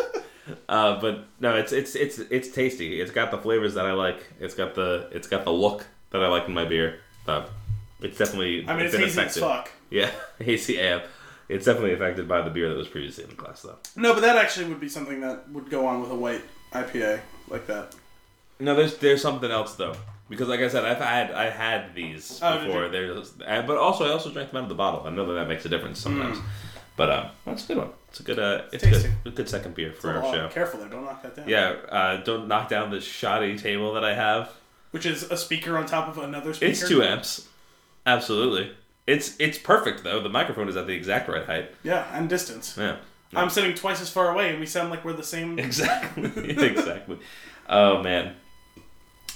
[0.69, 3.01] uh, but no, it's it's it's it's tasty.
[3.01, 4.25] It's got the flavors that I like.
[4.41, 7.01] It's got the it's got the look that I like in my beer.
[7.27, 7.47] Uh,
[8.01, 8.67] it's definitely.
[8.67, 9.43] I mean, it's, hazy affected.
[9.43, 9.71] as fuck.
[9.91, 11.03] Yeah, hazy AM.
[11.49, 13.77] It's definitely affected by the beer that was previously in the glass, though.
[13.97, 16.43] No, but that actually would be something that would go on with a white
[16.73, 17.95] IPA like that.
[18.59, 19.95] No, there's there's something else though.
[20.29, 22.89] Because like I said, I've had I had these oh, before.
[22.89, 25.03] There's, but also I also drank them out of the bottle.
[25.05, 26.39] I know that that makes a difference sometimes.
[26.39, 26.45] Mm.
[26.97, 27.91] But um, that's a good one.
[28.09, 30.49] It's a good uh, it's, it's good, a good second beer for our show.
[30.49, 31.49] Careful there, don't knock that down.
[31.49, 34.51] Yeah, uh, don't knock down the shoddy table that I have.
[34.93, 36.71] Which is a speaker on top of another speaker.
[36.71, 37.49] It's two amps.
[38.05, 38.73] Absolutely.
[39.07, 40.21] It's it's perfect though.
[40.21, 41.75] The microphone is at the exact right height.
[41.83, 42.77] Yeah, and distance.
[42.79, 42.97] Yeah.
[43.35, 45.59] I'm sitting twice as far away, and we sound like we're the same.
[45.59, 46.25] Exactly.
[46.51, 47.19] exactly.
[47.69, 48.37] Oh man,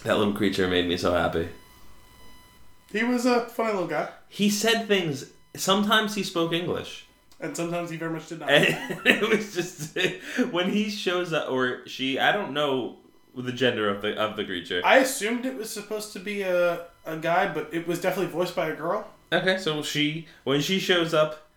[0.05, 1.49] that little creature made me so happy.
[2.93, 4.11] He was a funny little guy.
[4.29, 5.33] He said things.
[5.55, 7.07] Sometimes he spoke English.
[7.41, 8.51] And sometimes he very much did not.
[8.51, 9.99] And it was just
[10.53, 12.19] when he shows up, or she.
[12.19, 12.97] I don't know
[13.35, 14.81] the gender of the of the creature.
[14.85, 18.55] I assumed it was supposed to be a a guy, but it was definitely voiced
[18.55, 19.07] by a girl.
[19.33, 21.49] Okay, so she when she shows up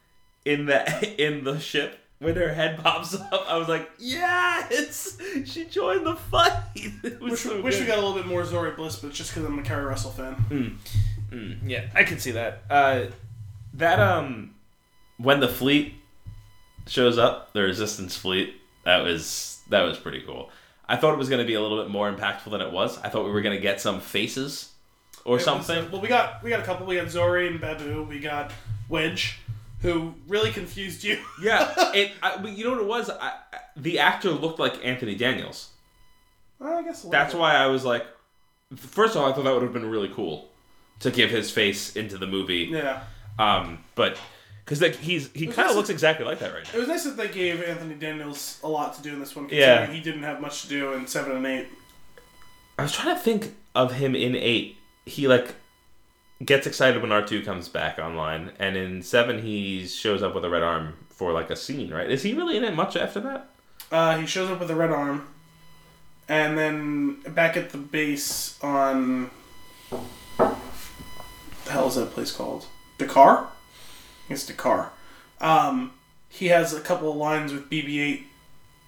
[0.45, 5.65] in the in the ship when her head pops up, I was like, yes, she
[5.65, 6.63] joined the fight.
[7.21, 9.45] wish, so wish we got a little bit more Zorii Bliss, but it's just because
[9.45, 10.35] I'm a Keri Russell fan.
[10.49, 10.75] Mm.
[11.31, 12.63] Mm, yeah, I can see that.
[12.69, 13.05] Uh,
[13.75, 14.55] that um,
[15.17, 15.93] when the fleet
[16.87, 20.49] shows up, the Resistance fleet, that was that was pretty cool.
[20.87, 22.97] I thought it was going to be a little bit more impactful than it was.
[22.97, 24.68] I thought we were going to get some faces
[25.25, 25.75] or it something.
[25.77, 26.85] Was, uh, well, we got we got a couple.
[26.85, 28.03] We got Zorii and Babu.
[28.03, 28.51] We got
[28.87, 29.39] Wedge
[29.81, 31.19] who really confused you.
[31.41, 32.11] yeah, it.
[32.21, 33.09] I, you know what it was?
[33.09, 33.33] I,
[33.75, 35.69] the actor looked like Anthony Daniels.
[36.59, 38.05] Well, I guess that's why I was like,
[38.75, 40.49] first of all, I thought that would have been really cool
[40.99, 42.69] to give his face into the movie.
[42.71, 43.03] Yeah.
[43.37, 44.17] Um, but
[44.65, 46.71] because like he's he kind of looks exactly like that right now.
[46.73, 49.47] It was nice that they gave Anthony Daniels a lot to do in this one.
[49.49, 49.87] Yeah.
[49.87, 51.67] He didn't have much to do in seven and eight.
[52.77, 54.77] I was trying to think of him in eight.
[55.09, 55.55] He like
[56.43, 60.45] gets excited when R two comes back online, and in seven he shows up with
[60.45, 61.91] a red arm for like a scene.
[61.91, 62.09] Right?
[62.09, 63.49] Is he really in it much after that?
[63.91, 65.27] Uh, he shows up with a red arm,
[66.27, 69.31] and then back at the base on
[69.89, 72.65] the hell is that place called?
[72.97, 73.47] D'Qar.
[74.29, 74.89] It's D'Qar.
[75.39, 75.93] Um,
[76.27, 78.23] he has a couple of lines with BB-8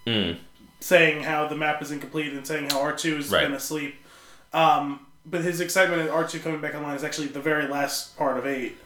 [0.07, 0.37] mm.
[0.79, 3.43] saying how the map is incomplete and saying how R two has right.
[3.43, 3.95] been asleep.
[4.53, 8.17] Um, but his excitement at R two coming back online is actually the very last
[8.17, 8.77] part of eight,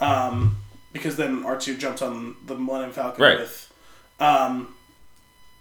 [0.00, 0.56] um,
[0.92, 3.38] because then R two jumps on the Millennium Falcon right.
[3.38, 3.72] with,
[4.18, 4.74] um,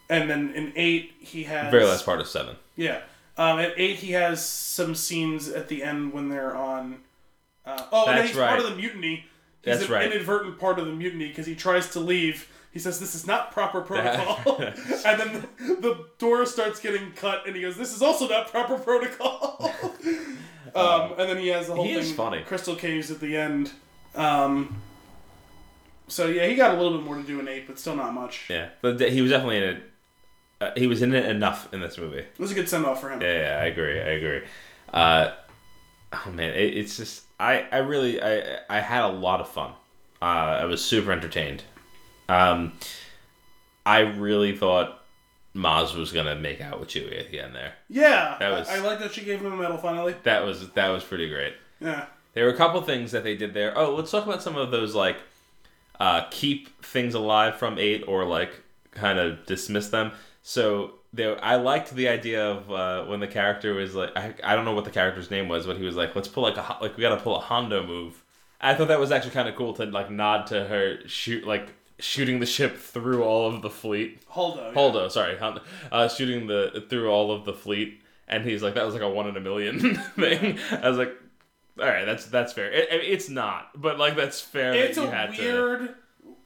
[0.09, 2.55] and then in eight he has very last part of seven.
[2.75, 3.01] Yeah,
[3.37, 6.99] um, at eight he has some scenes at the end when they're on.
[7.65, 8.49] Uh, oh, That's and he's right.
[8.49, 9.25] part of the mutiny.
[9.61, 10.11] He's That's an right.
[10.11, 13.51] inadvertent part of the mutiny because he tries to leave he says this is not
[13.51, 14.61] proper protocol.
[15.05, 18.51] And then the, the, door starts getting cut and he goes this is also not
[18.51, 19.73] proper protocol.
[20.75, 22.43] Um, and then he has the whole he thing funny.
[22.43, 23.71] crystal caves at the end.
[24.13, 24.83] Um,
[26.07, 28.13] so yeah he got a little bit more to do in eight but still not
[28.13, 28.45] much.
[28.51, 29.83] Yeah but he was definitely in it
[30.61, 32.19] uh, he was in it enough in this movie.
[32.19, 33.19] It was a good send-off for him.
[33.19, 34.41] Yeah, yeah i agree i agree.
[34.93, 35.31] Uh,
[36.13, 39.71] oh man it, it's just i i really i i had a lot of fun.
[40.21, 41.63] Uh, i was super entertained
[42.29, 42.73] um,
[43.85, 45.01] I really thought
[45.55, 47.73] Maz was gonna make out with Chewie at the end there.
[47.89, 48.69] Yeah, that was.
[48.69, 50.15] I, I like that she gave him a medal finally.
[50.23, 51.53] That was that was pretty great.
[51.79, 52.05] Yeah.
[52.33, 53.75] There were a couple things that they did there.
[53.77, 55.17] Oh, let's talk about some of those like
[55.99, 58.61] uh, keep things alive from eight or like
[58.91, 60.11] kind of dismiss them.
[60.43, 64.55] So there, I liked the idea of uh, when the character was like, I, I
[64.55, 66.77] don't know what the character's name was, but he was like, let's pull like a
[66.81, 68.23] like we got to pull a Hondo move.
[68.61, 71.73] I thought that was actually kind of cool to like nod to her shoot like
[71.99, 74.25] shooting the ship through all of the fleet.
[74.27, 74.73] Holdo.
[74.73, 75.07] Holdo, yeah.
[75.09, 75.61] sorry,
[75.91, 79.09] uh, shooting the through all of the fleet, and he's like, that was like a
[79.09, 80.57] one in a million thing.
[80.71, 81.13] I was like,
[81.79, 82.71] all right, that's that's fair.
[82.71, 84.73] It, it's not, but like that's fair.
[84.73, 85.91] It's that a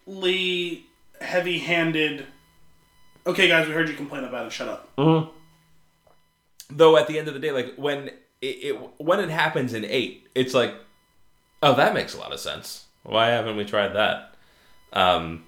[0.08, 0.86] weirdly
[1.20, 1.26] to...
[1.26, 2.26] heavy-handed.
[3.26, 4.52] Okay, guys, we heard you complain about it.
[4.52, 4.96] Shut up.
[4.98, 5.30] Mm-hmm.
[6.72, 8.10] Though at the end of the day, like when
[8.42, 10.74] it, it when it happens in eight, it's like,
[11.62, 12.86] oh, that makes a lot of sense.
[13.04, 14.33] Why haven't we tried that?
[14.94, 15.46] Um,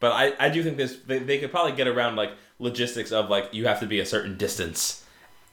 [0.00, 3.30] but I, I do think this they, they could probably get around like logistics of
[3.30, 5.04] like you have to be a certain distance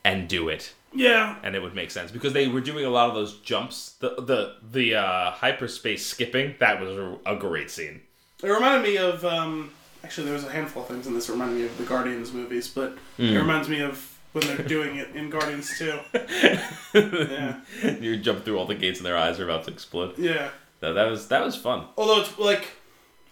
[0.04, 0.74] and do it.
[0.92, 1.36] Yeah.
[1.42, 3.92] And it would make sense because they were doing a lot of those jumps.
[4.00, 8.00] The the the uh, hyperspace skipping that was a, a great scene.
[8.42, 9.70] It reminded me of um,
[10.02, 12.32] actually there was a handful of things in this that reminded me of the Guardians
[12.32, 12.98] movies, but mm.
[13.18, 13.36] it hmm.
[13.36, 15.98] reminds me of when they're doing it in Guardians 2.
[16.94, 17.60] yeah.
[18.00, 20.16] You jump through all the gates and their eyes are about to explode.
[20.18, 20.50] Yeah.
[20.82, 21.86] No, that was that was fun.
[21.96, 22.68] Although it's like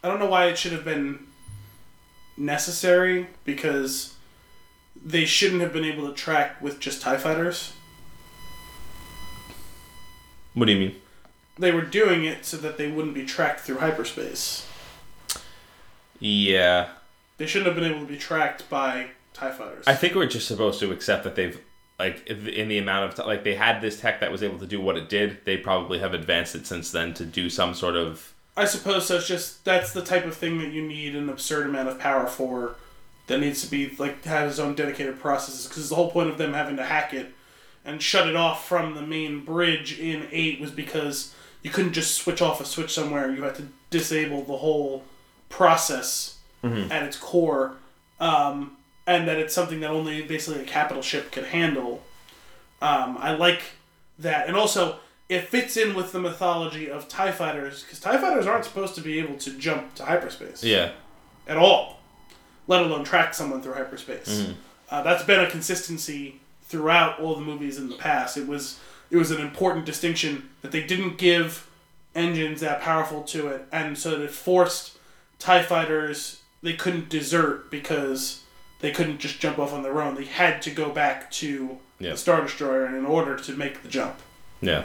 [0.02, 1.26] I don't know why it should have been
[2.36, 4.14] necessary because
[5.04, 7.72] they shouldn't have been able to track with just TIE fighters.
[10.54, 10.96] What do you mean?
[11.58, 14.66] They were doing it so that they wouldn't be tracked through hyperspace.
[16.20, 16.88] Yeah.
[17.36, 19.84] They shouldn't have been able to be tracked by TIE fighters.
[19.86, 21.60] I think we're just supposed to accept that they've
[21.98, 24.66] like in the amount of t- like they had this tech that was able to
[24.66, 25.44] do what it did.
[25.44, 29.16] They probably have advanced it since then to do some sort of I suppose so.
[29.16, 32.26] It's just that's the type of thing that you need an absurd amount of power
[32.26, 32.74] for.
[33.28, 36.38] That needs to be like have its own dedicated processes because the whole point of
[36.38, 37.34] them having to hack it
[37.84, 42.14] and shut it off from the main bridge in eight was because you couldn't just
[42.14, 43.30] switch off a switch somewhere.
[43.30, 45.04] You had to disable the whole
[45.50, 46.90] process Mhm.
[46.90, 47.74] at its core,
[48.18, 48.76] um,
[49.06, 52.02] and that it's something that only basically a capital ship could handle.
[52.82, 53.60] Um, I like
[54.18, 54.98] that, and also
[55.28, 59.00] it fits in with the mythology of Tie fighters because Tie fighters aren't supposed to
[59.00, 60.92] be able to jump to hyperspace yeah.
[61.46, 62.00] at all,
[62.66, 64.52] let alone track someone through hyperspace.
[64.90, 68.36] Uh, that's been a consistency throughout all the movies in the past.
[68.36, 68.78] It was
[69.10, 71.68] it was an important distinction that they didn't give
[72.14, 74.96] engines that powerful to it, and so that it forced
[75.38, 78.42] Tie fighters they couldn't desert because
[78.80, 80.14] they couldn't just jump off on their own.
[80.14, 82.10] They had to go back to Yeah.
[82.12, 84.16] the Star Destroyer in order to make the jump.
[84.60, 84.84] Yeah.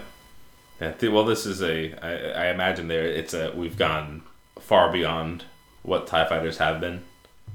[0.83, 0.91] Yeah.
[0.93, 1.93] th- Well, this is a.
[2.01, 3.05] I, I imagine there.
[3.05, 3.51] It's a.
[3.55, 4.23] We've gone
[4.59, 5.43] far beyond
[5.83, 7.03] what Tie Fighters have been,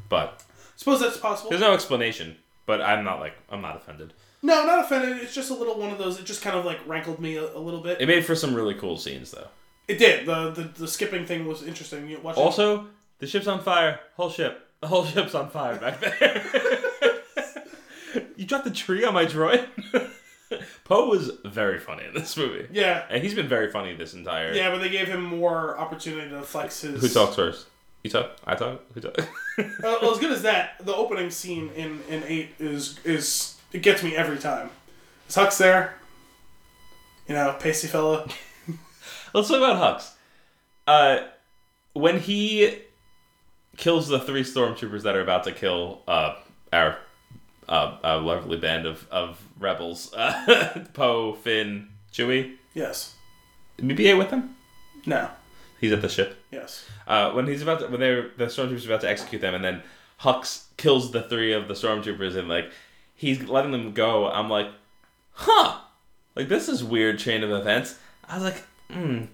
[0.08, 0.42] but
[0.76, 1.50] Suppose that's possible.
[1.50, 2.36] there's no explanation.
[2.66, 4.12] But I'm not like I'm not offended.
[4.42, 5.18] No, not offended.
[5.22, 6.18] It's just a little one of those.
[6.20, 8.00] It just kind of like rankled me a, a little bit.
[8.00, 9.48] It made for some really cool scenes, though.
[9.88, 10.26] It did.
[10.26, 12.08] The the, the skipping thing was interesting.
[12.08, 12.86] You watching Also,
[13.18, 14.00] the ship's on fire.
[14.16, 14.66] Whole ship.
[14.80, 16.42] The whole ship's on fire back there.
[18.36, 19.66] you dropped the tree on my droid.
[20.84, 24.52] Poe was very funny in this movie, Yeah, and he's been very funny this entire.
[24.54, 27.00] yeah, but they gave him more opportunity to flex his.
[27.00, 27.66] Who talks first?
[28.04, 28.30] You talk.
[28.46, 28.80] I talk.
[28.94, 29.16] Who talk?
[29.58, 29.64] Uh,
[30.00, 34.04] well, as good as that, the opening scene in in eight is is it gets
[34.04, 34.70] me every time.
[35.28, 35.94] Is Hux there?
[37.26, 38.28] You know, pasty fella.
[39.34, 40.12] Let's talk about Hux.
[40.86, 41.26] Uh,
[41.92, 42.78] when he
[43.76, 46.36] kills the three stormtroopers that are about to kill uh,
[46.72, 46.98] our
[47.68, 53.14] uh, uh, lovely band of, of rebels, uh, Poe, Finn, Chewie, Yes.
[53.80, 54.54] BB-8 with him.
[55.06, 55.30] No.
[55.80, 56.36] He's at the ship.
[56.50, 56.84] Yes.
[57.06, 59.64] Uh, when he's about to, when they're the stormtroopers are about to execute them, and
[59.64, 59.82] then
[60.22, 62.70] Hux kills the three of the stormtroopers, and like
[63.14, 64.28] he's letting them go.
[64.28, 64.66] I'm like,
[65.32, 65.78] huh,
[66.34, 67.96] like this is weird chain of events.
[68.28, 69.24] I was like, hmm,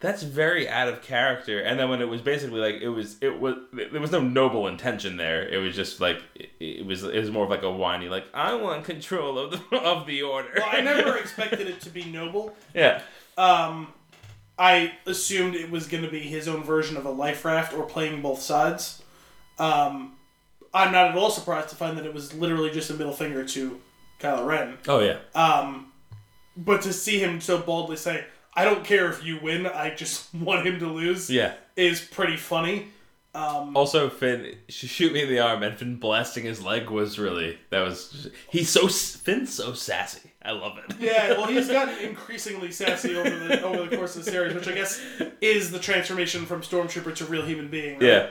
[0.00, 1.60] that's very out of character.
[1.60, 4.66] And then when it was basically like it was it was there was no noble
[4.66, 5.48] intention there.
[5.48, 8.26] It was just like it, it was it was more of like a whiny like
[8.34, 10.50] I want control of the of the order.
[10.56, 12.54] Well, I never expected it to be noble.
[12.74, 13.02] yeah.
[13.36, 13.92] Um,
[14.56, 17.84] I assumed it was going to be his own version of a life raft or
[17.84, 19.02] playing both sides.
[19.58, 20.14] Um,
[20.72, 23.44] I'm not at all surprised to find that it was literally just a middle finger
[23.44, 23.80] to
[24.20, 24.78] Kylo Ren.
[24.86, 25.18] Oh yeah.
[25.34, 25.92] Um,
[26.56, 28.24] but to see him so boldly say,
[28.56, 31.54] "I don't care if you win, I just want him to lose," Yeah.
[31.76, 32.88] is pretty funny.
[33.34, 37.18] Um, Also, Finn sh- shoot me in the arm, and Finn blasting his leg was
[37.18, 40.30] really that was he's so Finn's so sassy.
[40.42, 40.96] I love it.
[41.00, 44.68] yeah, well, he's gotten increasingly sassy over the over the course of the series, which
[44.68, 45.02] I guess
[45.40, 47.98] is the transformation from stormtrooper to real human being.
[47.98, 48.06] Right?
[48.06, 48.28] yeah.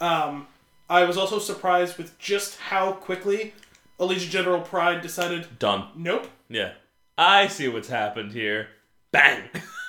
[0.00, 0.48] Um,
[0.90, 3.54] I was also surprised with just how quickly
[4.00, 5.86] Allegiant General Pryde decided, Done.
[5.94, 6.26] nope.
[6.48, 6.72] Yeah.
[7.16, 8.68] I see what's happened here.
[9.14, 9.42] Bang.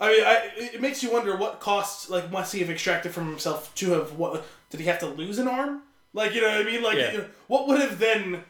[0.00, 3.26] I mean, I, it makes you wonder what costs, like, must he have extracted from
[3.26, 4.44] himself to have what?
[4.70, 5.82] Did he have to lose an arm?
[6.12, 6.82] Like, you know what I mean?
[6.82, 7.12] Like, Yeah.
[7.12, 8.44] you know, what would have then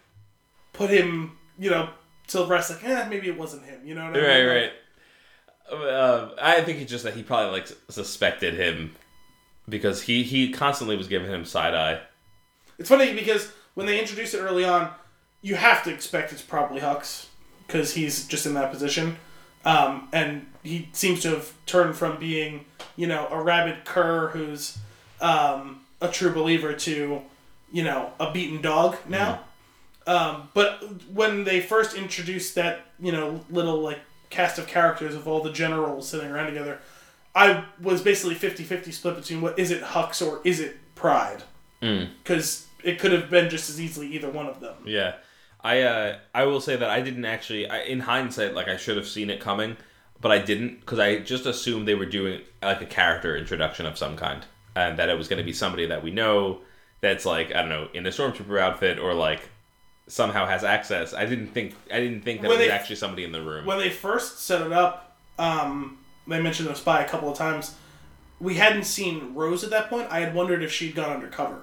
[0.74, 1.88] put him, you know,
[2.28, 2.70] to rest?
[2.70, 3.80] Like, eh, maybe it wasn't him.
[3.84, 4.46] You know what I right, mean?
[4.48, 4.72] right.
[5.90, 8.94] Uh, I think it's just that he probably like suspected him
[9.68, 12.00] because he he constantly was giving him side eye.
[12.78, 14.90] It's funny because when they introduce it early on,
[15.42, 17.26] you have to expect it's probably Hux
[17.66, 19.18] because he's just in that position.
[19.64, 22.64] Um, and he seems to have turned from being,
[22.96, 24.78] you know, a rabid cur who's
[25.20, 27.20] um, a true believer to,
[27.72, 29.40] you know, a beaten dog now.
[30.06, 30.82] Um, but
[31.12, 33.98] when they first introduced that, you know, little like
[34.30, 36.78] cast of characters of all the generals sitting around together,
[37.34, 41.42] I was basically 50-50 split between what is it Hux or is it Pryde
[41.82, 42.08] Mm.
[42.24, 44.74] because it could have been just as easily either one of them.
[44.84, 45.14] Yeah,
[45.68, 47.68] I uh, I will say that I didn't actually.
[47.68, 49.76] I, in hindsight, like I should have seen it coming,
[50.20, 53.98] but I didn't because I just assumed they were doing like a character introduction of
[53.98, 56.60] some kind, and that it was going to be somebody that we know
[57.00, 59.42] that's like I don't know in a stormtrooper outfit or like
[60.06, 61.12] somehow has access.
[61.12, 63.66] I didn't think I didn't think that When was they- actually somebody in the room.
[63.66, 67.74] when they first set it up, um, they mentioned a spy a couple of times.
[68.40, 70.06] We hadn't seen Rose at that point.
[70.10, 71.60] I had wondered if she'd gone undercover,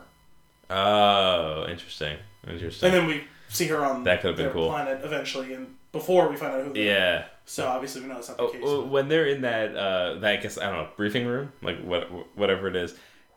[0.69, 2.17] oh, interesting,
[2.47, 2.87] interesting.
[2.87, 3.23] and then we
[3.55, 4.69] see her on That could've been their cool.
[4.69, 6.73] planet eventually, and before we find out who.
[6.73, 6.93] They are.
[6.93, 7.25] yeah.
[7.45, 8.61] So obviously we know it's not the Oh, case.
[8.65, 11.79] oh, when they're in that, uh, that I guess I don't know briefing room, like
[11.83, 12.93] what whatever it is.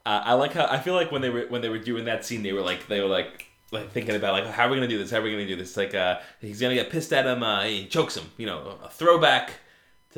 [0.07, 2.25] Uh, I like how I feel like when they were when they were doing that
[2.25, 4.89] scene, they were like they were like like thinking about like how are we gonna
[4.89, 5.11] do this?
[5.11, 5.77] How are we gonna do this?
[5.77, 7.43] Like uh, he's gonna get pissed at him.
[7.43, 8.25] Uh, he chokes him.
[8.39, 9.51] You know, a throwback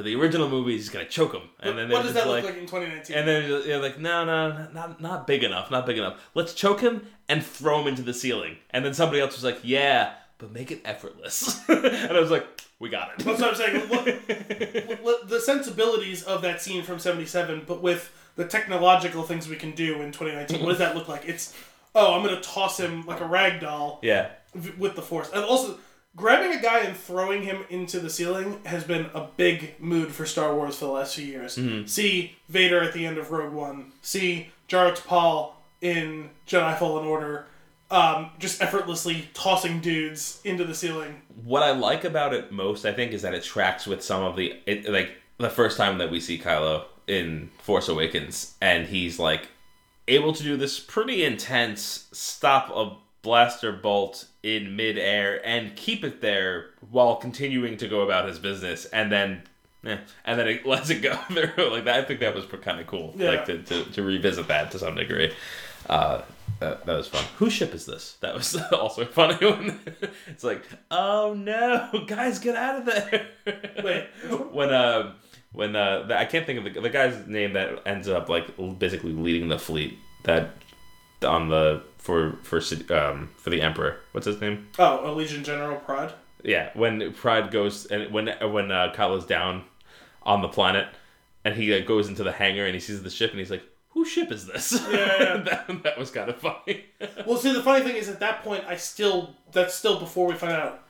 [0.01, 0.73] to the original movie.
[0.73, 3.17] He's gonna choke him, and then what does that like, look like in 2019?
[3.17, 6.31] and then they're like, no, no, not not big enough, not big enough.
[6.35, 8.57] Let's choke him and throw him into the ceiling.
[8.71, 11.61] And then somebody else was like, yeah, but make it effortless.
[11.69, 12.47] and I was like,
[12.79, 13.25] we got it.
[13.25, 13.89] That's what I'm saying.
[13.89, 19.57] Look, look, the sensibilities of that scene from 77, but with the technological things we
[19.57, 21.25] can do in 2019, what does that look like?
[21.27, 21.55] It's,
[21.95, 24.31] oh, I'm to toss him like a rag doll yeah.
[24.55, 25.31] v- with the force.
[25.33, 25.79] And also,
[26.17, 30.27] grabbing a guy and throwing him into the ceiling has been a big mood for
[30.27, 31.59] Star Wars for the last few years.
[31.87, 33.93] See Vader at the end of Rogue One.
[34.03, 37.47] See Jar Paul in Jedi Fallen Order.
[37.91, 41.23] Um, just effortlessly tossing dudes into the ceiling.
[41.43, 44.37] what I like about it most, I think, is that it tracks with some of
[44.37, 49.19] the it, like the first time that we see Kylo in Force Awakens, and he's
[49.19, 49.49] like
[50.07, 56.21] able to do this pretty intense stop a blaster bolt in midair and keep it
[56.21, 59.43] there while continuing to go about his business, and then.
[59.85, 62.01] Eh, and then it lets it go like that.
[62.01, 63.31] I think that was kind of cool, Yeah.
[63.31, 65.33] like to, to, to revisit that to some degree.
[65.89, 66.21] Uh,
[66.59, 67.25] that, that was fun.
[67.39, 68.19] Whose ship is this?
[68.21, 69.39] That was also funny
[70.27, 73.27] it's like, oh no, guys, get out of there.
[73.83, 74.07] Wait.
[74.53, 75.15] when uh,
[75.53, 78.49] when uh, the, I can't think of the, the guy's name that ends up like
[78.79, 80.51] basically leading the fleet that
[81.25, 82.61] on the for for
[82.91, 84.01] um for the emperor.
[84.13, 84.69] What's his name?
[84.79, 86.13] Oh, Allegiant General Pryde.
[86.43, 89.65] Yeah, when Pryde goes and when when uh, Kylo's down
[90.23, 90.89] on the planet
[91.45, 93.63] and he uh, goes into the hangar and he sees the ship and he's like,
[93.91, 95.37] "Whose ship is this?" Yeah, yeah.
[95.69, 96.85] that, that was kind of funny.
[97.27, 100.35] Well, see, the funny thing is, at that point, I still that's still before we
[100.35, 100.83] find out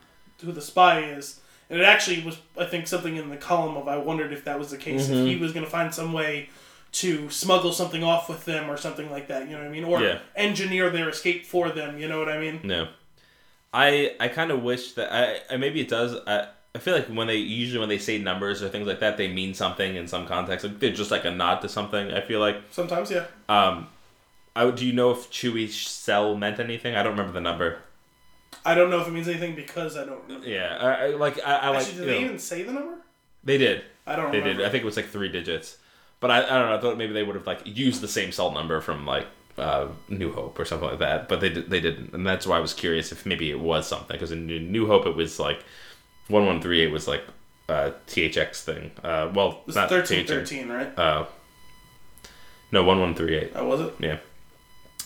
[0.43, 3.89] who the spy is, and it actually was, I think, something in the column of
[3.89, 6.48] I wondered if that was the case, if he was going to find some way
[6.92, 9.46] to smuggle something off with them or something like that.
[9.48, 9.84] You know what I mean?
[9.84, 10.18] Or Yeah.
[10.36, 11.98] engineer their escape for them.
[11.98, 12.60] You know what I mean?
[12.64, 12.88] No,
[13.72, 16.16] I I kind of wish that I, I maybe it does.
[16.26, 19.16] I, I feel like when they usually when they say numbers or things like that,
[19.16, 20.64] they mean something in some context.
[20.64, 22.12] Like they're just like a nod to something.
[22.12, 22.56] I feel like.
[22.70, 23.26] Sometimes, yeah.
[23.48, 23.88] Um,
[24.56, 26.94] I, do you know if Chewie's cell meant anything?
[26.96, 27.78] I don't remember the number.
[28.64, 30.46] I don't know if it means anything because I don't remember.
[30.48, 31.86] Yeah, I, I like I, I like.
[31.86, 32.94] Did they know- even say the number?
[33.44, 33.84] they did.
[34.06, 34.58] I don't They remember.
[34.62, 34.66] did.
[34.66, 35.78] I think it was like three digits.
[36.20, 36.76] But I, I don't know.
[36.76, 39.26] I thought maybe they would have like used the same salt number from like
[39.59, 41.28] uh, New Hope or something like that.
[41.28, 43.86] But they did, they didn't, and that's why I was curious if maybe it was
[43.88, 45.64] something because in New Hope it was like
[46.28, 47.22] one one three eight was like
[47.68, 48.90] uh, THX thing.
[49.02, 50.97] Uh, well, It was not thirteen thirteen, right?
[50.98, 51.24] Uh,
[52.72, 53.52] no, one one three eight.
[53.55, 53.94] Oh, was it?
[53.98, 54.18] Yeah,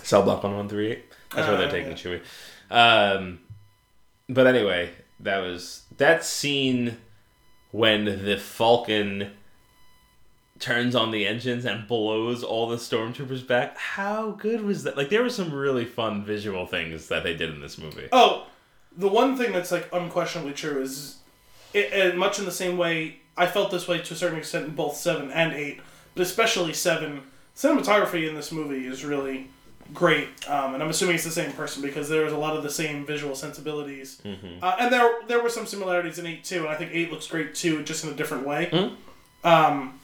[0.02, 1.04] cell block one one three eight.
[1.34, 2.20] That's where Ah, they're taking Chewie.
[2.70, 3.40] Um,
[4.28, 6.96] but anyway, that was that scene
[7.70, 9.30] when the Falcon
[10.58, 13.76] turns on the engines and blows all the stormtroopers back.
[13.76, 14.96] How good was that?
[14.96, 18.08] Like there were some really fun visual things that they did in this movie.
[18.12, 18.46] Oh,
[18.96, 21.16] the one thing that's like unquestionably true is,
[21.72, 24.66] it, and much in the same way, I felt this way to a certain extent
[24.66, 25.80] in both seven and eight,
[26.14, 27.22] but especially seven.
[27.56, 29.48] Cinematography in this movie is really
[29.92, 32.70] great, um, and I'm assuming it's the same person because there's a lot of the
[32.70, 34.20] same visual sensibilities,
[34.60, 37.26] uh, and there there were some similarities in eight too, and I think eight looks
[37.28, 38.70] great too, just in a different way.
[39.44, 40.00] Um,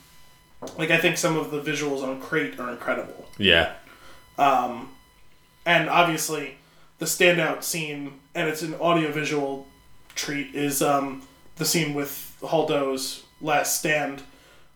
[0.79, 3.27] like I think some of the visuals on Crait are incredible.
[3.39, 3.75] Yeah.
[4.39, 4.91] Um,
[5.67, 6.57] and obviously,
[6.99, 9.67] the standout scene, and it's an audiovisual
[10.15, 11.23] treat, is um,
[11.57, 14.23] the scene with Holdo's last stand.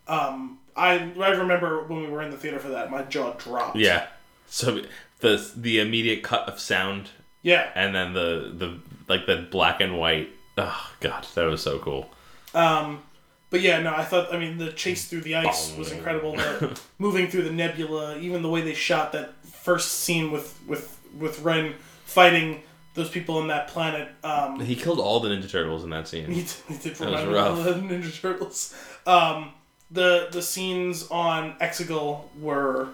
[0.07, 3.75] Um, I, I remember when we were in the theater for that, my jaw dropped.
[3.77, 4.07] Yeah.
[4.47, 4.81] So
[5.19, 7.09] the the immediate cut of sound
[7.41, 7.69] Yeah.
[7.73, 10.29] and then the the like the black and white.
[10.57, 12.09] Oh god, that was so cool.
[12.53, 13.01] Um,
[13.49, 16.33] but yeah, no, I thought, I mean, the chase through the ice was incredible.
[16.35, 20.99] The moving through the nebula, even the way they shot that first scene with, with,
[21.17, 22.61] with Ren fighting
[22.95, 24.09] those people on that planet.
[24.23, 26.25] Um, He killed all the Ninja Turtles in that scene.
[26.31, 27.57] He did, he did was remind me rough.
[27.59, 28.75] of the Ninja Turtles.
[29.05, 29.51] Um,
[29.91, 32.89] the the scenes on Exegol were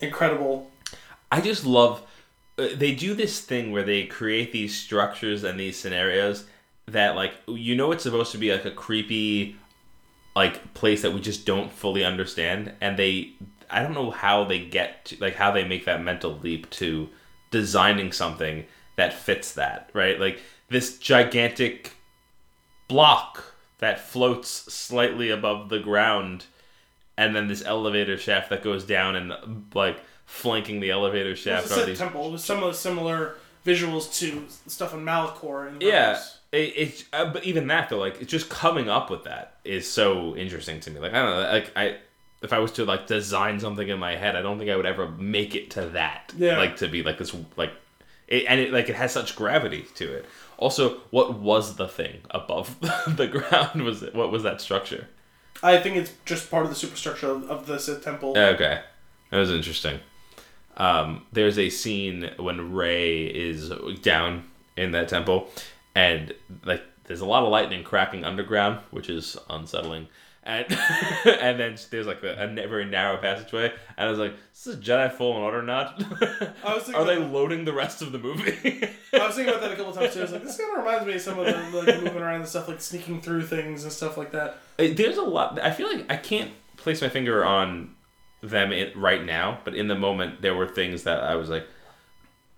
[0.00, 0.70] incredible.
[1.30, 2.02] I just love
[2.58, 6.44] uh, they do this thing where they create these structures and these scenarios
[6.86, 9.56] that like you know it's supposed to be like a creepy
[10.34, 13.32] like place that we just don't fully understand and they
[13.70, 17.08] I don't know how they get to, like how they make that mental leap to
[17.50, 18.64] designing something
[18.96, 20.20] that fits that, right?
[20.20, 21.92] Like this gigantic
[22.88, 26.46] block that floats slightly above the ground
[27.16, 31.66] and then this elevator shaft that goes down and like flanking the elevator shaft.
[31.66, 31.98] It's a these...
[31.98, 35.68] temple with some of the similar visuals to stuff in Malachor.
[35.68, 36.20] And yeah,
[36.54, 40.36] it's uh, but even that though, like it's just coming up with that is so
[40.36, 41.00] interesting to me.
[41.00, 41.96] Like I don't know, like I
[42.42, 44.86] if I was to like design something in my head, I don't think I would
[44.86, 46.32] ever make it to that.
[46.36, 47.72] Yeah, like to be like this like.
[48.26, 50.24] It, and it like it has such gravity to it.
[50.56, 53.82] Also, what was the thing above the ground?
[53.82, 55.08] Was it what was that structure?
[55.62, 58.36] I think it's just part of the superstructure of, of the Sith temple.
[58.36, 58.80] Okay,
[59.30, 60.00] that was interesting.
[60.76, 63.70] Um, there's a scene when Rey is
[64.02, 64.44] down
[64.76, 65.48] in that temple,
[65.94, 66.32] and
[66.64, 70.08] like there's a lot of lightning cracking underground, which is unsettling
[70.44, 70.66] and
[71.24, 74.76] and then there's like a, a, very narrow passageway, and I was like, "Is this
[74.76, 76.02] Jedi Fallen Order not?
[76.64, 78.52] Are they loading the rest of the movie?"
[79.12, 80.20] I was thinking about that a couple times too.
[80.20, 82.40] I was like, "This kind of reminds me of some of the like moving around
[82.40, 85.58] and stuff, like sneaking through things and stuff like that." There's a lot.
[85.60, 87.94] I feel like I can't place my finger on
[88.42, 91.66] them right now, but in the moment, there were things that I was like,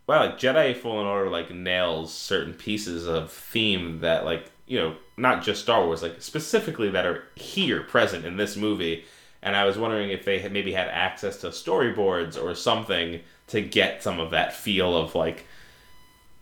[0.06, 4.96] "Wow!" Like Jedi Fallen Order like nails certain pieces of theme that like you know
[5.16, 9.04] not just Star Wars, like specifically that are here present in this movie.
[9.42, 13.60] And I was wondering if they had maybe had access to storyboards or something to
[13.60, 15.46] get some of that feel of like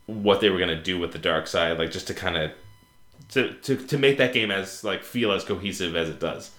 [0.07, 2.51] what they were gonna do with the dark side, like just to kind of
[3.31, 6.51] to, to to make that game as like feel as cohesive as it does.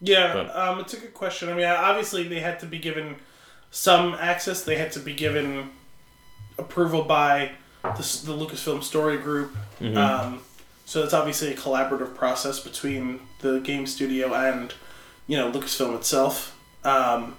[0.00, 1.50] Yeah, but, um, it's a good question.
[1.50, 3.16] I mean, obviously they had to be given
[3.70, 4.62] some access.
[4.62, 5.70] They had to be given
[6.60, 7.88] approval by the,
[8.24, 9.54] the Lucasfilm Story Group.
[9.80, 9.96] Mm-hmm.
[9.96, 10.42] Um,
[10.84, 14.74] so it's obviously a collaborative process between the game studio and
[15.26, 16.56] you know Lucasfilm itself.
[16.84, 17.36] Um,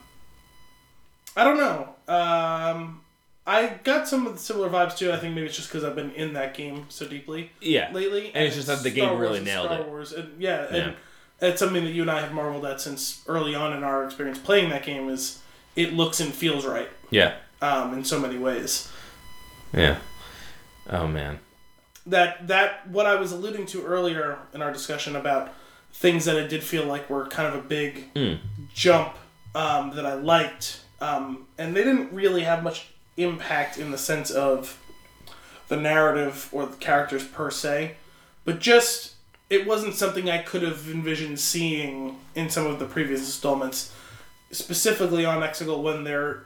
[1.35, 1.89] I don't know.
[2.07, 3.01] Um,
[3.45, 5.11] I got some of the similar vibes too.
[5.11, 7.51] I think maybe it's just because I've been in that game so deeply.
[7.59, 7.91] Yeah.
[7.91, 9.87] Lately, and, and it's just that the game really nailed Star it.
[9.87, 10.77] Wars, and yeah, yeah.
[10.77, 10.95] and
[11.41, 14.37] it's something that you and I have marveled at since early on in our experience
[14.37, 15.09] playing that game.
[15.09, 15.41] Is
[15.75, 16.89] it looks and feels right?
[17.09, 17.35] Yeah.
[17.61, 18.90] Um, in so many ways.
[19.73, 19.97] Yeah.
[20.89, 21.39] Oh man
[22.05, 25.53] that that what I was alluding to earlier in our discussion about
[25.93, 28.39] things that it did feel like were kind of a big mm.
[28.73, 29.15] jump
[29.53, 32.87] um, that I liked, um, and they didn't really have much
[33.17, 34.79] impact in the sense of
[35.67, 37.95] the narrative or the characters per se,
[38.45, 39.15] but just
[39.49, 43.93] it wasn't something I could have envisioned seeing in some of the previous installments,
[44.51, 46.45] specifically on Exegol when they're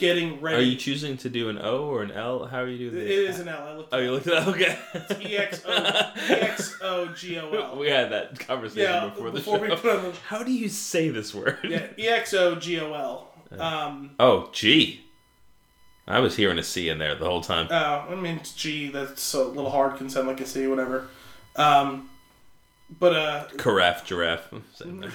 [0.00, 0.56] getting ready.
[0.56, 2.46] Are you choosing to do an O or an L?
[2.46, 3.04] How are you doing?
[3.04, 3.10] This?
[3.10, 3.62] It is an L.
[3.62, 3.88] I looked.
[3.92, 4.48] Oh, you looked at that.
[4.48, 5.30] Okay.
[5.30, 7.76] E X O E X O G O L.
[7.78, 9.62] We had that conversation yeah, before the before show.
[9.62, 10.12] We put on the...
[10.26, 11.58] How do you say this word?
[11.62, 13.28] Yeah, E X O G O L.
[13.58, 15.04] Um, oh, G.
[16.08, 17.68] I was hearing a C in there the whole time.
[17.70, 18.88] Oh, I mean G.
[18.88, 19.96] That's a little hard.
[19.96, 20.66] Can sound like a C.
[20.66, 21.08] Whatever.
[21.56, 22.10] Um,
[22.98, 23.44] but uh.
[23.58, 24.50] Carafe, giraffe.
[24.84, 25.08] no.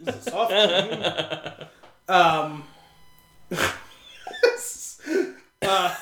[0.00, 1.68] This is soft.
[2.08, 2.64] Um,
[5.62, 5.94] uh,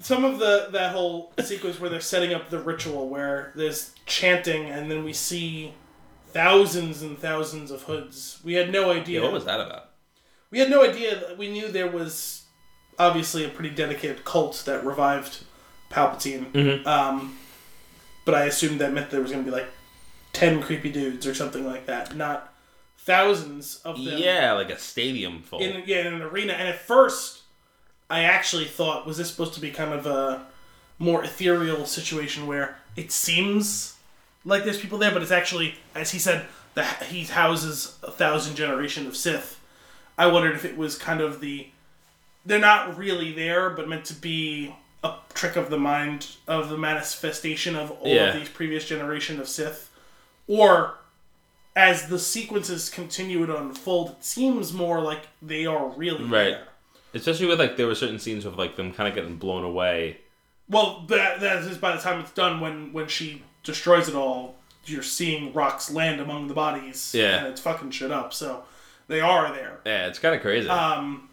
[0.00, 4.66] some of the that whole sequence where they're setting up the ritual, where there's chanting,
[4.66, 5.74] and then we see
[6.28, 8.40] thousands and thousands of hoods.
[8.44, 9.20] We had no idea.
[9.20, 9.90] Yeah, what was that about?
[10.50, 11.34] We had no idea.
[11.38, 12.42] We knew there was
[12.98, 15.44] obviously a pretty dedicated cult that revived
[15.90, 16.50] Palpatine.
[16.52, 16.88] Mm-hmm.
[16.88, 17.38] Um,
[18.24, 19.68] but I assumed that meant there was going to be like
[20.32, 22.52] ten creepy dudes or something like that, not
[23.08, 24.18] thousands of them.
[24.18, 25.60] Yeah, like a stadium full.
[25.60, 26.52] In, yeah, in an arena.
[26.52, 27.40] And at first,
[28.10, 30.44] I actually thought, was this supposed to be kind of a
[30.98, 33.96] more ethereal situation where it seems
[34.44, 38.56] like there's people there, but it's actually, as he said, that he houses a thousand
[38.56, 39.58] generation of Sith.
[40.18, 41.68] I wondered if it was kind of the
[42.44, 46.78] they're not really there, but meant to be a trick of the mind of the
[46.78, 48.28] manifestation of all yeah.
[48.28, 49.90] of these previous generation of Sith,
[50.46, 50.97] or
[51.78, 56.50] as the sequences continue to unfold, it seems more like they are really right.
[56.50, 56.64] There.
[57.14, 60.18] Especially with like there were certain scenes of like them kind of getting blown away.
[60.68, 64.56] Well, that that is by the time it's done when when she destroys it all,
[64.86, 67.14] you're seeing rocks land among the bodies.
[67.14, 68.34] Yeah, and it's fucking shit up.
[68.34, 68.64] So
[69.06, 69.78] they are there.
[69.86, 70.68] Yeah, it's kind of crazy.
[70.68, 71.28] Um,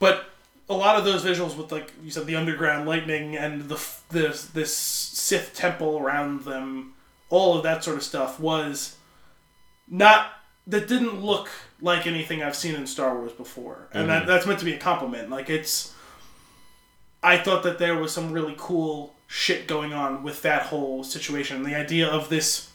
[0.00, 0.24] but
[0.68, 4.46] a lot of those visuals with like you said the underground lightning and the this
[4.46, 6.94] this Sith temple around them,
[7.30, 8.96] all of that sort of stuff was
[9.90, 10.32] not
[10.66, 11.48] that didn't look
[11.80, 14.08] like anything I've seen in Star Wars before, and mm-hmm.
[14.08, 15.30] that that's meant to be a compliment.
[15.30, 15.94] Like it's,
[17.22, 21.62] I thought that there was some really cool shit going on with that whole situation.
[21.62, 22.70] The idea of this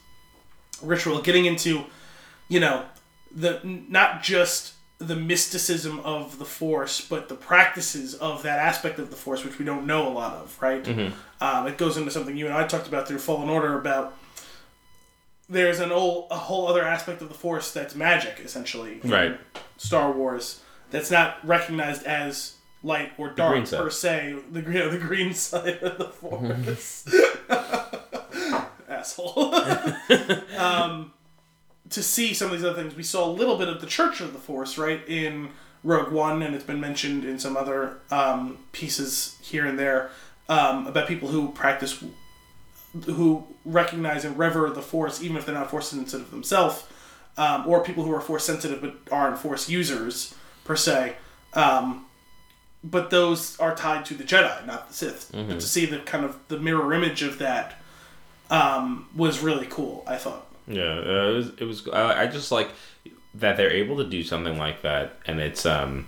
[0.81, 1.83] ritual getting into,
[2.47, 2.85] you know,
[3.35, 9.09] the not just the mysticism of the Force, but the practices of that aspect of
[9.09, 10.83] the Force, which we don't know a lot of, right?
[10.83, 11.13] Mm-hmm.
[11.43, 14.15] Um, it goes into something you and I talked about through Fallen Order about.
[15.49, 18.99] There's an old, a whole other aspect of the Force that's magic, essentially.
[19.03, 19.37] Right.
[19.77, 20.61] Star Wars
[20.91, 24.35] that's not recognized as light or dark per se.
[24.51, 27.07] The green, the green side of the Force.
[28.89, 29.55] Asshole.
[30.57, 31.13] um,
[31.89, 34.21] to see some of these other things, we saw a little bit of the Church
[34.21, 35.49] of the Force, right, in
[35.83, 40.09] Rogue One, and it's been mentioned in some other um, pieces here and there
[40.49, 42.03] um, about people who practice,
[43.05, 46.85] who recognize and revere the Force, even if they're not Force sensitive themselves,
[47.37, 51.15] um, or people who are Force sensitive but aren't Force users per se.
[51.53, 52.05] Um,
[52.83, 55.31] but those are tied to the Jedi, not the Sith.
[55.31, 57.75] But to see the kind of the mirror image of that
[58.49, 60.03] um, was really cool.
[60.05, 60.45] I thought.
[60.67, 61.51] Yeah, uh, it was.
[61.59, 61.87] It was.
[61.87, 62.69] Uh, I just like
[63.35, 66.07] that they're able to do something like that, and it's um.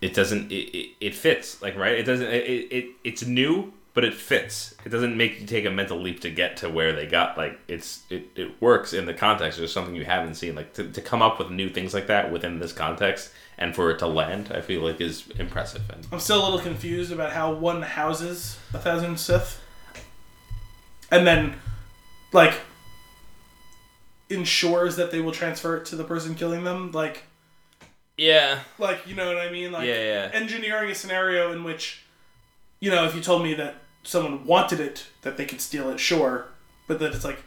[0.00, 0.50] It doesn't.
[0.50, 1.92] It, it, it fits like right.
[1.98, 2.26] It doesn't.
[2.26, 4.74] It, it it's new, but it fits.
[4.84, 7.36] It doesn't make you take a mental leap to get to where they got.
[7.36, 9.58] Like it's it, it works in the context.
[9.58, 10.54] There's something you haven't seen.
[10.54, 13.90] Like to, to come up with new things like that within this context and for
[13.90, 15.82] it to land, I feel like is impressive.
[15.90, 19.60] And I'm still a little confused about how one houses a thousand Sith,
[21.10, 21.54] and then,
[22.32, 22.54] like,
[24.30, 26.90] ensures that they will transfer it to the person killing them.
[26.92, 27.24] Like,
[28.16, 29.72] yeah, like you know what I mean?
[29.72, 30.30] Like, Yeah, yeah.
[30.32, 32.04] engineering a scenario in which,
[32.80, 36.00] you know, if you told me that someone wanted it, that they could steal it,
[36.00, 36.46] sure,
[36.86, 37.42] but that it's like,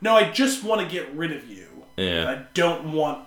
[0.00, 1.66] no, I just want to get rid of you.
[1.96, 3.26] yeah, I don't want.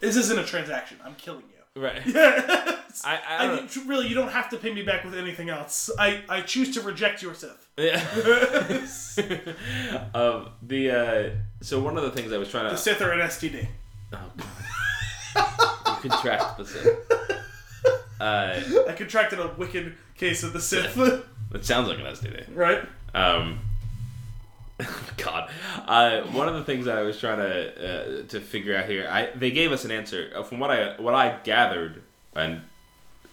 [0.00, 0.98] This isn't a transaction.
[1.04, 1.42] I'm killing
[1.76, 1.82] you.
[1.82, 2.02] right.
[3.04, 3.76] I, I, I don't.
[3.86, 5.90] really, you don't have to pay me back with anything else.
[5.98, 7.66] I, I choose to reject your Sith.
[7.78, 8.00] Yeah.
[10.14, 13.12] um, the uh, so one of the things I was trying The to Sith are
[13.12, 13.68] an STD.
[14.12, 14.46] oh, God.
[16.02, 17.12] you contract the Sith.
[18.20, 20.96] Uh, I contracted a wicked case of the Sith,
[21.54, 22.44] it sounds like an STD.
[22.54, 22.82] right?
[23.14, 23.60] Um,
[25.16, 25.50] God,
[25.86, 29.08] uh, one of the things that I was trying to uh, to figure out here,
[29.10, 32.02] I they gave us an answer Uh, from what I what I gathered,
[32.34, 32.60] and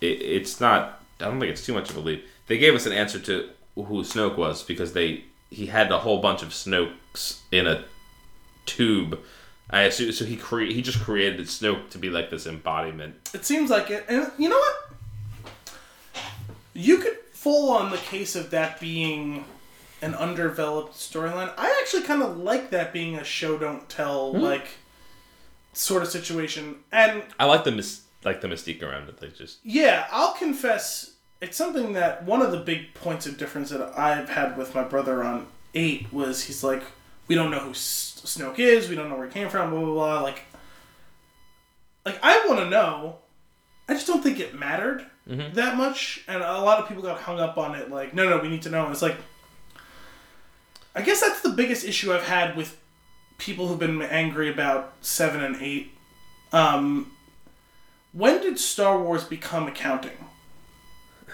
[0.01, 1.01] it, it's not.
[1.19, 2.25] I don't think it's too much of a leap.
[2.47, 6.19] They gave us an answer to who Snoke was because they he had a whole
[6.19, 7.83] bunch of Snokes in a
[8.65, 9.19] tube.
[9.69, 10.25] I assume so.
[10.25, 13.15] He cre- he just created Snoke to be like this embodiment.
[13.33, 14.05] It seems like it.
[14.07, 14.75] And you know what?
[16.75, 19.45] You could fall on the case of that being
[20.01, 21.51] an undeveloped storyline.
[21.57, 24.39] I actually kind of like that being a show don't tell hmm.
[24.39, 24.67] like
[25.73, 26.77] sort of situation.
[26.91, 29.19] And I like the mis- like the mystique around it.
[29.19, 33.69] They just Yeah, I'll confess, it's something that one of the big points of difference
[33.69, 36.83] that I've had with my brother on eight was he's like,
[37.27, 39.79] we don't know who S- Snoke is, we don't know where he came from, blah
[39.79, 40.21] blah blah.
[40.21, 40.43] Like,
[42.05, 43.17] like I want to know.
[43.87, 47.39] I just don't think it mattered that much, and a lot of people got hung
[47.39, 47.89] up on it.
[47.89, 48.83] Like, no, no, we need to know.
[48.83, 49.17] And it's like,
[50.95, 52.77] I guess that's the biggest issue I've had with
[53.37, 55.91] people who've been angry about seven and eight.
[56.53, 57.11] Um,
[58.13, 60.11] when did Star Wars become accounting?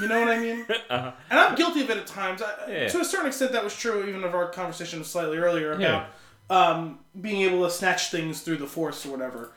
[0.00, 0.66] You know what I mean?
[0.90, 2.42] uh, And I'm guilty of it at times.
[2.42, 2.88] I, Yeah.
[2.88, 6.08] To a certain extent, that was true even of our conversation slightly earlier about
[6.50, 9.52] um, being able to snatch things through the Force or whatever.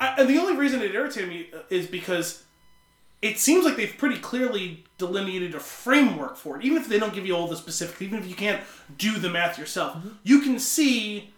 [0.00, 2.42] I, and the only reason it irritated me is because
[3.20, 6.64] it seems like they've pretty clearly delineated a framework for it.
[6.64, 8.62] Even if they don't give you all the specifics, even if you can't
[8.96, 10.10] do the math yourself, mm-hmm.
[10.22, 11.30] you can see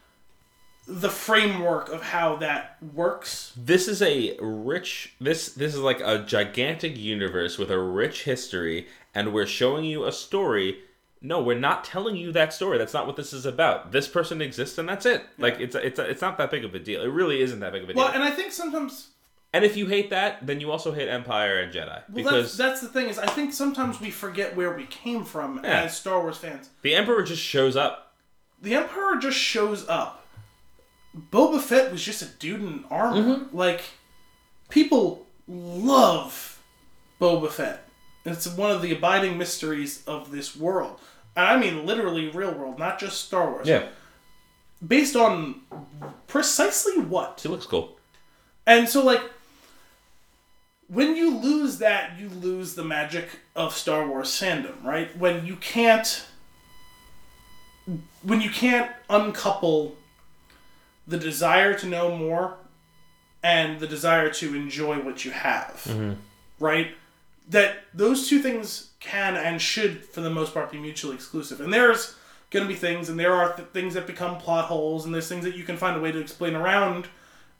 [0.86, 3.52] the framework of how that works.
[3.57, 8.89] this is a rich this this is like a gigantic universe with a rich history
[9.15, 10.81] and we're showing you a story.
[11.23, 12.77] No we're not telling you that story.
[12.77, 13.93] That's not what this is about.
[13.93, 15.23] This person exists and that's it.
[15.39, 17.02] Like it's it's it's not that big of a deal.
[17.02, 18.02] It really isn't that big of a deal.
[18.02, 19.11] Well, and I think sometimes
[19.52, 22.56] and if you hate that then you also hate empire and jedi Well, because that's,
[22.56, 25.82] that's the thing is I think sometimes we forget where we came from Yeah.
[25.82, 26.70] as Star Wars fans.
[26.82, 28.14] the emperor just shows up
[28.62, 30.27] The Emperor just shows up.
[31.32, 33.16] Boba Fett was just a dude in armor.
[33.39, 33.56] Mm-hmm.
[33.56, 33.81] Like
[34.68, 36.60] people love
[37.20, 37.89] Boba Fett.
[38.24, 41.01] It's one of the abiding mysteries of this world.
[41.36, 43.66] And I mean literally real world, not just Star Wars.
[43.66, 43.86] yeah
[44.86, 45.62] Based on
[46.27, 47.40] precisely what?
[47.43, 47.98] he looks cool
[48.66, 49.22] And so, like,
[50.92, 55.16] when you lose that, you lose the magic of Star Wars fandom, right?
[55.16, 56.26] When you can't,
[58.22, 59.96] when you can't uncouple
[61.06, 62.56] the desire to know more
[63.42, 66.14] and the desire to enjoy what you have, mm-hmm.
[66.58, 66.88] right?
[67.48, 71.60] That those two things can and should, for the most part, be mutually exclusive.
[71.60, 72.16] And there's
[72.50, 75.28] going to be things, and there are th- things that become plot holes, and there's
[75.28, 77.06] things that you can find a way to explain around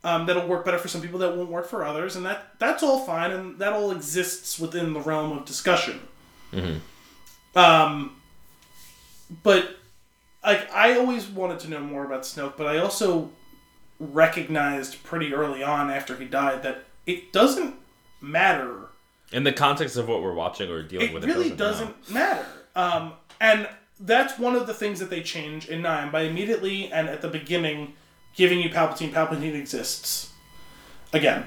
[0.03, 2.83] Um, that'll work better for some people that won't work for others, and that that's
[2.83, 6.01] all fine, and that all exists within the realm of discussion.
[6.53, 7.59] Mm-hmm.
[7.59, 8.17] Um,
[9.43, 9.77] but
[10.45, 13.31] like I always wanted to know more about Snoke, but I also
[13.99, 17.75] recognized pretty early on after he died that it doesn't
[18.21, 18.89] matter.
[19.33, 22.15] In the context of what we're watching or dealing It with, really it doesn't, doesn't
[22.15, 22.47] matter.
[22.75, 23.69] Um, and
[24.01, 27.29] that's one of the things that they change in nine by immediately and at the
[27.29, 27.93] beginning
[28.37, 29.13] giving you Palpatine.
[29.13, 30.31] Palpatine exists
[31.13, 31.47] again.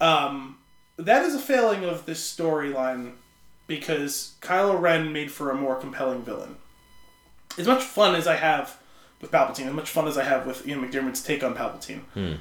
[0.00, 0.58] Um,
[0.96, 3.12] that is a failing of this storyline
[3.66, 6.56] because Kylo Ren made for a more compelling villain.
[7.58, 8.78] As much fun as I have
[9.20, 12.34] with Palpatine, as much fun as I have with Ian McDiarmid's take on Palpatine, Hmm.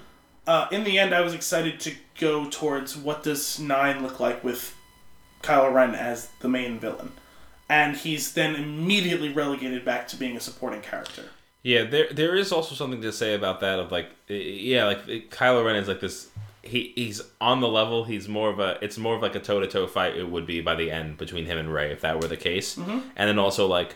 [0.47, 4.43] uh, in the end, I was excited to go towards what does nine look like
[4.43, 4.73] with
[5.43, 7.11] Kylo Ren as the main villain,
[7.69, 11.25] and he's then immediately relegated back to being a supporting character.
[11.63, 15.65] Yeah, there there is also something to say about that of like yeah, like Kylo
[15.65, 16.29] Ren is like this
[16.63, 19.59] he he's on the level, he's more of a it's more of like a toe
[19.59, 22.19] to toe fight it would be by the end between him and Rey if that
[22.21, 22.77] were the case.
[23.15, 23.95] And then also like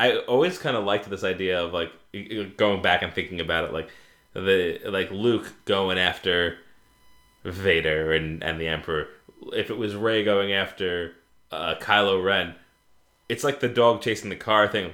[0.00, 1.92] I always kind of liked this idea of like
[2.56, 3.90] going back and thinking about it like
[4.34, 6.58] the like Luke going after
[7.44, 9.08] Vader and and the Emperor.
[9.52, 11.14] If it was Rey going after
[11.50, 12.54] uh, Kylo Ren,
[13.28, 14.92] it's like the dog chasing the car thing.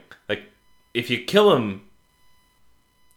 [0.99, 1.83] If you kill him,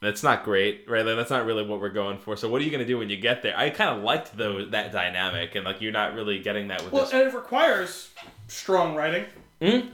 [0.02, 1.06] that's not great, right?
[1.06, 2.36] Like, that's not really what we're going for.
[2.36, 3.58] So what are you gonna do when you get there?
[3.58, 7.04] I kind of liked that dynamic, and like you're not really getting that with Well,
[7.06, 7.14] this.
[7.14, 8.10] and it requires
[8.48, 9.26] strong writing,
[9.62, 9.90] Hmm?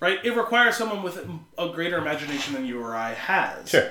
[0.00, 0.18] right?
[0.24, 1.16] It requires someone with
[1.58, 3.90] a greater imagination than you or I has Sure.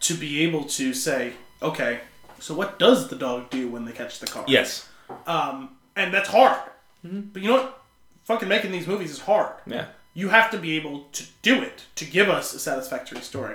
[0.00, 2.00] to be able to say, okay,
[2.40, 4.44] so what does the dog do when they catch the car?
[4.48, 4.88] Yes.
[5.26, 6.58] Um, and that's hard.
[7.04, 7.82] But you know what?
[8.24, 9.54] Fucking making these movies is hard.
[9.66, 9.86] Yeah.
[10.18, 13.54] You have to be able to do it to give us a satisfactory story.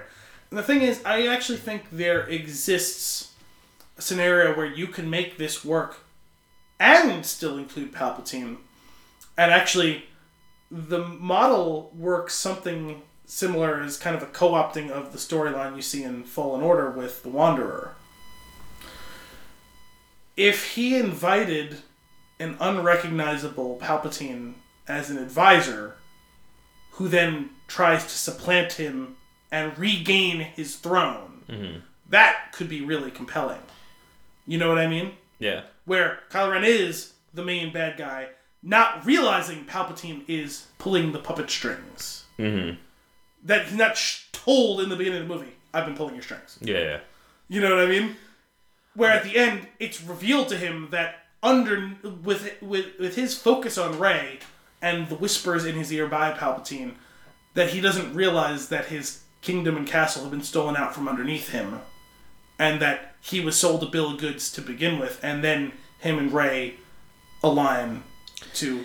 [0.49, 3.34] And the thing is, I actually think there exists
[3.98, 6.06] a scenario where you can make this work
[6.80, 8.60] and still include Palpatine.
[9.38, 10.06] And actually,
[10.72, 15.81] the model works something similar as kind of a co opting of the storyline you
[15.81, 17.94] see in Fallen Order with the Wanderer.
[20.38, 21.80] If he invited
[22.40, 24.53] an unrecognizable Palpatine
[24.88, 25.98] as an advisor,
[26.94, 29.15] who then tries to supplant him
[29.52, 33.61] and regain his throne, that could be really compelling.
[34.45, 35.14] You know what I mean?
[35.40, 35.64] Yeah.
[35.86, 38.30] Where Kylo Ren is the main bad guy,
[38.61, 42.26] not realizing Palpatine is pulling the puppet strings.
[42.40, 42.78] Mm-hmm.
[43.45, 46.24] That he's not sh- told in the beginning of the movie, I've been pulling your
[46.24, 46.57] strings.
[46.61, 46.80] Yeah.
[46.80, 46.99] Yeah.
[47.49, 48.15] You know what I mean?
[48.95, 51.91] Where at the end, it's revealed to him that under
[52.24, 54.40] with with with his focus on Rey
[54.84, 56.95] and the whispers in his ear by Palpatine,
[57.53, 61.49] that he doesn't realize that his kingdom and castle have been stolen out from underneath
[61.49, 61.80] him,
[62.60, 66.19] and that he was sold a bill of goods to begin with, and then him
[66.19, 66.76] and Rey
[67.41, 68.03] align
[68.55, 68.84] to.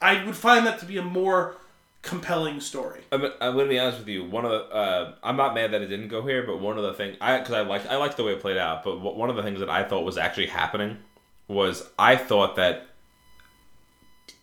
[0.00, 1.56] I would find that to be a more
[2.02, 3.02] compelling story.
[3.12, 4.24] I'm, I'm gonna be honest with you.
[4.24, 6.82] One of the uh, I'm not mad that it didn't go here, but one of
[6.82, 8.82] the things I because I liked I liked the way it played out.
[8.82, 10.98] But one of the things that I thought was actually happening
[11.46, 12.88] was I thought that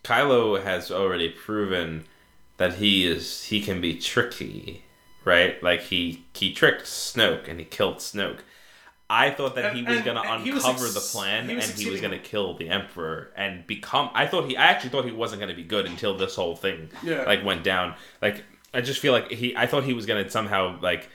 [0.04, 2.04] Kylo has already proven
[2.56, 4.84] that he is he can be tricky,
[5.24, 5.62] right?
[5.62, 8.40] Like he he tricked Snoke and he killed Snoke.
[9.12, 11.90] I thought that he was going to and uncover ex- the plan he and he
[11.90, 14.08] was going to kill the Emperor and become.
[14.14, 14.56] I thought he.
[14.56, 17.24] I actually thought he wasn't going to be good until this whole thing Yeah.
[17.24, 17.94] like went down.
[18.22, 19.56] Like I just feel like he.
[19.56, 21.08] I thought he was going to somehow like.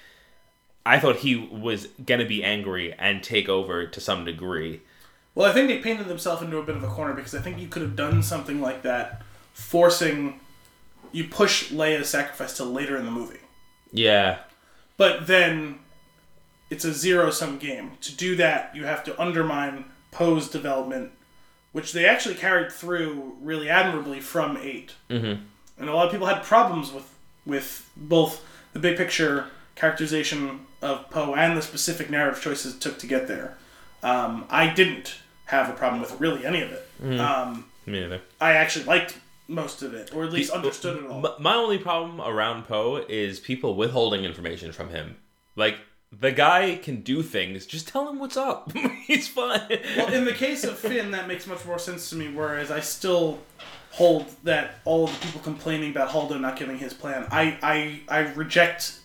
[0.85, 4.81] I thought he was going to be angry and take over to some degree.
[5.35, 7.59] Well, I think they painted themselves into a bit of a corner because I think
[7.59, 9.21] you could have done something like that,
[9.53, 10.39] forcing
[11.11, 13.39] you push Leia's sacrifice till later in the movie.
[13.91, 14.39] Yeah.
[14.97, 15.79] But then
[16.69, 17.91] it's a zero sum game.
[18.01, 21.11] To do that, you have to undermine Poe's development,
[21.73, 24.93] which they actually carried through really admirably from 8.
[25.09, 25.43] Mm-hmm.
[25.77, 27.11] And a lot of people had problems with
[27.45, 28.43] with both
[28.73, 33.27] the big picture characterization of Poe and the specific narrative choices it took to get
[33.27, 33.57] there.
[34.01, 35.15] Um, I didn't
[35.45, 37.19] have a problem with really any of it.
[37.19, 38.21] Um, Me neither.
[38.41, 39.17] I actually liked
[39.47, 41.35] most of it, or at least understood it all.
[41.39, 45.17] My only problem around Poe is people withholding information from him.
[45.55, 45.77] Like
[46.11, 47.65] the guy can do things.
[47.65, 48.71] Just tell him what's up.
[49.05, 49.61] He's fine.
[49.97, 52.29] well, in the case of Finn, that makes much more sense to me.
[52.29, 53.39] Whereas I still
[53.91, 58.01] hold that all of the people complaining about Holdo not giving his plan, I I,
[58.09, 58.99] I reject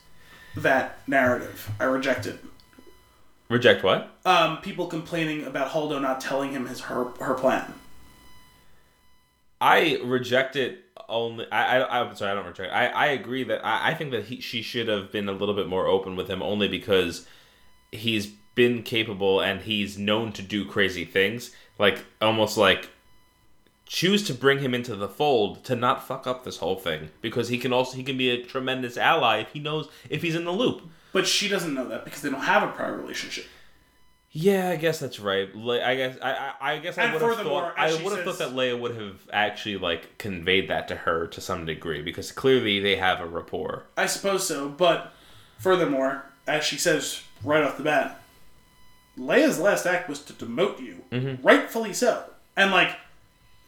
[0.56, 1.70] that narrative.
[1.78, 2.42] I reject it.
[3.50, 4.16] Reject what?
[4.24, 7.74] Um, people complaining about Holdo not telling him his her her plan.
[9.60, 11.50] I reject it only.
[11.50, 12.30] I, I I'm sorry.
[12.30, 12.72] I don't reject.
[12.72, 15.54] I I agree that I, I think that he she should have been a little
[15.54, 17.26] bit more open with him only because
[17.90, 22.90] he's been capable and he's known to do crazy things, like almost like
[23.84, 27.48] choose to bring him into the fold to not fuck up this whole thing because
[27.48, 30.44] he can also he can be a tremendous ally if he knows if he's in
[30.44, 30.82] the loop.
[31.12, 33.46] But she doesn't know that because they don't have a prior relationship.
[34.32, 35.52] Yeah, I guess that's right.
[35.56, 38.38] Le- I guess I I, I guess I would have thought I would have thought
[38.38, 42.78] that Leia would have actually like conveyed that to her to some degree because clearly
[42.78, 43.86] they have a rapport.
[43.96, 45.12] I suppose so, but
[45.58, 48.20] furthermore, as she says right off the bat,
[49.18, 51.44] Leia's last act was to demote you, Mm-hmm.
[51.44, 52.24] rightfully so.
[52.56, 52.94] And like,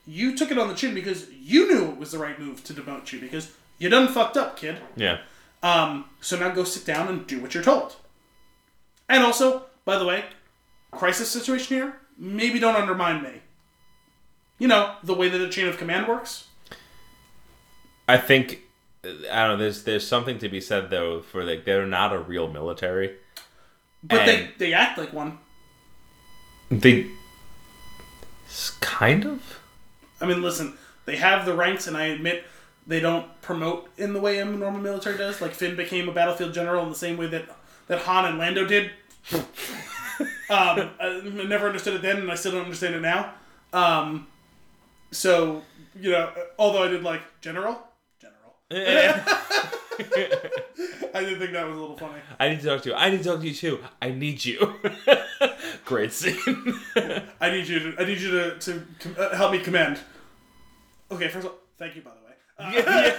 [0.07, 2.73] you took it on the chin because you knew it was the right move to
[2.73, 4.79] demote you because you done fucked up, kid.
[4.95, 5.19] Yeah.
[5.63, 7.97] Um, so now go sit down and do what you're told.
[9.09, 10.25] And also, by the way,
[10.91, 13.43] crisis situation here, maybe don't undermine me.
[14.59, 16.47] You know, the way that the chain of command works.
[18.09, 18.61] I think
[19.05, 19.09] I
[19.47, 19.57] don't know.
[19.57, 23.17] There's there's something to be said though for like they're not a real military.
[24.05, 25.39] But they, they act like one.
[26.71, 27.09] They
[28.81, 29.61] kind of.
[30.21, 32.45] I mean, listen, they have the ranks, and I admit
[32.87, 35.41] they don't promote in the way a normal military does.
[35.41, 37.45] Like Finn became a battlefield general in the same way that
[37.89, 38.91] that Han and Lando did.
[39.33, 39.45] um,
[40.49, 43.35] I never understood it then, and I still don't understand it now.
[43.73, 44.27] Um,
[45.11, 45.63] so
[45.99, 47.79] you know, although I did like general,
[48.21, 49.15] general, I
[51.21, 52.21] did think that was a little funny.
[52.41, 52.95] I need to talk to you.
[52.95, 53.81] I need to talk to you too.
[54.01, 54.75] I need you.
[55.85, 56.39] Great scene.
[57.41, 58.83] I need you to, I need you to to
[59.19, 60.01] uh, help me command.
[61.11, 62.22] Okay, first of all, thank you by the way.
[62.63, 63.13] Uh,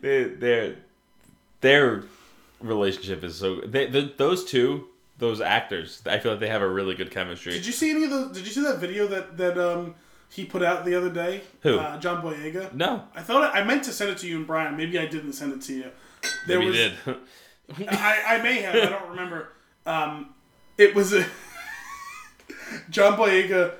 [0.00, 0.76] their, their
[1.60, 2.04] their
[2.60, 3.60] relationship is so.
[3.60, 4.88] They, the, those two,
[5.18, 7.52] those actors, I feel like they have a really good chemistry.
[7.52, 8.28] Did you see any of the?
[8.32, 9.94] Did you see that video that that um
[10.28, 11.42] he put out the other day?
[11.62, 11.78] Who?
[11.78, 12.72] Uh, John Boyega.
[12.74, 14.76] no, I thought I, I meant to send it to you and Brian.
[14.76, 15.90] Maybe I didn't send it to you.
[16.46, 17.16] There maybe was, you did.
[17.88, 18.74] I, I may have.
[18.74, 19.52] I don't remember.
[19.86, 20.34] Um,
[20.78, 21.24] it was a
[22.90, 23.74] John Boyega.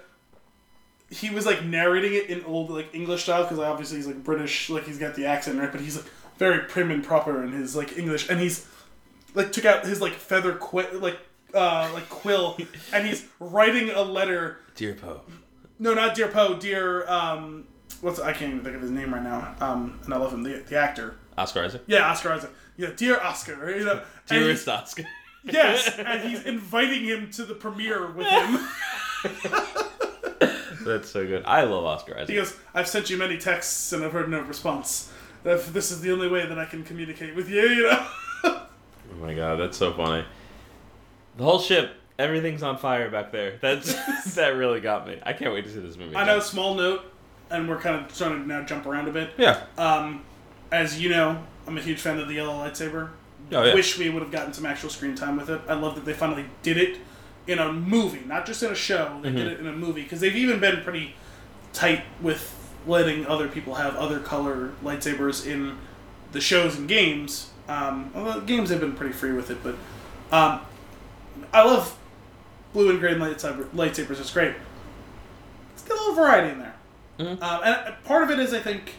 [1.12, 4.70] He was like narrating it in old like English style because obviously he's like British,
[4.70, 6.06] like he's got the accent right, but he's like
[6.38, 8.66] very prim and proper in his like English, and he's
[9.34, 11.18] like took out his like feather quill like
[11.54, 12.56] uh like quill,
[12.92, 15.20] and he's writing a letter Dear Poe.
[15.78, 16.54] no, not dear Poe.
[16.56, 17.64] Dear um,
[18.00, 19.54] what's I can't even think of his name right now.
[19.60, 21.16] Um, and I love him, the, the actor.
[21.36, 21.82] Oscar Isaac.
[21.86, 22.50] Yeah, Oscar Isaac.
[22.76, 23.70] Yeah, dear Oscar.
[23.76, 25.04] You know, Dearest Oscar.
[25.44, 28.58] yes, and he's inviting him to the premiere with him.
[30.84, 31.44] That's so good.
[31.44, 32.28] I love Oscar Isaac.
[32.28, 35.12] He goes, "I've sent you many texts and I've heard no response.
[35.44, 38.06] If This is the only way that I can communicate with you." You know.
[39.14, 40.24] Oh my god, that's so funny.
[41.36, 43.58] The whole ship, everything's on fire back there.
[43.60, 43.94] That's
[44.34, 45.20] that really got me.
[45.22, 46.16] I can't wait to see this movie.
[46.16, 46.40] I know.
[46.40, 47.04] Small note,
[47.50, 49.30] and we're kind of trying to now jump around a bit.
[49.36, 49.62] Yeah.
[49.76, 50.24] Um,
[50.70, 53.10] as you know, I'm a huge fan of the yellow lightsaber.
[53.52, 53.74] Oh yeah.
[53.74, 55.60] Wish we would have gotten some actual screen time with it.
[55.68, 56.98] I love that they finally did it
[57.46, 59.18] in a movie, not just in a show.
[59.22, 59.36] They Mm-hmm.
[59.38, 61.14] did it in a movie because they've even been pretty
[61.72, 65.76] tight with letting other people have other color lightsabers in
[66.32, 67.50] the shows and games.
[67.68, 69.74] Um, the games have been pretty free with it, but
[70.30, 70.60] um,
[71.52, 71.96] I love
[72.72, 74.18] blue and green lightsaber, lightsabers.
[74.20, 74.54] It's great.
[75.74, 76.74] It's got a little variety in there,
[77.18, 77.42] Mhm.
[77.42, 78.94] um, and part of it is, I think,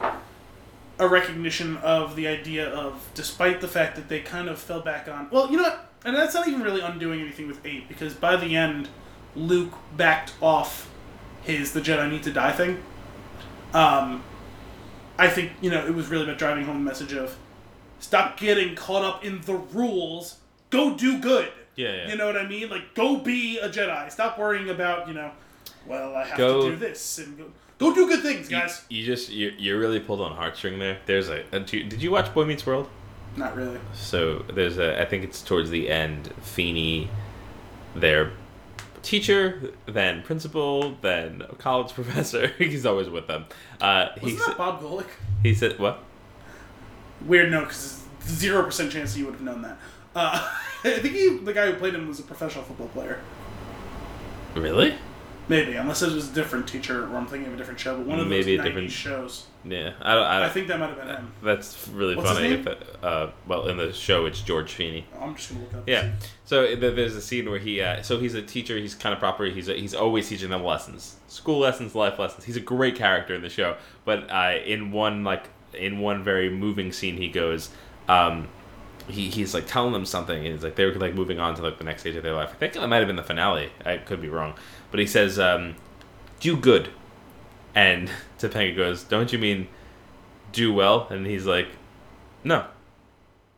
[1.00, 5.08] a recognition of the idea of, despite the fact that they kind of fell back
[5.08, 5.28] on.
[5.32, 5.90] Well, you know what?
[6.06, 8.90] And that's not even really undoing anything with eight because by the end,
[9.36, 10.90] Luke backed off
[11.44, 12.84] his "the Jedi need to die" thing.
[13.74, 14.24] Um,
[15.18, 17.38] I think you know it was really about driving home the message of
[18.00, 20.38] stop getting caught up in the rules.
[20.70, 21.52] Go do good.
[21.76, 22.10] Yeah, yeah.
[22.10, 22.70] You know what I mean?
[22.70, 24.12] Like go be a Jedi.
[24.12, 25.32] Stop worrying about you know.
[25.86, 27.46] Well, I have Go- to do this and go.
[27.80, 28.86] Go do good things, guys.
[28.90, 31.00] you just you, you really pulled on heartstring there.
[31.06, 32.88] There's a, a did you watch Boy Meets World?
[33.36, 33.80] Not really.
[33.94, 36.34] So there's a I think it's towards the end.
[36.42, 37.10] Feeny,
[37.96, 38.32] their
[39.02, 42.48] teacher, then principal, then college professor.
[42.58, 43.46] He's always with them.
[43.82, 45.08] Uh, Wasn't that Bob Golick?
[45.42, 46.04] he said what?
[47.26, 49.78] Weird, no, because zero percent chance you would have known that.
[50.16, 50.52] Uh,
[50.84, 53.20] I think he, the guy who played him was a professional football player.
[54.56, 54.94] Really?
[55.48, 57.98] Maybe, unless it was a different teacher, or I'm thinking of a different show.
[57.98, 59.46] But one of those Maybe a 90s different- shows.
[59.66, 60.24] Yeah, I don't.
[60.24, 61.32] I, I think that might have been him.
[61.42, 62.50] that's really What's his funny.
[62.58, 62.68] name?
[62.68, 65.06] If uh, well, in the show, it's George Feeny.
[65.20, 65.84] I'm just gonna look up.
[65.88, 66.12] Yeah.
[66.44, 68.78] So th- there's a scene where he, uh, so he's a teacher.
[68.78, 69.46] He's kind of proper.
[69.46, 72.44] He's he's always teaching them lessons, school lessons, life lessons.
[72.44, 73.78] He's a great character in the show.
[74.04, 77.70] But uh, in one like in one very moving scene, he goes,
[78.10, 78.50] um,
[79.08, 81.62] he he's like telling them something, and he's like they were like moving on to
[81.62, 82.50] like the next stage of their life.
[82.52, 83.70] I think it might have been the finale.
[83.86, 84.56] I could be wrong,
[84.92, 85.76] but he says, um,
[86.42, 86.90] "Do good,"
[87.74, 88.10] and
[88.50, 89.68] Topanga goes, "Don't you mean?"
[90.52, 91.68] Do well, and he's like,
[92.44, 92.64] no,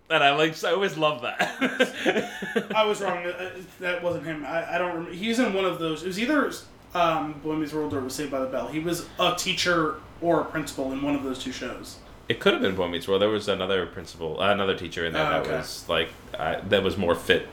[0.10, 2.72] And I like, I always love that.
[2.74, 3.26] I was wrong.
[3.26, 3.50] Uh,
[3.82, 4.46] That wasn't him.
[4.46, 5.12] I, I don't remember.
[5.12, 6.04] He's in one of those.
[6.04, 6.50] It was either
[6.94, 8.68] um, Boy Meets World or was Saved by the Bell.
[8.70, 11.98] He was a teacher or a principal in one of those two shows.
[12.30, 13.22] it could have been Boy Meets World.
[13.22, 15.58] There was another principal, uh, another teacher in there Oh, that okay.
[15.58, 17.50] was like, uh, that was more fit.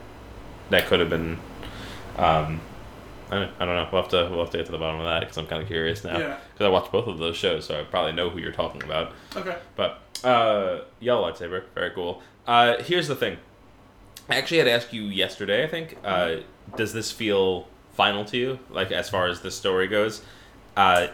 [0.70, 1.38] That could have been.
[2.16, 2.60] Um,
[3.32, 3.88] I don't, I don't know.
[3.90, 5.62] We'll have to we'll have to get to the bottom of that because I'm kind
[5.62, 6.18] of curious now.
[6.18, 6.36] Yeah.
[6.52, 9.12] Because I watched both of those shows, so I probably know who you're talking about.
[9.34, 9.56] Okay.
[9.74, 12.22] But uh, yellow lightsaber, very cool.
[12.46, 13.38] Uh, here's the thing.
[14.28, 15.64] I actually had asked you yesterday.
[15.64, 15.96] I think.
[16.04, 16.36] Uh,
[16.76, 18.58] does this feel final to you?
[18.70, 20.22] Like as far as the story goes,
[20.76, 21.08] uh,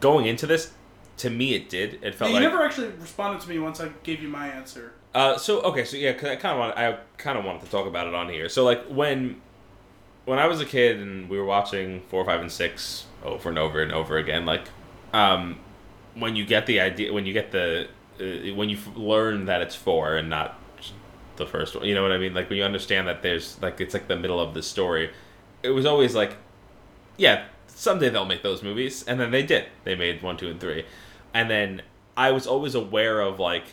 [0.00, 0.72] going into this,
[1.18, 1.98] to me it did.
[2.02, 2.44] It felt you like.
[2.44, 4.92] never actually responded to me once I gave you my answer.
[5.14, 7.70] Uh, so okay, so yeah, 'cause I kind of want I kind of wanted to
[7.70, 8.48] talk about it on here.
[8.48, 9.40] So like when
[10.24, 13.58] when I was a kid and we were watching four, five, and six over and
[13.58, 14.68] over and over again, like
[15.12, 15.58] um,
[16.14, 17.88] when you get the idea, when you get the
[18.20, 20.58] uh, when you learn that it's four and not
[21.36, 22.34] the first one, you know what I mean?
[22.34, 25.10] Like when you understand that there's like it's like the middle of the story.
[25.62, 26.36] It was always like,
[27.16, 29.66] yeah, someday they'll make those movies, and then they did.
[29.84, 30.84] They made one, two, and three,
[31.32, 31.82] and then
[32.16, 33.64] I was always aware of like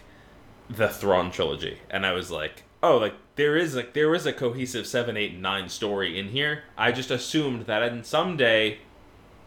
[0.69, 4.33] the Thrawn trilogy, and I was like, oh, like there is like there is a
[4.33, 6.63] cohesive seven, eight, and nine story in here.
[6.77, 8.79] I just assumed that in someday,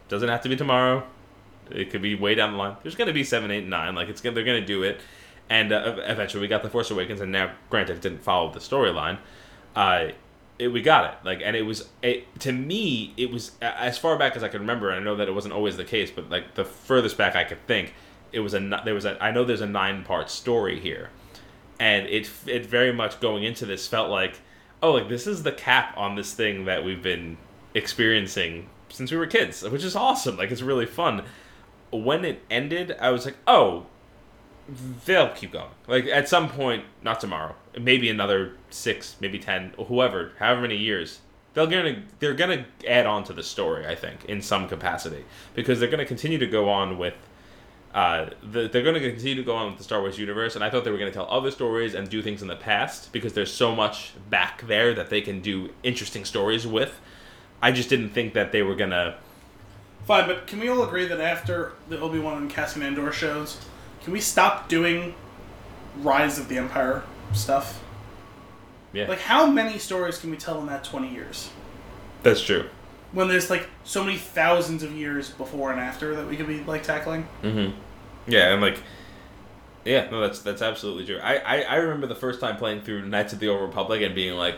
[0.07, 1.03] doesn't have to be tomorrow.
[1.69, 2.77] It could be way down the line.
[2.83, 3.95] There's gonna be seven, eight, and nine.
[3.95, 5.01] Like it's gonna, they're gonna do it,
[5.49, 8.59] and uh, eventually we got the Force Awakens, and now granted it didn't follow the
[8.59, 9.17] storyline.
[9.75, 10.09] Uh,
[10.57, 14.17] it, we got it like and it was it, to me it was as far
[14.17, 16.55] back as i can remember i know that it wasn't always the case but like
[16.55, 17.93] the furthest back i could think
[18.31, 21.09] it was a there was a i know there's a nine part story here
[21.79, 24.39] and it it very much going into this felt like
[24.81, 27.37] oh like this is the cap on this thing that we've been
[27.73, 31.23] experiencing since we were kids which is awesome like it's really fun
[31.91, 33.85] when it ended i was like oh
[35.05, 35.69] they'll keep going.
[35.87, 40.77] Like at some point, not tomorrow, maybe another six, maybe ten, or whoever, however many
[40.77, 41.21] years,
[41.53, 43.85] they're gonna they're gonna add on to the story.
[43.85, 47.15] I think in some capacity because they're gonna continue to go on with.
[47.95, 50.63] Uh, the, they're going to continue to go on with the Star Wars universe, and
[50.65, 53.13] I thought they were going to tell other stories and do things in the past
[53.13, 56.99] because there's so much back there that they can do interesting stories with.
[57.61, 59.15] I just didn't think that they were gonna.
[60.05, 63.59] Fine, but can we all agree that after the Obi Wan and Cassian Andor shows,
[64.03, 65.15] can we stop doing
[65.97, 67.01] Rise of the Empire
[67.33, 67.81] stuff?
[68.91, 71.49] Yeah, Like, how many stories can we tell in that twenty years?
[72.23, 72.67] that's true.
[73.13, 76.61] When there's like so many thousands of years before and after that we could be
[76.65, 77.25] like tackling.
[77.41, 77.79] Mm-hmm.
[78.27, 78.77] Yeah, and like,
[79.83, 81.19] yeah, no, that's that's absolutely true.
[81.19, 84.15] I, I I remember the first time playing through Knights of the Old Republic and
[84.15, 84.57] being like,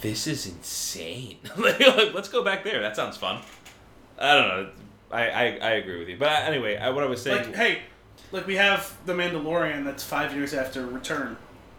[0.00, 1.38] this is insane.
[1.56, 2.80] like, like, let's go back there.
[2.80, 3.42] That sounds fun.
[4.18, 4.70] I don't know.
[5.10, 6.16] I I, I agree with you.
[6.16, 7.46] But uh, anyway, I, what I was saying.
[7.46, 7.78] Like, hey,
[8.30, 11.36] like we have the Mandalorian that's five years after Return.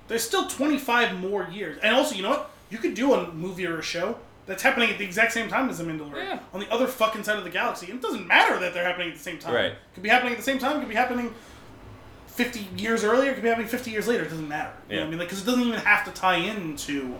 [0.07, 2.49] There's still twenty five more years, and also, you know what?
[2.69, 5.69] You could do a movie or a show that's happening at the exact same time
[5.69, 6.39] as the Mandalorian Yeah.
[6.53, 7.87] on the other fucking side of the galaxy.
[7.89, 9.53] And it doesn't matter that they're happening at the same time.
[9.53, 9.73] Right.
[9.93, 10.77] Could be happening at the same time.
[10.77, 11.33] It could be happening
[12.27, 13.31] fifty years earlier.
[13.31, 14.23] It could be happening fifty years later.
[14.23, 14.71] It doesn't matter.
[14.89, 15.19] You know what I mean?
[15.19, 17.15] Like, because it doesn't even have to tie into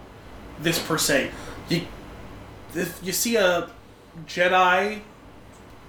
[0.60, 1.32] this per se.
[1.70, 1.82] You,
[2.76, 3.70] if you see a
[4.28, 5.02] Jedi,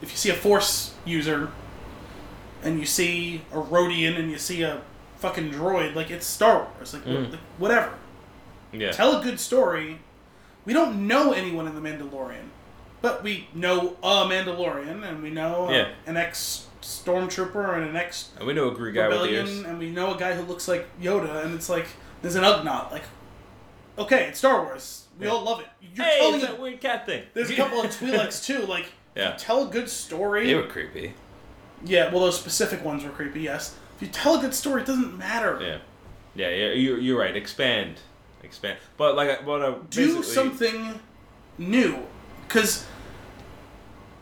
[0.02, 1.50] if you see a Force user,
[2.62, 4.82] and you see a Rodian, and you see a
[5.18, 7.30] fucking droid, like it's Star Wars, like, Mm.
[7.32, 7.92] like whatever.
[8.72, 8.90] yeah.
[8.92, 9.98] Tell a good story.
[10.64, 12.48] We don't know anyone in the Mandalorian,
[13.02, 15.88] but we know a Mandalorian, and we know uh, Yeah.
[16.06, 19.58] an ex stormtrooper and an ex and we know a Greek guy with rebellion, ears.
[19.60, 21.86] and we know a guy who looks like Yoda, and it's like
[22.22, 22.90] there's an Ugnaught.
[22.92, 23.04] Like,
[23.98, 25.06] okay, it's Star Wars.
[25.18, 25.32] We Yeah.
[25.32, 25.66] all love it.
[25.94, 27.22] You're Hey, telling that weird cat thing.
[27.34, 28.60] there's a couple of Twi'leks too.
[28.66, 29.32] Like, Yeah.
[29.32, 30.46] you tell a good story.
[30.46, 31.14] They were creepy.
[31.84, 33.40] Yeah, well, those specific ones were creepy.
[33.42, 35.58] Yes, if you tell a good story, it doesn't matter.
[35.60, 35.78] Yeah.
[36.36, 37.36] Yeah, yeah, you're, you're right.
[37.36, 37.96] Expand,
[38.44, 38.78] expand.
[38.96, 41.00] But like, what I Do something
[41.58, 41.98] new,
[42.46, 42.86] because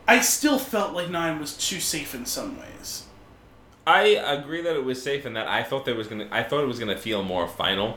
[0.06, 3.04] I still felt like nine was too safe in some ways.
[3.86, 6.28] I agree that it was safe and that I thought there was gonna.
[6.30, 7.96] I thought it was gonna feel more final.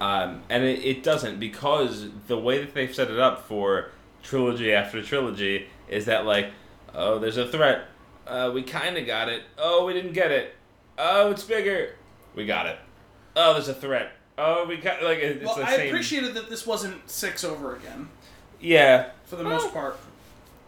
[0.00, 3.90] Um, and it, it doesn't because the way that they've set it up for
[4.22, 6.50] trilogy after trilogy is that like,
[6.92, 7.84] oh, there's a threat.
[8.26, 9.42] Uh, we kind of got it.
[9.56, 10.54] Oh, we didn't get it.
[10.98, 11.94] Oh, it's bigger.
[12.34, 12.78] We got it.
[13.36, 14.12] Oh, there's a threat.
[14.38, 15.88] Oh, we got like it- it's well, the I same.
[15.88, 18.08] appreciated that this wasn't six over again
[18.60, 19.98] Yeah, for the most part.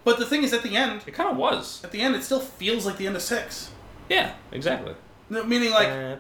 [0.05, 1.81] But the thing is, at the end, it kind of was.
[1.83, 3.71] at the end, it still feels like the end of six.
[4.11, 4.95] Yeah, exactly.
[5.31, 6.17] No, Meaning, like, yeah,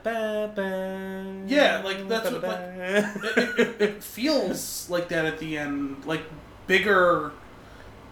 [1.84, 6.22] like, that's what, like, it, it, it feels like that at the end, like
[6.66, 7.32] bigger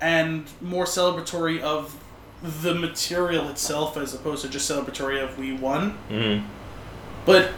[0.00, 1.96] and more celebratory of
[2.42, 5.92] the material itself as opposed to just celebratory of we won.
[6.10, 6.40] hmm
[7.24, 7.52] But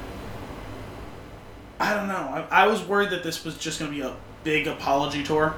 [1.84, 2.46] I don't know.
[2.50, 5.54] I, I was worried that this was just going to be a big apology tour,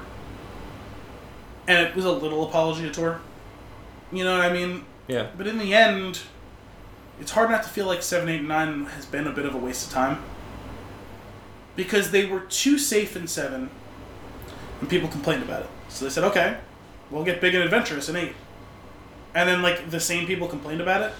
[1.67, 3.21] and it was a little apology tour.
[4.11, 4.85] You know what I mean?
[5.07, 5.27] Yeah.
[5.37, 6.21] But in the end,
[7.19, 9.57] it's hard not to feel like seven, eight, nine has been a bit of a
[9.57, 10.21] waste of time
[11.75, 13.69] because they were too safe in seven,
[14.81, 15.69] and people complained about it.
[15.89, 16.57] So they said, "Okay,
[17.09, 18.33] we'll get big and adventurous in eight.
[19.33, 21.13] And then like the same people complained about it.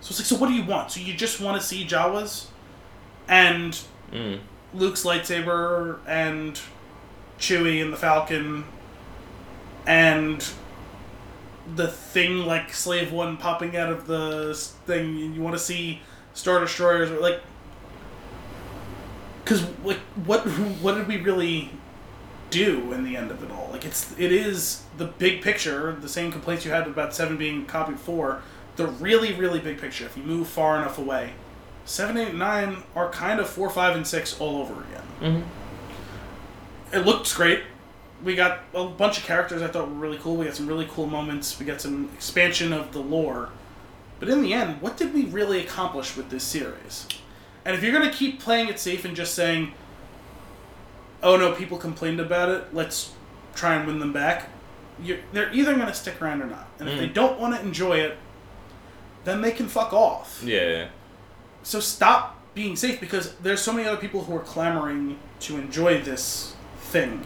[0.00, 0.90] So it's like, so what do you want?
[0.90, 2.46] So you just want to see Jawas,
[3.28, 3.80] and
[4.12, 4.40] Mm.
[4.74, 6.60] Luke's lightsaber and
[7.38, 8.64] Chewie and the Falcon
[9.86, 10.48] and
[11.74, 14.54] the thing like Slave One popping out of the
[14.86, 15.34] thing.
[15.34, 16.00] You want to see
[16.34, 17.40] Star Destroyers or like.
[19.44, 21.70] Because like what what did we really
[22.50, 23.68] do in the end of it all?
[23.72, 25.96] Like it's it is the big picture.
[26.00, 28.42] The same complaints you had about seven being copied four.
[28.76, 30.06] The really really big picture.
[30.06, 31.32] If you move far enough away,
[31.84, 35.02] seven, eight, and nine are kind of four, five, and six all over again.
[35.20, 36.96] Mm-hmm.
[36.96, 37.62] It looks great.
[38.22, 40.36] We got a bunch of characters I thought were really cool.
[40.36, 41.58] We got some really cool moments.
[41.58, 43.48] We got some expansion of the lore.
[44.20, 47.08] But in the end, what did we really accomplish with this series?
[47.64, 49.72] And if you're going to keep playing it safe and just saying,
[51.22, 53.12] oh no, people complained about it, let's
[53.54, 54.48] try and win them back,
[55.02, 56.68] you're, they're either going to stick around or not.
[56.78, 57.14] And if they Mm.
[57.14, 58.16] don't want to enjoy it,
[59.24, 60.40] then they can fuck off.
[60.44, 60.88] Yeah.
[61.62, 66.00] So stop being safe because there's so many other people who are clamoring to enjoy
[66.00, 67.24] this thing.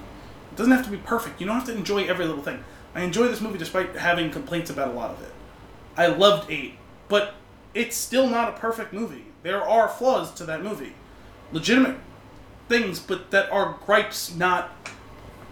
[0.53, 1.41] It doesn't have to be perfect.
[1.41, 2.63] You don't have to enjoy every little thing.
[2.95, 5.33] I enjoy this movie despite having complaints about a lot of it.
[5.97, 6.75] I loved 8,
[7.09, 7.35] but
[7.75, 9.25] it's still not a perfect movie.
[9.43, 10.95] There are flaws to that movie.
[11.53, 11.97] Legitimate
[12.69, 14.71] things, but that are gripes, not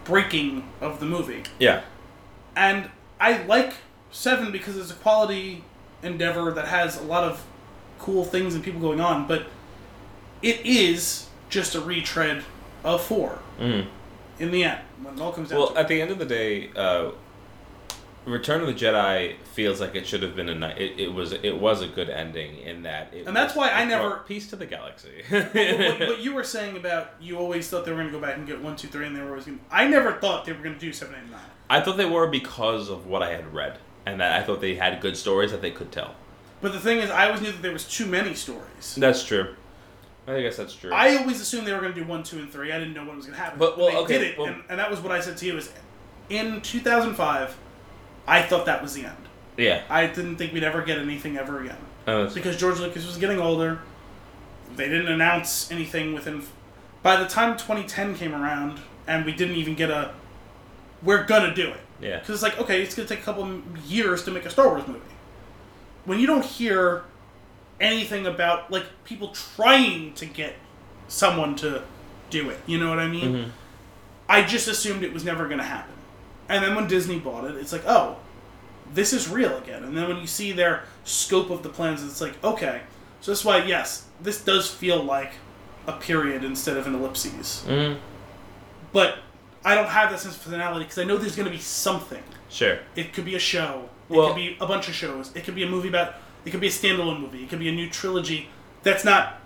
[0.03, 1.43] breaking of the movie.
[1.59, 1.81] Yeah.
[2.55, 2.89] And
[3.19, 3.73] I like
[4.11, 5.65] Seven because it's a quality
[6.01, 7.45] endeavor that has a lot of
[7.99, 9.47] cool things and people going on, but
[10.41, 12.43] it is just a retread
[12.83, 13.87] of four Mm.
[14.39, 16.69] in the end when it all comes down Well, at the end of the day,
[16.75, 17.11] uh,
[18.25, 21.31] Return of the Jedi feels like it should have been a ni- it, it was
[21.31, 24.47] it was a good ending in that it And that's was- why I never- peace
[24.49, 25.21] to the galaxy.
[25.29, 28.19] what, what- what you were saying about you always thought they were going to go
[28.19, 29.59] back and get one, two, three, and they were always going.
[29.59, 29.63] to...
[29.69, 31.39] I never thought they were going to do seven, eight, nine.
[31.69, 33.77] I thought they were because of what I had read,
[34.07, 36.15] and that I thought they had good stories that they could tell.
[36.61, 38.95] But the thing is, I always knew that there was too many stories.
[38.95, 39.55] That's true.
[40.27, 40.91] I guess that's true.
[40.91, 42.71] I always assumed they were going to do one, two, and three.
[42.71, 43.59] I didn't know what was going to happen.
[43.59, 45.45] But, well, they okay, did it, well- and, and that was what I said to
[45.45, 45.57] you.
[45.57, 45.71] Is
[46.29, 47.55] in 2005,
[48.27, 49.15] I thought that was the end.
[49.57, 49.83] yeah.
[49.89, 51.77] I didn't think we'd ever get anything ever again
[52.07, 53.79] oh, that's- because George Lucas was getting older.
[54.75, 56.41] They didn't announce anything within.
[57.03, 60.11] By the time 2010 came around, and we didn't even get a,
[61.03, 61.79] we're gonna do it.
[62.01, 62.17] yeah.
[62.17, 64.67] Because it's like, okay, it's going to take a couple years to make a Star
[64.69, 64.99] Wars movie.
[66.05, 67.03] When you don't hear
[67.81, 70.55] anything about, like, people trying to get
[71.07, 71.83] someone to
[72.29, 73.33] do it, you know what I mean?
[73.35, 73.49] Mhm.
[74.29, 75.93] I just assumed it was never going to happen.
[76.49, 78.17] And then when Disney bought it, it's like, oh,
[78.93, 79.83] this is real again.
[79.83, 82.81] And then when you see their scope of the plans, it's like, okay.
[83.21, 85.33] So that's why, yes, this does feel like
[85.87, 87.63] a period instead of an ellipses.
[87.67, 87.97] Mhm.
[88.93, 89.17] But
[89.63, 92.23] I don't have that sense of finality because I know there's going to be something.
[92.49, 92.79] Sure.
[92.95, 93.89] It could be a show.
[94.09, 95.31] It Well- could be a bunch of shows.
[95.35, 96.15] It could be a movie about.
[96.45, 97.43] It could be a standalone movie.
[97.43, 98.49] It could be a new trilogy
[98.83, 99.41] that's not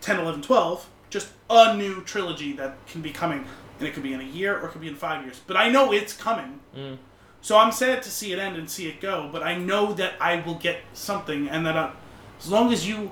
[0.00, 0.86] 10, 11, 12.
[1.10, 3.44] Just a new trilogy that can be coming.
[3.78, 5.40] And it could be in a year or it could be in five years.
[5.44, 6.60] But I know it's coming.
[6.76, 6.98] Mm.
[7.42, 9.28] So I'm sad to see it end and see it go.
[9.32, 11.48] But I know that I will get something.
[11.48, 11.90] And that I,
[12.38, 13.10] as long as you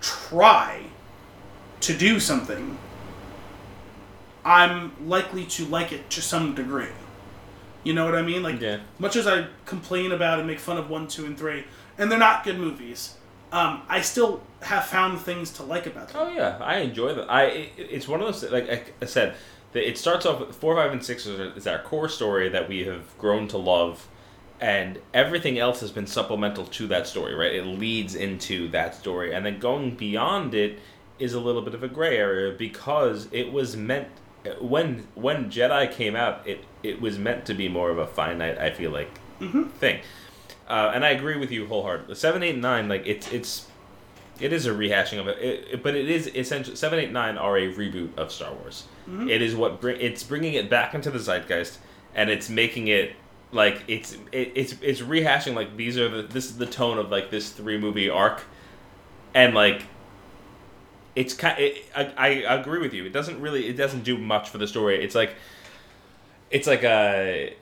[0.00, 0.82] try
[1.80, 2.78] to do something,
[4.44, 6.88] I'm likely to like it to some degree.
[7.84, 8.42] You know what I mean?
[8.42, 8.78] Like, Yeah.
[8.98, 11.64] much as I complain about and make fun of one, two, and three,
[11.98, 13.14] and they're not good movies,
[13.52, 16.22] um, I still have found things to like about them.
[16.22, 17.26] Oh yeah, I enjoy them.
[17.28, 19.34] I it, it's one of those like I, said,
[19.72, 22.68] that it starts off with four, five, and six is, is our core story that
[22.68, 24.08] we have grown to love,
[24.60, 27.34] and everything else has been supplemental to that story.
[27.34, 30.78] Right, it leads into that story, and then going beyond it
[31.18, 34.08] is a little bit of a gray area because it was meant
[34.60, 38.58] when when Jedi came out, it it was meant to be more of a finite.
[38.58, 39.10] I feel like
[39.78, 40.00] thing.
[40.68, 42.14] Uh, and I agree with you wholeheartedly.
[42.14, 43.66] Seven, eight, like it's it's
[44.40, 47.56] it is a rehashing of it, it, but it is essentially seven, eight, nine are
[47.56, 48.84] a reboot of Star Wars.
[49.28, 51.78] It is what bring it's bringing it back into the zeitgeist,
[52.14, 53.14] and it's making it
[53.52, 57.10] like it's it, it's it's rehashing like these are the this is the tone of
[57.10, 58.42] like this three movie arc,
[59.34, 59.82] and like
[61.14, 61.58] it's kind.
[61.58, 63.04] It, I I agree with you.
[63.04, 65.02] It doesn't really it doesn't do much for the story.
[65.04, 65.34] It's like
[66.50, 67.54] it's like a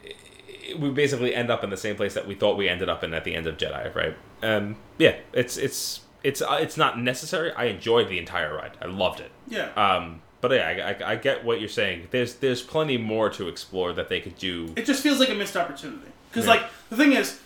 [0.78, 3.12] we basically end up in the same place that we thought we ended up in
[3.14, 4.16] at the end of Jedi, right?
[4.42, 7.52] Um, yeah, it's it's it's uh, it's not necessary.
[7.52, 8.72] I enjoyed the entire ride.
[8.80, 9.30] I loved it.
[9.48, 9.70] Yeah.
[9.74, 12.08] Um, but yeah, I, I, I get what you're saying.
[12.10, 14.72] There's there's plenty more to explore that they could do.
[14.76, 16.06] It just feels like a missed opportunity.
[16.30, 16.52] Because Yeah.
[16.52, 17.40] like the thing is,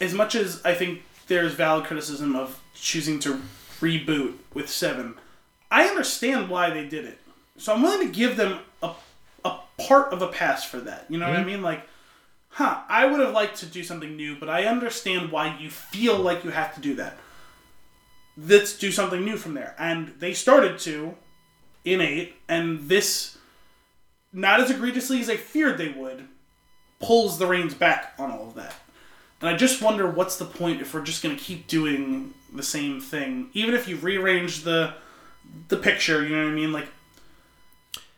[0.00, 3.40] as much as I think there's valid criticism of choosing to
[3.80, 5.14] reboot with Seven,
[5.72, 7.18] I understand why they did it.
[7.56, 8.92] So I'm willing to give them a
[9.44, 11.06] a part of a pass for that.
[11.08, 11.46] You know what I mhm.
[11.46, 11.62] mean?
[11.62, 11.88] Like,
[12.50, 12.82] huh?
[12.88, 16.44] I would have liked to do something new, but I understand why you feel like
[16.44, 17.16] you have to do that.
[18.36, 19.74] Let's do something new from there.
[19.78, 21.16] And they started to
[21.84, 23.38] in eight, and this,
[24.32, 26.28] not as egregiously as I feared they would,
[27.00, 28.74] pulls the reins back on all of that.
[29.40, 32.62] And I just wonder what's the point if we're just going to keep doing the
[32.62, 34.94] same thing, even if you rearrange the
[35.68, 36.22] the picture.
[36.22, 36.72] You know what I mean?
[36.72, 36.88] Like,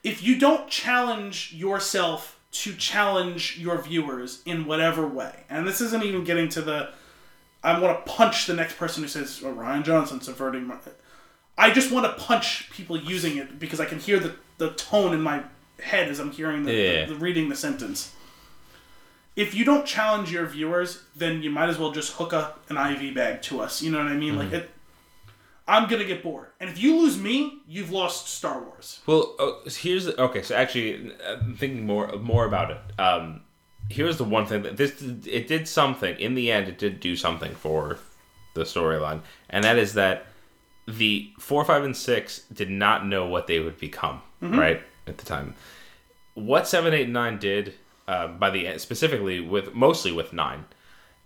[0.02, 6.04] if you don't challenge yourself to challenge your viewers in whatever way, and this isn't
[6.04, 6.90] even getting to the
[7.64, 10.66] I want to punch the next person who says oh, Rian Johnson subverting.
[10.66, 10.76] My...
[11.56, 15.14] I just want to punch people using it because I can hear the, the tone
[15.14, 15.42] in my
[15.80, 17.06] head as I'm hearing the, Yeah.
[17.06, 18.12] the, the reading the sentence.
[19.34, 22.76] If you don't challenge your viewers, then you might as well just hook up an
[22.76, 23.82] IV bag to us.
[23.82, 24.36] You know what I mean?
[24.36, 24.56] Like mm-hmm.
[24.56, 24.70] it.
[25.66, 29.00] I'm gonna get bored, and if you lose me, you've lost Star Wars.
[29.06, 30.42] Well, uh, here's the, okay.
[30.42, 32.78] So actually, uh, thinking more more about it.
[33.00, 33.40] Um,
[33.88, 36.68] here's the one thing that this it did something in the end.
[36.68, 37.98] It did do something for
[38.54, 40.26] the storyline, and that is that
[40.86, 44.20] the four, five, and six did not know what they would become.
[44.42, 45.54] Right at the time,
[46.34, 47.72] what seven, eight, and nine did
[48.06, 50.66] uh, by the end, specifically with mostly with nine,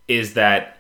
[0.06, 0.78] is that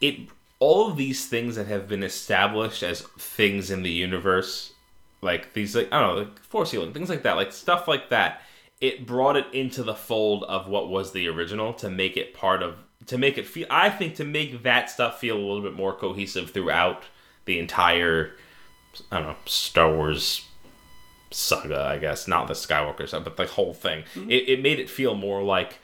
[0.00, 0.28] it
[0.60, 4.72] all of these things that have been established as things in the universe
[5.22, 8.08] like these like i don't know like force healing things like that like stuff like
[8.10, 8.42] that
[8.80, 12.62] it brought it into the fold of what was the original to make it part
[12.62, 12.76] of
[13.06, 15.94] to make it feel i think to make that stuff feel a little bit more
[15.94, 17.04] cohesive throughout
[17.46, 18.32] the entire
[19.10, 20.46] i don't know star wars
[21.30, 22.26] saga i guess.
[22.26, 24.04] Not the skywalker stuff but the whole thing.
[24.14, 24.30] Mm-hmm.
[24.30, 25.78] It, it made it feel more like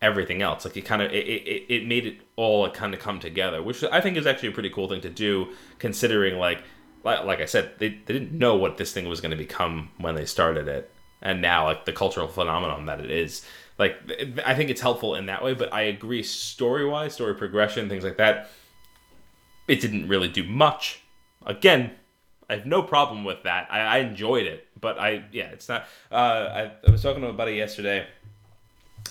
[0.00, 0.64] everything else.
[0.64, 3.82] Like it kind of it, it, it made it all kind of come together, which
[3.84, 5.48] I think is actually a pretty cool thing to do,
[5.78, 6.62] considering like
[7.04, 10.14] like, I said, they, they didn't know what this thing was going to become when
[10.14, 10.90] they started it,
[11.22, 13.44] and now like the cultural phenomenon that it is.
[13.78, 13.96] Like
[14.44, 18.04] I think it's helpful in that way, but I agree story wise, story progression, things
[18.04, 18.50] like that.
[19.68, 21.00] It didn't really do much.
[21.46, 21.92] Again,
[22.50, 23.68] I have no problem with that.
[23.70, 25.84] I, I enjoyed it, but I yeah, it's not.
[26.10, 28.06] Uh, I, I was talking to a buddy yesterday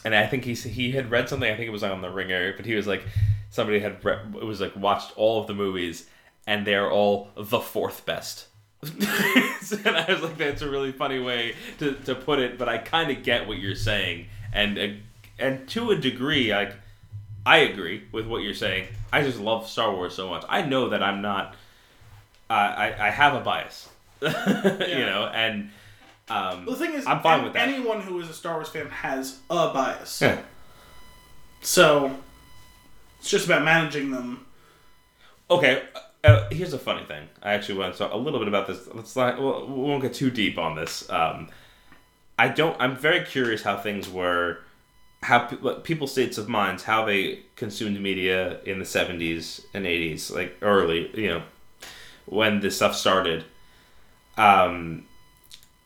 [0.04, 1.52] and I think he he had read something.
[1.52, 3.04] I think it was on the Ringer, but he was like,
[3.50, 6.08] somebody had re- it was like watched all of the movies,
[6.46, 8.48] and they're all the fourth best.
[8.84, 12.78] and I was like, that's a really funny way to, to put it, but I
[12.78, 15.02] kind of get what you're saying, and
[15.40, 16.74] and to a degree, like
[17.46, 18.88] I agree with what you're saying.
[19.12, 20.46] I just love Star Wars so much.
[20.48, 21.56] I know that I'm not.
[22.50, 23.90] Uh, I I have a bias,
[24.22, 25.72] you know, and.
[26.30, 27.68] Um, The thing is, I'm fine with that.
[27.68, 30.22] Anyone who is a Star Wars fan has a bias.
[30.22, 30.42] Yeah.
[31.62, 32.16] So
[33.20, 34.46] it's just about managing them.
[35.50, 35.84] Okay,
[36.24, 37.28] uh, here's a funny thing.
[37.42, 38.88] I actually want to talk a little bit about this.
[38.94, 39.42] Let's not.
[39.42, 41.10] Well, we won't get too deep on this.
[41.10, 41.50] Um,
[42.38, 42.76] I don't.
[42.80, 44.60] I'm very curious how things were,
[45.24, 50.34] how pe- people's states of minds, how they consumed media in the 70s and 80s,
[50.36, 51.42] like early, you know,
[52.26, 53.46] when this stuff started.
[54.38, 55.07] Um,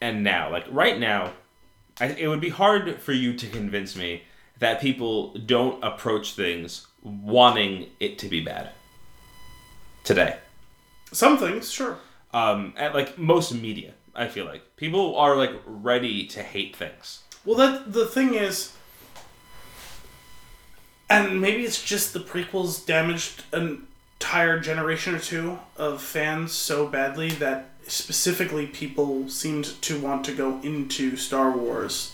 [0.01, 1.31] and now, like right now,
[1.99, 4.23] I, it would be hard for you to convince me
[4.57, 8.69] that people don't approach things wanting it to be bad
[10.03, 10.37] today.
[11.11, 11.97] Some things, sure.
[12.33, 17.23] Um, at like most media, I feel like people are like ready to hate things.
[17.45, 18.73] Well, that the thing is,
[21.09, 23.87] and maybe it's just the prequels damaged an
[24.21, 30.33] entire generation or two of fans so badly that specifically people seemed to want to
[30.33, 32.13] go into Star Wars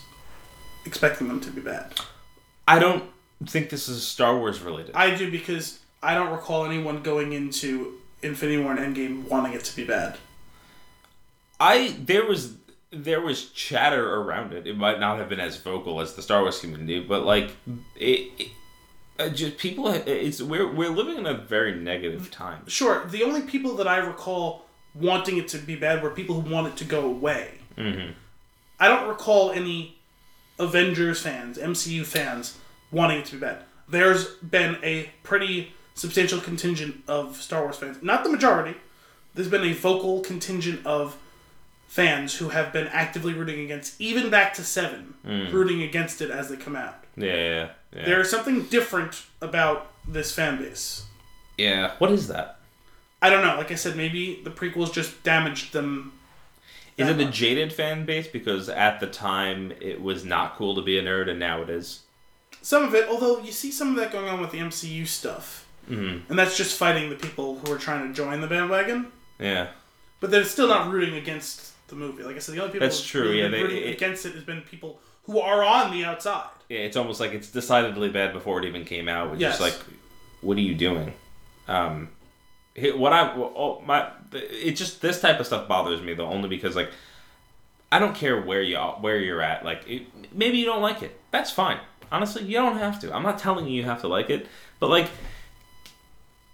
[0.84, 2.00] expecting them to be bad.
[2.66, 3.04] I don't
[3.46, 4.94] think this is Star Wars related.
[4.94, 9.64] I do because I don't recall anyone going into Infinity War and Endgame wanting it
[9.64, 10.16] to be bad.
[11.60, 12.54] I there was
[12.90, 14.66] there was chatter around it.
[14.66, 17.50] It might not have been as vocal as the Star Wars community, but like
[17.96, 18.48] it, it
[19.18, 19.88] uh, just people.
[19.88, 22.66] It's we're we're living in a very negative time.
[22.66, 24.64] Sure, the only people that I recall
[24.98, 27.52] wanting it to be bad were people who want it to go away.
[27.76, 28.12] Mm-hmm.
[28.80, 29.98] I don't recall any
[30.58, 32.58] Avengers fans, MCU fans,
[32.90, 33.62] wanting it to be bad.
[33.88, 38.76] There's been a pretty substantial contingent of Star Wars fans, not the majority.
[39.34, 41.16] There's been a vocal contingent of
[41.86, 45.14] fans who have been actively rooting against, even back to 7,
[45.52, 47.04] rooting against it as they come out.
[47.16, 48.04] Yeah, yeah, yeah.
[48.04, 51.04] There is something different about this fan base.
[51.56, 51.94] yeah.
[51.98, 52.57] What is that?
[53.20, 53.56] I don't know.
[53.56, 56.12] Like I said, maybe the prequels just damaged them.
[56.96, 57.34] Is it a much.
[57.34, 61.28] jaded fan base because at the time it was not cool to be a nerd
[61.30, 62.00] and now it is?
[62.60, 65.64] Some of it, although you see some of that going on with the MCU stuff,
[65.88, 66.28] Mm-hmm.
[66.30, 69.06] and that's just fighting the people who are trying to join the bandwagon.
[69.38, 69.68] Yeah.
[70.20, 72.22] But they're still not rooting against the movie.
[72.24, 74.44] Like I said, the only people That's true, yeah, they- rooting it- against it has
[74.44, 76.50] been people who are on the outside.
[76.68, 79.30] Yeah, it's almost like it's decidedly bad before it even came out.
[79.30, 79.54] Which Yes.
[79.54, 79.76] is like,
[80.42, 81.14] what are you doing?
[81.68, 82.10] Um,
[82.96, 86.76] what I oh, my it just this type of stuff bothers me though only because
[86.76, 86.90] like
[87.90, 89.64] I don't care where you where you're at.
[89.64, 90.02] Like it,
[90.34, 91.18] maybe you don't like it.
[91.30, 91.78] That's fine.
[92.10, 93.14] Honestly, you don't have to.
[93.14, 94.46] I'm not telling you you have to like it,
[94.80, 95.08] but like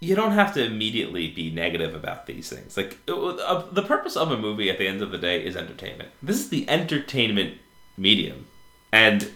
[0.01, 2.77] you don't have to immediately be negative about these things.
[2.77, 5.57] Like it- uh, the purpose of a movie at the end of the day is
[5.57, 6.11] entertainment.
[6.23, 7.59] This is the entertainment
[7.97, 8.47] medium,
[8.93, 9.31] and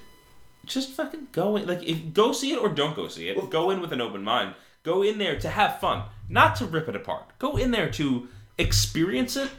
[0.66, 1.66] just fucking go in.
[1.66, 3.51] Like if, go see it or don't go see it.
[3.51, 4.55] Go in with an open mind.
[4.82, 7.24] Go in there to have fun, not to rip it apart.
[7.38, 8.28] Go in there to
[8.59, 9.50] experience it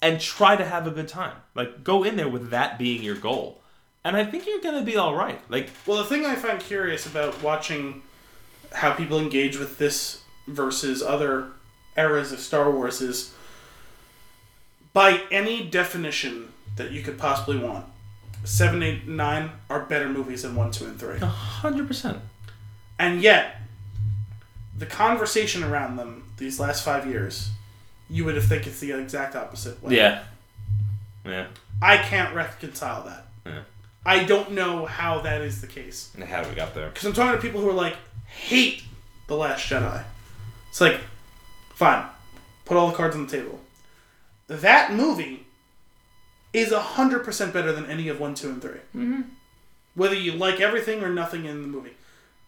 [0.00, 1.36] and try to have a good time.
[1.54, 3.60] Like go in there with that being your goal.
[4.04, 5.40] And I think you're gonna be all right.
[5.50, 8.02] Like Well, the thing I find curious about watching
[8.72, 11.48] how people engage with this versus other
[11.96, 13.34] eras of Star Wars is
[14.92, 17.86] by any definition that you could possibly want,
[18.44, 21.18] 7, 8, and 9 are better movies than 1, 2, and 3.
[21.18, 22.18] hundred percent.
[22.98, 23.56] And yet,
[24.78, 27.50] the conversation around them these last five years,
[28.08, 29.96] you would have think it's the exact opposite way.
[29.96, 30.22] Yeah.
[31.24, 31.48] Yeah.
[31.82, 33.26] I can't reconcile that.
[33.44, 33.62] Yeah.
[34.06, 36.10] I don't know how that is the case.
[36.14, 36.88] And How we got there?
[36.88, 37.96] Because I'm talking to people who are like,
[38.26, 38.84] hate
[39.26, 40.04] The Last Jedi.
[40.70, 41.00] It's like,
[41.74, 42.06] fine,
[42.64, 43.60] put all the cards on the table.
[44.46, 45.46] That movie
[46.52, 48.70] is 100% better than any of 1, 2, and 3.
[48.70, 49.20] Mm-hmm.
[49.94, 51.92] Whether you like everything or nothing in the movie.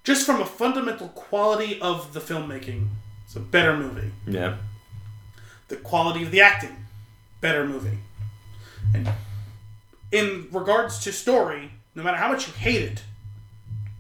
[0.05, 2.89] Just from a fundamental quality of the filmmaking,
[3.25, 4.11] it's a better movie.
[4.27, 4.57] Yeah.
[5.69, 6.87] The quality of the acting,
[7.41, 7.99] better movie.
[8.95, 9.09] And
[10.11, 13.03] in regards to story, no matter how much you hate it,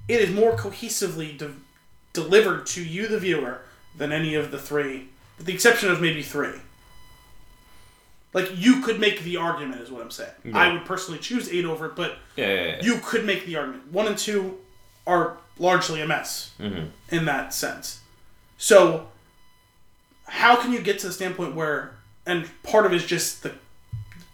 [0.09, 1.52] it is more cohesively de-
[2.12, 3.60] delivered to you, the viewer,
[3.97, 6.55] than any of the three, with the exception of maybe three.
[8.32, 10.31] Like you could make the argument, is what I'm saying.
[10.44, 10.56] Yeah.
[10.56, 12.47] I would personally choose eight over it, but Yeah.
[12.52, 13.93] yeah, you could make the argument.
[13.93, 14.59] One and two
[15.06, 16.91] are largely a mess Mhm.
[17.11, 18.01] in that sense.
[18.59, 19.09] So,
[20.27, 21.97] how can you get to the standpoint where,
[22.27, 23.55] and part of it is just the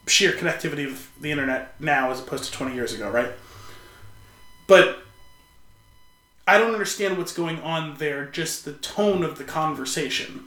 [0.07, 3.33] sheer connectivity of the internet now as opposed to 20 years ago, right?
[4.69, 5.03] But
[6.47, 10.45] I don't understand what's going on there, just the tone of the conversation.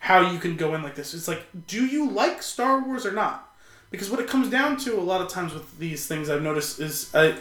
[0.00, 1.14] How you can go in like this.
[1.14, 3.52] It's like, do you like Star Wars or not?
[3.90, 6.78] Because what it comes down to a lot of times with these things I've noticed
[6.78, 7.34] is I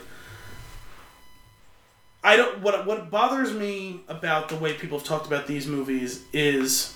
[2.23, 6.23] I don't what what bothers me about the way people have talked about these movies
[6.33, 6.95] is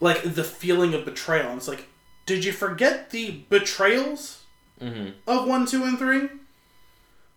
[0.00, 1.48] like the feeling of betrayal.
[1.50, 1.86] And it's like,
[2.26, 4.42] did you forget the betrayals
[4.80, 5.14] Mhm.
[5.26, 6.28] of one, two, and three?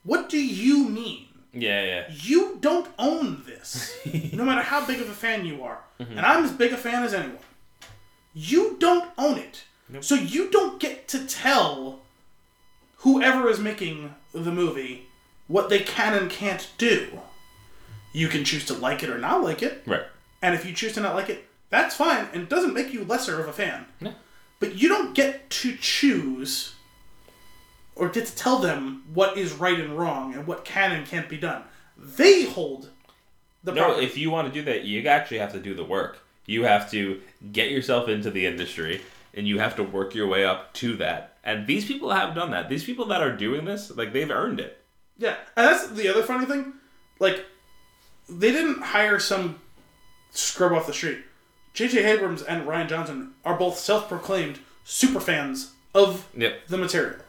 [0.04, 1.28] What do you mean?
[1.54, 1.84] Yeah.
[1.84, 2.04] Yeah.
[2.12, 3.94] You don't own this,
[4.34, 5.80] no matter how big of a fan you are.
[6.00, 7.38] And I'm as big a fan as anyone.
[8.34, 9.64] You don't own it.
[10.00, 12.00] So you don't get to tell
[12.98, 15.08] whoever is making the movie
[15.52, 17.20] what they can and can't do.
[18.14, 19.84] You can choose to like it or not like it.
[19.86, 20.04] Right.
[20.42, 23.40] And if you choose to not like it, that's fine and doesn't make you lesser
[23.40, 23.86] of a fan.
[24.00, 24.14] No.
[24.60, 26.74] But you don't get to choose
[27.96, 31.28] or get to tell them what is right and wrong and what can and can't
[31.30, 31.64] be done.
[31.98, 32.90] They hold
[33.64, 34.06] the No, property.
[34.06, 36.20] if you want to do that, you actually have to do the work.
[36.46, 37.22] You have to
[37.52, 39.02] get yourself into the industry
[39.34, 41.38] and you have to work your way up to that.
[41.44, 42.70] And these people have done that.
[42.70, 44.78] These people that are doing this, like they've earned it.
[45.22, 46.74] Yeah, and that's the other funny thing.
[47.20, 47.46] Like,
[48.28, 49.60] they didn't hire some
[50.32, 51.20] scrub off the street.
[51.74, 52.04] J.J.
[52.04, 56.68] Abrams and Rian Johnson are both self-proclaimed super fans of Yep.
[56.68, 57.20] the material.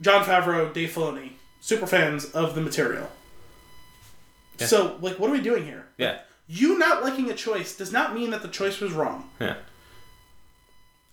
[0.00, 3.10] Jon Favreau, Dave Filoni, super fans of the material.
[4.58, 4.66] Yeah.
[4.66, 5.86] So, like, what are we doing here?
[5.98, 6.20] Yeah.
[6.48, 9.28] You not liking a choice does not mean that the choice was wrong.
[9.38, 9.56] Yeah.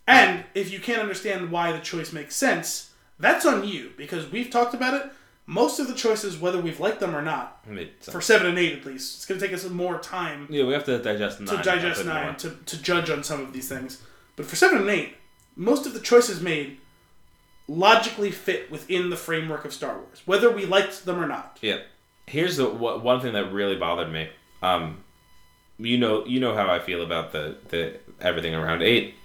[0.08, 4.50] And if you can't understand why the choice makes sense, that's on you because we've
[4.50, 5.12] talked about it.
[5.50, 8.48] Most of the choices, whether we've liked them or not, I mean, it's- for seven
[8.48, 11.00] and eight at least, it's going to take us more time yeah, we have to
[11.00, 11.58] digest nine.
[11.58, 14.02] to digest nine to, to judge on some of these things.
[14.36, 15.16] But for seven and eight,
[15.56, 16.78] most of the choices made
[17.68, 21.58] logically fit within the framework of Star Wars, whether we liked them or not.
[21.62, 21.80] Yeah.
[22.26, 24.30] Here's the one thing that really bothered me.
[24.62, 25.04] Um,
[25.78, 29.16] you know, you know how I feel about the the everything around eight.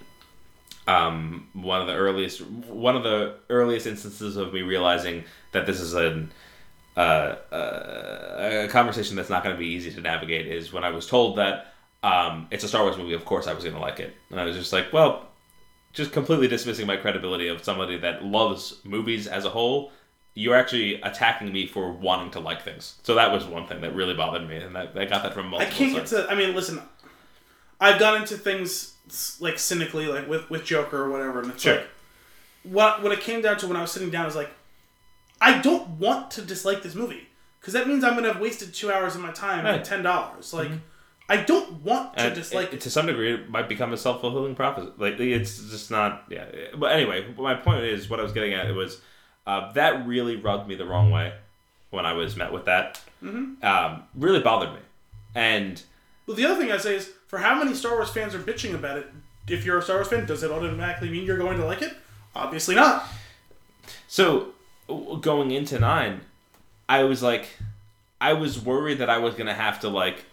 [0.85, 5.23] Um, one of the earliest one of the earliest instances of me realizing
[5.53, 6.31] that this is an
[6.97, 6.99] uh,
[7.51, 11.07] uh, a conversation that's not going to be easy to navigate is when I was
[11.07, 11.73] told that
[12.03, 13.13] um, it's a Star Wars movie.
[13.13, 15.29] Of course, I was going to like it, and I was just like, well,
[15.93, 19.91] just completely dismissing my credibility of somebody that loves movies as a whole.
[20.35, 22.95] You're actually attacking me for wanting to like things.
[23.03, 25.47] So that was one thing that really bothered me, and I, I got that from
[25.47, 25.73] multiple.
[25.73, 26.11] I can't sides.
[26.11, 26.31] get to.
[26.31, 26.81] I mean, listen,
[27.79, 28.92] I've gone into things
[29.39, 31.75] like cynically, like with with Joker or whatever, and it's Sure.
[31.77, 31.87] like
[32.63, 34.49] what what it came down to when I was sitting down is like,
[35.41, 37.27] I don't want to dislike this movie
[37.59, 39.75] because that means I'm going to have wasted two hours of my time Right.
[39.75, 40.53] and ten dollars.
[40.53, 40.71] Like,
[41.29, 42.81] I don't want to and dislike it, it.
[42.81, 46.45] to some degree it might become a self-fulfilling prophecy like it's just not yeah
[46.77, 48.99] but anyway my point is what i was getting at it was
[49.47, 51.31] uh, that really rubbed me the wrong way
[51.91, 53.65] when i was met with that Mm-hmm.
[53.65, 54.79] um, really bothered me
[55.33, 55.81] and
[56.27, 58.75] Well, the other thing I say is, for how many Star Wars fans are bitching
[58.75, 59.07] about it?
[59.47, 61.91] If you're a Star Wars fan, does it automatically mean you're going to like it?
[62.35, 63.07] Obviously not.
[64.07, 64.49] so
[65.21, 66.21] going into nine
[66.89, 67.47] i was like
[68.19, 70.25] i was worried that i was gonna have to like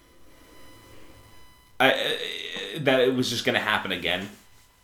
[1.78, 1.94] I, uh,
[2.80, 4.28] that it was just gonna happen again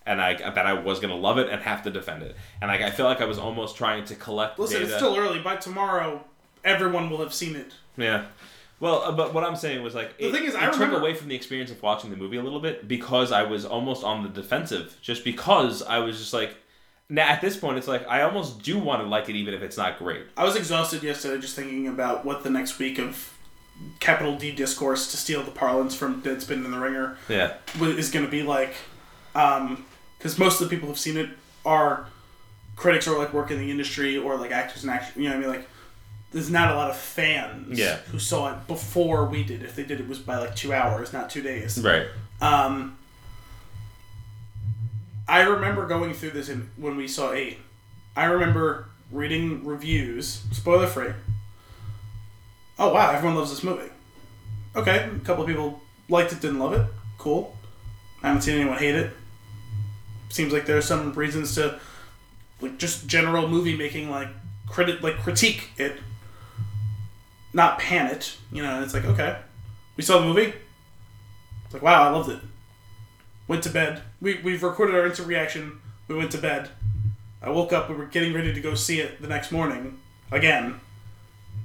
[0.07, 2.81] and I that I was gonna love it and have to defend it, and like
[2.81, 4.87] I feel like I was almost trying to collect Listen, data.
[4.87, 5.41] it's still early.
[5.41, 6.25] By tomorrow,
[6.65, 7.73] everyone will have seen it.
[7.97, 8.27] Yeah.
[8.79, 11.15] Well, uh, but what I'm saying was like The it, thing is, I took away
[11.15, 14.23] from the experience of watching the movie a little bit because I was almost on
[14.23, 16.57] the defensive, just because I was just like,
[17.09, 19.63] now at this point, it's like I almost do want to like it even if
[19.63, 20.27] it's not great.
[20.37, 23.33] I was exhausted yesterday just thinking about what the next week of
[24.01, 27.55] capital D discourse to steal the parlance from Deadspin and the Ringer Yeah.
[27.81, 28.75] is going to be like.
[29.33, 31.31] Because most of the people who've seen it
[31.65, 32.09] are
[32.75, 35.15] critics or like work in the industry or like actors and actors.
[35.17, 35.49] You know what I mean?
[35.61, 35.69] Like,
[36.37, 37.97] there's not a lot of fans Yeah.
[38.13, 39.63] who saw it before we did.
[39.63, 41.79] If they did, it was by like two hours, not two days.
[41.83, 42.07] Right.
[42.43, 42.99] Um,
[45.27, 47.59] I remember going through this in, when we saw eight.
[48.15, 51.13] I remember reading reviews, spoiler free.
[52.79, 53.91] Oh wow, everyone loves this movie.
[54.75, 55.81] Okay, a couple of people
[56.11, 56.87] liked it, didn't love it.
[57.17, 57.57] Cool.
[58.23, 59.11] I haven't seen anyone hate it.
[60.29, 61.81] Seems like there's some reasons to,
[62.61, 64.29] like, just general movie making, like
[64.69, 65.99] credit, like critique it,
[67.57, 68.37] not pan it.
[68.53, 69.39] You know, it's like okay,
[69.97, 70.53] we saw the movie.
[71.65, 72.39] It's like wow, I loved it.
[73.49, 74.03] Went to bed.
[74.21, 75.81] We we've recorded our instant reaction.
[76.07, 76.69] We went to bed.
[77.43, 77.89] I woke up.
[77.89, 79.99] We were getting ready to go see it the next morning
[80.31, 80.81] again,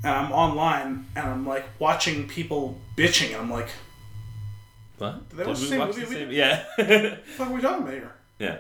[0.04, 3.70] and I'm online and I'm like watching people bitching, and I'm like,
[4.98, 5.30] What?
[5.30, 6.32] Did they watch the same movie we did?
[6.32, 6.64] Yeah.
[6.78, 8.58] "What the fuck are we talking about here?" yeah.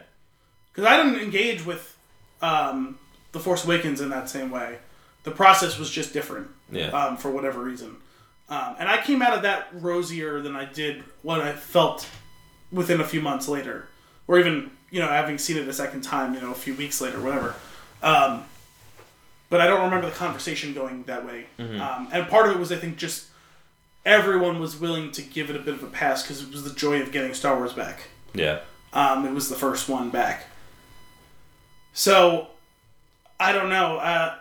[0.71, 1.97] Because I didn't engage with
[2.41, 2.97] um,
[3.31, 4.77] the Force Awakens in that same way.
[5.23, 6.87] The process was just different Yeah.
[6.89, 7.97] um, for whatever reason.
[8.49, 12.07] Um, and I came out of that rosier than I did what I felt
[12.71, 13.87] within a few months later,
[14.27, 16.99] or even you know having seen it a second time, you know, a few weeks
[17.01, 17.55] later, whatever.
[18.03, 18.43] Um,
[19.49, 21.45] but I don't remember the conversation going that way.
[21.59, 23.27] Um, and part of it was, I think, just
[24.05, 26.73] everyone was willing to give it a bit of a pass because it was the
[26.73, 28.03] joy of getting Star Wars back.
[28.33, 28.59] yeah.
[28.93, 30.47] Um, it was the first one back.
[31.93, 32.47] So,
[33.39, 33.97] I don't know.
[33.97, 34.35] Uh,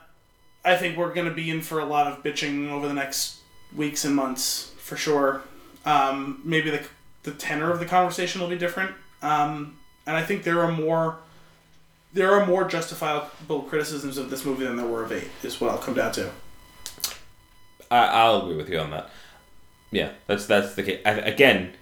[0.65, 3.39] I think we're going to be in for a lot of bitching over the next
[3.75, 5.43] weeks and months for sure.
[5.85, 6.83] Um, maybe the
[7.23, 11.19] the tenor of the conversation will be different, um, and I think there are more
[12.13, 15.29] there are more justifiable criticisms of this movie than there were of eight.
[15.43, 16.31] Is what I'll come down to.
[17.91, 19.11] I, I'll agree with you on that.
[19.91, 21.01] Yeah, that's that's the case.
[21.05, 21.73] I, again,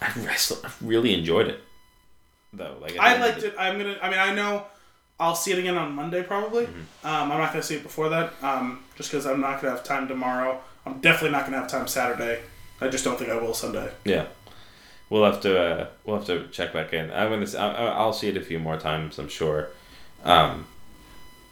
[0.00, 1.60] I, wrestle- I really enjoyed it,
[2.52, 2.76] though.
[2.80, 3.54] Like I of liked it.
[3.58, 3.98] I'm gonna.
[4.02, 4.64] I mean, I know
[5.20, 6.64] I'll see it again on Monday probably.
[6.66, 7.06] Mm-hmm.
[7.06, 9.84] Um, I'm not gonna see it before that, um, just because I'm not gonna have
[9.84, 10.60] time tomorrow.
[10.86, 12.40] I'm definitely not gonna have time Saturday.
[12.80, 13.90] I just don't think I will Sunday.
[14.04, 14.26] Yeah,
[15.10, 17.10] we'll have to uh, we'll have to check back in.
[17.12, 19.18] I'm gonna I, I- I'll see it a few more times.
[19.18, 19.68] I'm sure.
[20.24, 20.66] Um,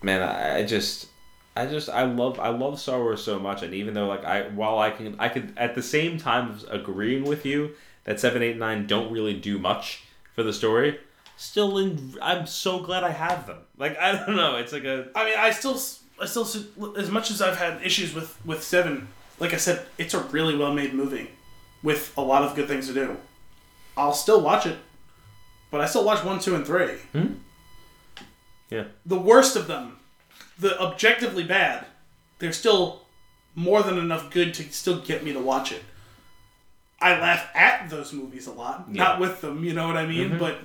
[0.03, 1.09] man, I, I just
[1.55, 4.49] I just I love I love Star Wars so much, and even though like I
[4.49, 7.73] while I can I could at the same time agreeing with you
[8.05, 10.05] that seven eight nine don't really do much
[10.35, 10.99] for the story.
[11.39, 13.59] Still, in, I'm so glad I have them.
[13.77, 15.81] Like I don't know, it's like a I mean, I still,
[16.21, 16.47] I still,
[16.97, 19.07] as much as I've had issues with with Seven,
[19.39, 21.31] like I said, it's a really well made movie
[21.83, 23.17] with a lot of good things to do.
[23.97, 24.79] I'll still watch it,
[25.71, 26.95] but I still watch one, two, and three.
[27.13, 27.35] Hmm?
[28.71, 29.97] yeah the worst of them,
[30.59, 31.87] the objectively bad,
[32.41, 33.03] there's still
[33.55, 35.85] more than enough good to still get me to watch it.
[37.01, 40.31] I laugh at those movies a lot, not with them, you know what I mean?
[40.31, 40.39] Mm-hmm.
[40.39, 40.59] But,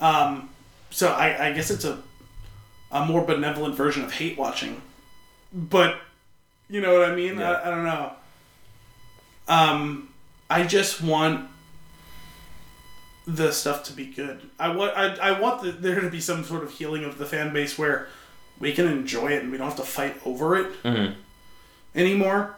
[0.00, 0.48] um,
[0.90, 1.98] so I, I guess it's a,
[2.92, 4.80] a more benevolent version of hate watching.
[5.52, 5.96] But,
[6.68, 7.38] you know what I mean?
[7.38, 7.52] Yeah.
[7.52, 8.12] I, I don't know.
[9.48, 10.08] Um,
[10.50, 11.48] I just want
[13.26, 14.40] the stuff to be good.
[14.58, 17.26] I want I, I want the, there to be some sort of healing of the
[17.26, 18.08] fan base where
[18.58, 21.14] we can enjoy it and we don't have to fight over it Mhm.
[21.94, 22.56] anymore.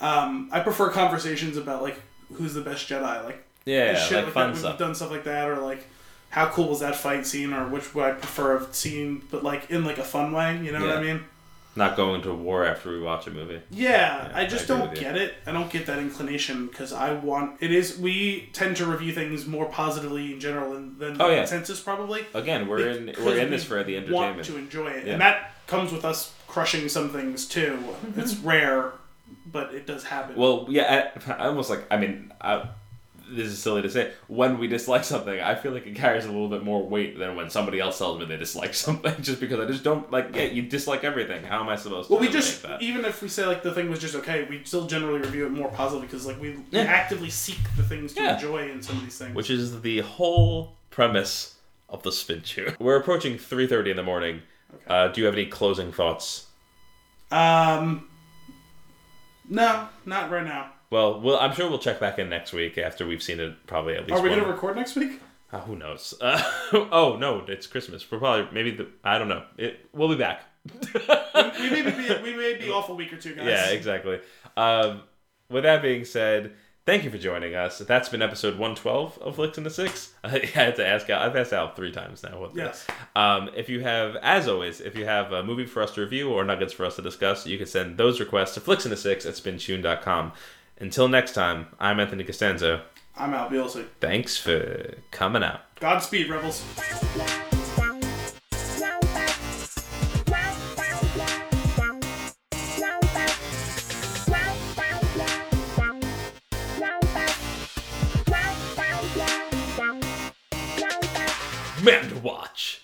[0.00, 2.00] Um, I prefer conversations about like
[2.34, 4.52] who's the best Jedi, like Yeah, shit like like fun that.
[4.52, 4.78] We've stuff.
[4.78, 5.84] done stuff like that, or like
[6.36, 9.70] how cool was that fight scene, or which would I prefer have seen, but like
[9.70, 10.58] in like a fun way.
[10.62, 11.24] You know what I mean?
[11.74, 13.60] Not going to war after we watch a movie.
[13.70, 15.34] Yeah, Yeah, I just I don't get it.
[15.46, 17.98] I don't get that inclination because I want it is.
[17.98, 21.38] We tend to review things more positively in general than, than Oh, yeah.
[21.38, 22.26] consensus probably.
[22.34, 24.36] Again, we're in we're in we this for the entertainment.
[24.36, 25.12] Want to enjoy it, Yeah.
[25.14, 27.78] and that comes with us crushing some things too.
[27.78, 28.20] Mm-hmm.
[28.20, 28.92] It's rare,
[29.50, 30.36] but it does happen.
[30.36, 31.84] Well, yeah, I, I almost like.
[31.90, 32.68] I mean, I,
[33.30, 34.12] this is silly to say.
[34.28, 37.34] When we dislike something, I feel like it carries a little bit more weight than
[37.36, 39.20] when somebody else tells me they dislike something.
[39.22, 40.34] Just because I just don't like.
[40.34, 41.42] Yeah, you dislike everything.
[41.44, 42.14] How am I supposed to?
[42.14, 42.80] Well, we just that?
[42.82, 45.50] even if we say like the thing was just okay, we still generally review it
[45.52, 46.82] more positively because like we, we Yeah.
[46.82, 48.34] actively seek the things to Yeah.
[48.34, 49.34] enjoy in some of these things.
[49.34, 51.54] which is the whole premise
[51.88, 52.74] of the spin chew.
[52.80, 54.42] We're approaching three thirty in the morning.
[54.86, 56.46] Uh, do you have any closing thoughts?
[57.30, 58.08] um,
[59.48, 60.70] no, not right now.
[60.90, 63.66] Well, well, I'm sure we'll check back in next week after we've seen it.
[63.66, 64.18] Probably at least.
[64.18, 65.20] Are we gonna record next week?
[65.52, 66.14] Uh, who knows?
[66.22, 66.42] Uh,
[66.90, 68.10] oh no, it's Christmas.
[68.10, 69.44] We're probably maybe the I don't know.
[69.56, 70.42] It we'll be back.
[70.94, 73.46] we may be we may be off a week or two, guys.
[73.46, 74.20] yeah, exactly.
[74.56, 75.02] Um,
[75.48, 76.54] with that being said,
[76.86, 77.78] thank you for joining us.
[77.78, 80.12] That's been episode 112 of Flicks in the Six.
[80.24, 81.22] I had to ask out.
[81.22, 82.40] I've asked out three times now.
[82.40, 82.84] What Yes.
[83.14, 86.30] Um, if you have, as always, if you have a movie for us to review
[86.32, 90.32] or nuggets for us to discuss, you can send those requests to flicksinthesix at spintune.com.
[90.78, 92.82] Until next time, I'm Anthony Costanzo.
[93.16, 93.86] I'm out, Beelzy.
[93.98, 95.60] Thanks for coming out.
[95.80, 96.62] Godspeed, rebels.
[111.82, 112.82] Mando Watch.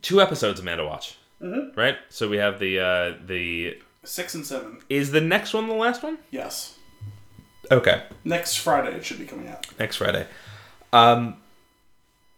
[0.00, 1.18] Two episodes of Mando Watch.
[1.42, 1.78] Mm-hmm.
[1.78, 1.96] Right?
[2.08, 3.78] So we have the uh, the.
[4.02, 4.78] Six and seven.
[4.88, 6.18] Is the next one the last one?
[6.30, 6.73] Yes.
[7.70, 8.02] Okay.
[8.24, 9.66] Next Friday it should be coming out.
[9.78, 10.26] next Friday.
[10.92, 11.36] Um,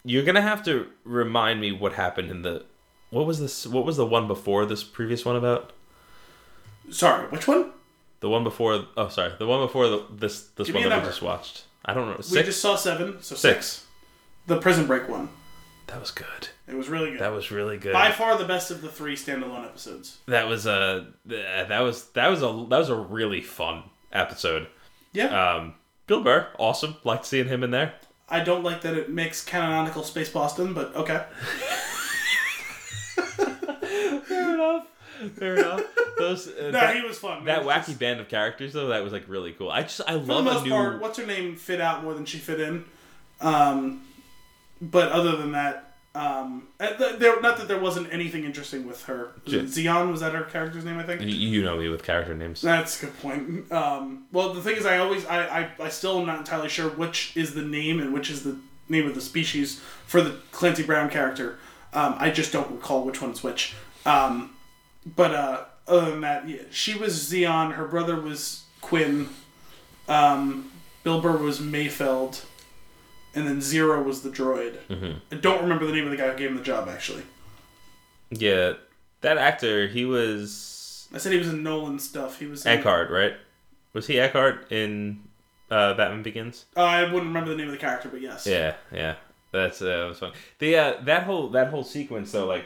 [0.03, 2.65] you're gonna have to remind me what happened in the.
[3.09, 3.65] What was this?
[3.67, 5.73] What was the one before this previous one about?
[6.89, 7.71] Sorry, which one?
[8.19, 8.85] The one before.
[8.95, 9.33] Oh, sorry.
[9.37, 11.65] The one before the, this this Give one that we just watched.
[11.85, 12.17] I don't know.
[12.31, 13.85] We just saw seven, so Six.
[14.47, 15.29] The Prison Break one.
[15.87, 16.49] That was good.
[16.67, 17.21] It was really good.
[17.21, 17.93] That was really good.
[17.93, 20.17] By far the best of the three standalone episodes.
[20.25, 21.07] That was a.
[21.25, 24.67] that was that was a that was a really fun episode.
[25.17, 25.53] Yeah.
[25.55, 25.73] Um,
[26.05, 26.95] Bill Burr, awesome.
[27.03, 27.93] Liked seeing him in there.
[28.29, 31.23] I don't like that it makes canonical Space Boston, but okay.
[34.25, 34.87] Fair enough.
[35.35, 35.81] Fair enough.
[36.17, 37.45] Those uh, No, that, he was fun.
[37.45, 39.69] that wacky just- band of characters though, that was like really cool.
[39.71, 40.71] I just I for the love a most new.
[40.71, 42.85] part, what's her name fit out more than she fit in.
[43.41, 44.03] Um,
[44.81, 45.86] but other than that,
[46.17, 49.31] um, uh, there not that there wasn't anything interesting with her.
[49.45, 50.97] Xi'an was that her character's name?
[50.97, 51.21] I think.
[51.21, 52.61] You- You know me with character names.
[52.61, 53.71] That's a good point.
[53.71, 56.89] Um, well, the thing is, I always, I, I, I still am not entirely sure
[56.89, 58.57] which is the name and which is the
[58.89, 61.57] name of the species for the Clancy Brown character.
[61.93, 63.75] Um, I just don't recall which one's which.
[64.05, 64.51] Um,
[65.15, 67.73] but uh, other than that, yeah, she was Xi'an.
[67.73, 69.29] Her brother was Quinn.
[70.07, 70.71] Um,
[71.03, 72.43] Bill Burr was Mayfeld,
[73.37, 74.77] and then Zero was the droid.
[74.89, 75.21] Mhm.
[75.31, 76.89] I don't remember the name of the guy who gave him the job.
[76.89, 77.23] Actually,
[78.29, 78.73] Yeah,
[79.21, 82.39] that actor, he was I said he was in Nolan stuff.
[82.39, 82.65] He was.
[82.65, 83.33] In, Eckhart, right?
[83.93, 85.21] Was he Eckhart in
[85.71, 86.65] uh, Batman Begins?
[86.75, 88.45] Uh, I wouldn't remember the name of the character, but yes.
[88.45, 89.15] Yeah, yeah,
[89.51, 90.33] that's uh, that was fun.
[90.59, 92.65] The uh, that whole that whole sequence though, like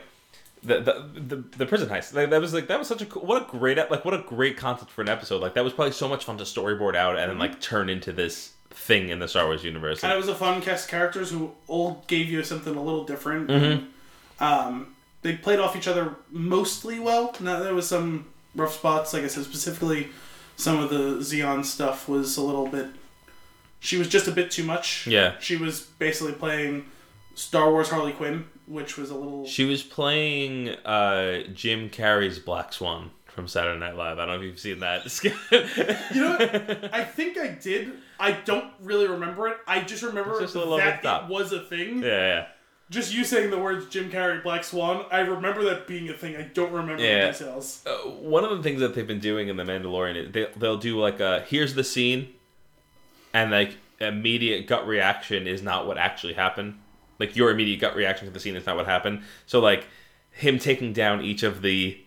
[0.64, 3.24] the the the, the prison heist, like, that was like that was such a cool,
[3.24, 5.42] what a great like what a great concept for an episode.
[5.42, 8.12] Like that was probably so much fun to storyboard out and then like turn into
[8.12, 10.04] this thing in the Star Wars universe.
[10.04, 13.04] And it was a fun cast of characters who all gave you something a little
[13.04, 13.50] different.
[13.50, 14.44] Mm-hmm.
[14.44, 17.36] Um, they played off each other mostly well.
[17.40, 20.10] Now there was some rough spots, like I said, specifically
[20.56, 22.88] some of the Xi'an stuff was a little bit.
[23.80, 25.08] She was just a bit too much.
[25.08, 25.36] Yeah.
[25.40, 26.86] She was basically playing
[27.36, 29.46] Star Wars Harley Quinn, which was a little.
[29.46, 34.20] She was playing uh, Jim Carrey's Black Swan from Saturday Night Live.
[34.20, 35.02] I don't know if you've seen that.
[36.14, 36.94] You know what?
[36.94, 37.92] I think I did.
[38.20, 39.58] I don't really remember it.
[39.68, 42.04] I just remember just a little over that it was a thing.
[42.04, 42.48] yeah, yeah.
[42.90, 46.36] Just you saying the words Jim Carrey, Black Swan, I remember that being a thing.
[46.36, 47.28] I don't remember Yeah.
[47.32, 47.84] the details.
[47.88, 51.00] Uh, one of the things that they've been doing in the Mandalorian, they they'll do
[51.00, 52.28] like a here's the scene,
[53.34, 56.78] and like immediate gut reaction is not what actually happened.
[57.20, 59.22] Like your immediate gut reaction to the scene is not what happened.
[59.46, 59.86] So like
[60.32, 61.98] him taking down each of the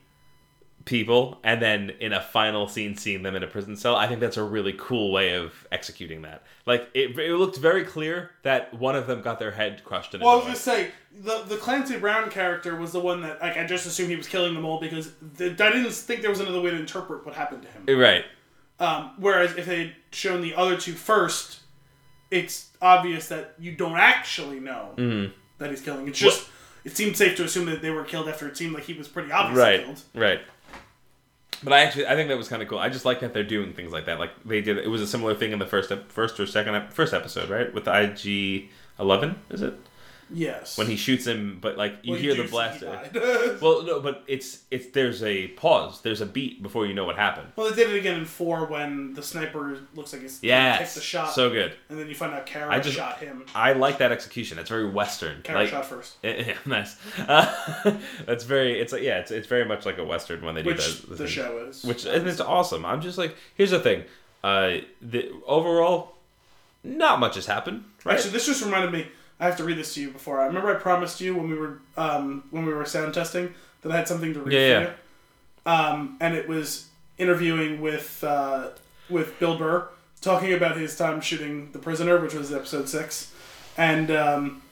[0.85, 4.20] people and then in a final scene seeing them in a prison cell i think
[4.20, 8.73] that's a really cool way of executing that like it, it looked very clear that
[8.74, 10.74] one of them got their head crushed in a Well, I was door.
[10.74, 10.90] gonna say
[11.23, 14.28] the the Clancy Brown character was the one that like I just assumed he was
[14.28, 17.35] killing them all because the, I didn't think there was another way to interpret what
[17.35, 17.98] happened to him.
[17.98, 18.24] right
[18.78, 21.61] Um, whereas if they had shown the other two first,
[22.31, 25.32] it's obvious that you don't actually know Mhm.
[25.59, 26.09] that he's killing.
[26.09, 26.48] It's just
[26.85, 29.09] it seemed safe to assume that they were killed after it seemed like he was
[29.09, 30.02] pretty obviously right, killed.
[30.15, 30.40] right.
[31.62, 32.78] But I actually I think that was kind of cool.
[32.78, 34.18] I just like that they're doing things like that.
[34.18, 34.78] Like they did.
[34.78, 37.72] It was a similar thing in the first first or second first episode, right?
[37.72, 38.68] With IG
[38.98, 39.74] eleven, is it
[40.32, 40.76] Yes.
[40.78, 41.59] when he shoots him?
[41.60, 43.01] But like you Well, hear the do see blaster.
[43.12, 43.18] he.
[43.60, 46.01] Well, no, but it's it's there's a pause.
[46.02, 47.48] There's a beat before you know what happened.
[47.56, 50.94] well, they did it again in four when the sniper looks like he's yeah takes
[50.94, 51.72] the shot, so good.
[51.88, 53.44] and then you find out Cara I just- shot him.
[53.55, 54.59] I like that execution.
[54.59, 55.42] It's very western.
[55.42, 56.96] Cara like, shot first, Yeah, nice.
[57.18, 57.96] Uh,
[58.26, 58.80] that's very.
[58.80, 59.18] It's like yeah.
[59.18, 61.18] It's, it's very much like a western when they do which that.
[61.18, 61.84] the show is.
[61.84, 62.84] Which and it's awesome.
[62.84, 64.05] I'm just like here's the thing.
[64.42, 66.16] Uh, the overall,
[66.82, 67.84] not much has happened.
[68.05, 68.14] Right.
[68.16, 69.06] Actually, this just reminded me.
[69.40, 70.40] I have to read this to you before.
[70.40, 73.52] I remember I promised you when we were um, when we were sound testing
[73.82, 74.93] that I had something to read Yeah, for you.
[75.66, 76.89] Um, and it was
[77.19, 78.70] interviewing with uh,
[79.11, 79.89] with Bill Burr
[80.20, 83.32] talking about his time shooting The Prisoner, which was episode six,
[83.77, 84.62] and um,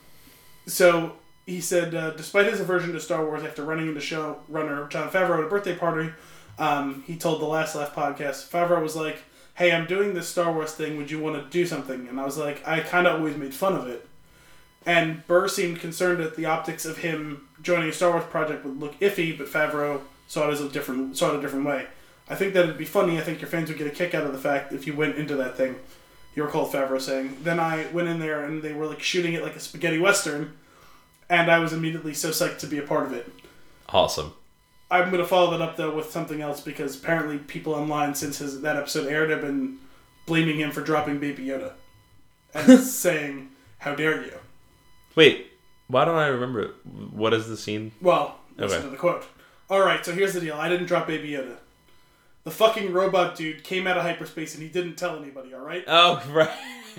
[0.67, 1.17] so
[1.47, 5.39] he said, uh, despite his aversion to Star Wars after running into showrunner Jon Favreau
[5.39, 6.11] at a birthday party,
[6.59, 9.19] um, he told the Last Laugh podcast, Favreau was like,
[9.55, 10.97] "Hey, I'm doing this Star Wars thing.
[10.99, 13.53] Would you want to do something?" And I was like, I kind of always made
[13.55, 14.09] fun of it.
[14.85, 18.81] And Burr seemed concerned that the optics of him joining a Star Wars project would
[18.81, 21.87] look iffy, but Favreau saw it as a different saw it a different way.
[22.29, 23.19] I think that it'd be funny.
[23.19, 25.17] I think your fans would get a kick out of the fact if you went
[25.17, 25.77] into that thing.
[26.35, 29.43] You recall Favreau saying, "Then I went in there and they were like shooting it
[29.43, 30.55] like a spaghetti western,
[31.29, 33.31] and I was immediately so psyched to be a part of it."
[33.91, 34.33] Awesome.
[34.91, 38.63] I'm gonna follow that up though with something else because apparently people online since his,
[38.63, 39.79] that episode aired have been
[40.27, 41.73] blaming him for dropping Baby Yoda
[42.55, 44.39] and saying, "How dare you?"
[45.15, 45.49] Wait.
[45.89, 46.71] Why don't I remember it?
[47.13, 47.93] What is the scene?
[48.01, 48.85] Well, listen Okay.
[48.87, 49.25] to the quote.
[49.69, 50.55] All right, so here's the deal.
[50.57, 51.57] I didn't drop Baby Yoda.
[52.45, 55.55] The fucking robot dude came out of hyperspace and he didn't tell anybody.
[55.55, 55.85] All right.
[55.87, 56.51] Oh right.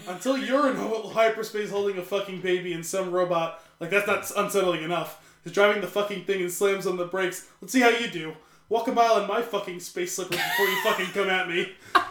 [0.07, 4.83] Until you're in hyperspace holding a fucking baby and some robot like that's not unsettling
[4.83, 7.47] enough is driving the fucking thing and slams on the brakes.
[7.61, 8.33] Let's see how you do.
[8.69, 11.73] Walk a mile in my fucking space slippers before you fucking come at me.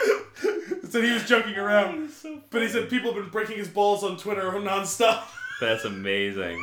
[0.88, 2.10] said he was joking around,
[2.50, 5.24] but he said people have been breaking his balls on Twitter nonstop.
[5.60, 6.62] That's amazing.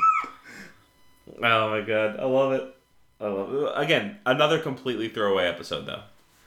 [1.41, 2.75] Oh my god, I love it.
[3.19, 3.71] I love it.
[3.75, 6.03] Again, another completely throwaway episode though.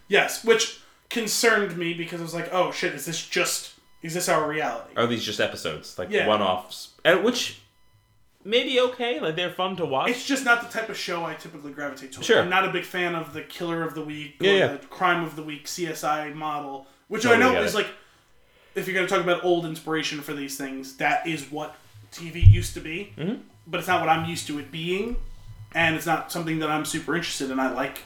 [0.08, 4.28] Yes, which concerned me because I was like, oh shit, is this just is this
[4.28, 4.94] our reality?
[4.96, 6.26] Are these just episodes, like Yeah.
[6.28, 7.60] one-offs, and which
[8.46, 10.10] maybe okay, like they're fun to watch.
[10.10, 12.26] It's just not the type of show I typically gravitate towards.
[12.26, 12.40] Sure.
[12.40, 14.66] I'm not a big fan of the killer of the week or Yeah, yeah.
[14.68, 17.78] the crime of the week CSI model, which I know is it.
[17.78, 17.88] like
[18.74, 21.74] if you're going to talk about old inspiration for these things, that is what
[22.12, 23.12] TV used to be.
[23.16, 23.40] Mm-hmm.
[23.66, 25.16] But it's not what I'm used to it being,
[25.74, 27.58] and it's not something that I'm super interested in.
[27.58, 28.02] I like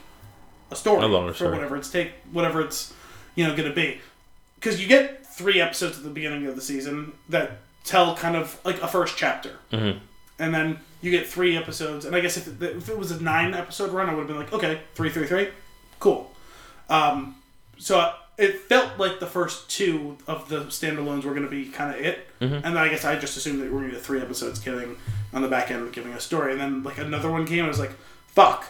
[0.70, 1.52] a story A for story.
[1.52, 2.94] whatever it's take, whatever it's
[3.34, 4.00] you know going to be,
[4.54, 8.58] because you get three episodes at the beginning of the season that tell kind of
[8.64, 9.98] like a first chapter Mm-hmm.
[10.40, 12.04] And then you get three episodes.
[12.04, 14.28] And I guess if it, if it was a nine episode run, I would have
[14.28, 15.48] been like, okay, three, three, three,
[16.00, 16.32] cool.
[16.88, 17.36] Um,
[17.78, 21.94] so it felt like the first two of the standalones were going to be kind
[21.94, 24.04] of it, and then I guess I just assumed that we were going to get
[24.04, 24.96] three episodes killing
[25.32, 27.68] on the back end, giving a story, and then like another one came, and I
[27.68, 27.92] was like,
[28.28, 28.64] fuck.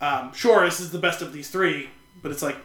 [0.00, 1.90] Um, sure, this is the best of these three,
[2.22, 2.56] but it's like,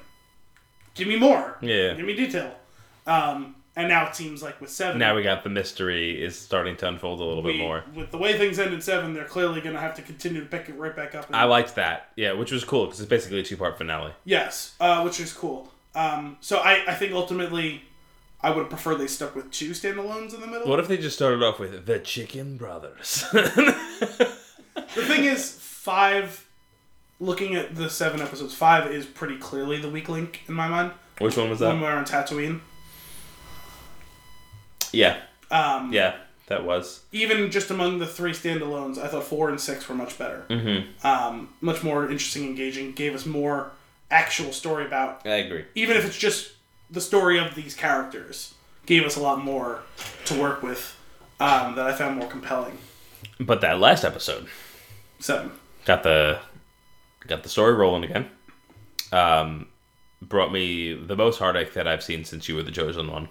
[0.94, 1.94] give me more, Yeah.
[1.96, 2.56] give me detail.
[3.06, 6.76] Um, and now it seems like with seven, Now we got the mystery is starting
[6.78, 7.84] to unfold a little bit more.
[7.94, 10.48] With the way things end in seven, they're clearly going to have to continue to
[10.48, 11.28] pick it right back up.
[11.28, 14.14] And, I liked that, yeah, which was cool because it's basically a two-part finale.
[14.24, 15.72] yes, uh, which is cool.
[15.94, 17.84] Um, so I, I think ultimately,
[18.42, 20.68] I would prefer they stuck with two standalones in the middle.
[20.70, 23.26] What if they just started off with the Chicken Brothers?
[24.94, 26.46] The thing is, five.
[27.20, 30.92] Looking at the seven episodes, five is pretty clearly the weak link in my mind.
[31.20, 31.82] which one was When that?
[31.82, 32.60] we're on Tatooine,
[34.94, 35.18] Yeah,
[35.52, 36.16] um, yeah,
[36.48, 37.02] that was.
[37.12, 40.46] even just among the three standalones, I thought four and six were much better.
[40.50, 41.06] Mm-hmm.
[41.06, 42.92] Um, much more interesting, engaging.
[42.94, 43.72] Gave us more
[44.12, 45.66] actual story about I agree.
[45.74, 46.52] even if it's just
[46.92, 48.54] the story of these characters,
[48.86, 49.82] gave us a lot more
[50.26, 50.96] to work with
[51.40, 52.78] um, that I found more compelling.
[53.40, 54.48] But that last episode
[55.20, 55.52] Seven.
[55.86, 56.40] got the
[57.28, 58.30] got the story rolling again.
[59.12, 59.68] Um,
[60.22, 63.30] brought me the most heartache that I've seen since you were the chosen one.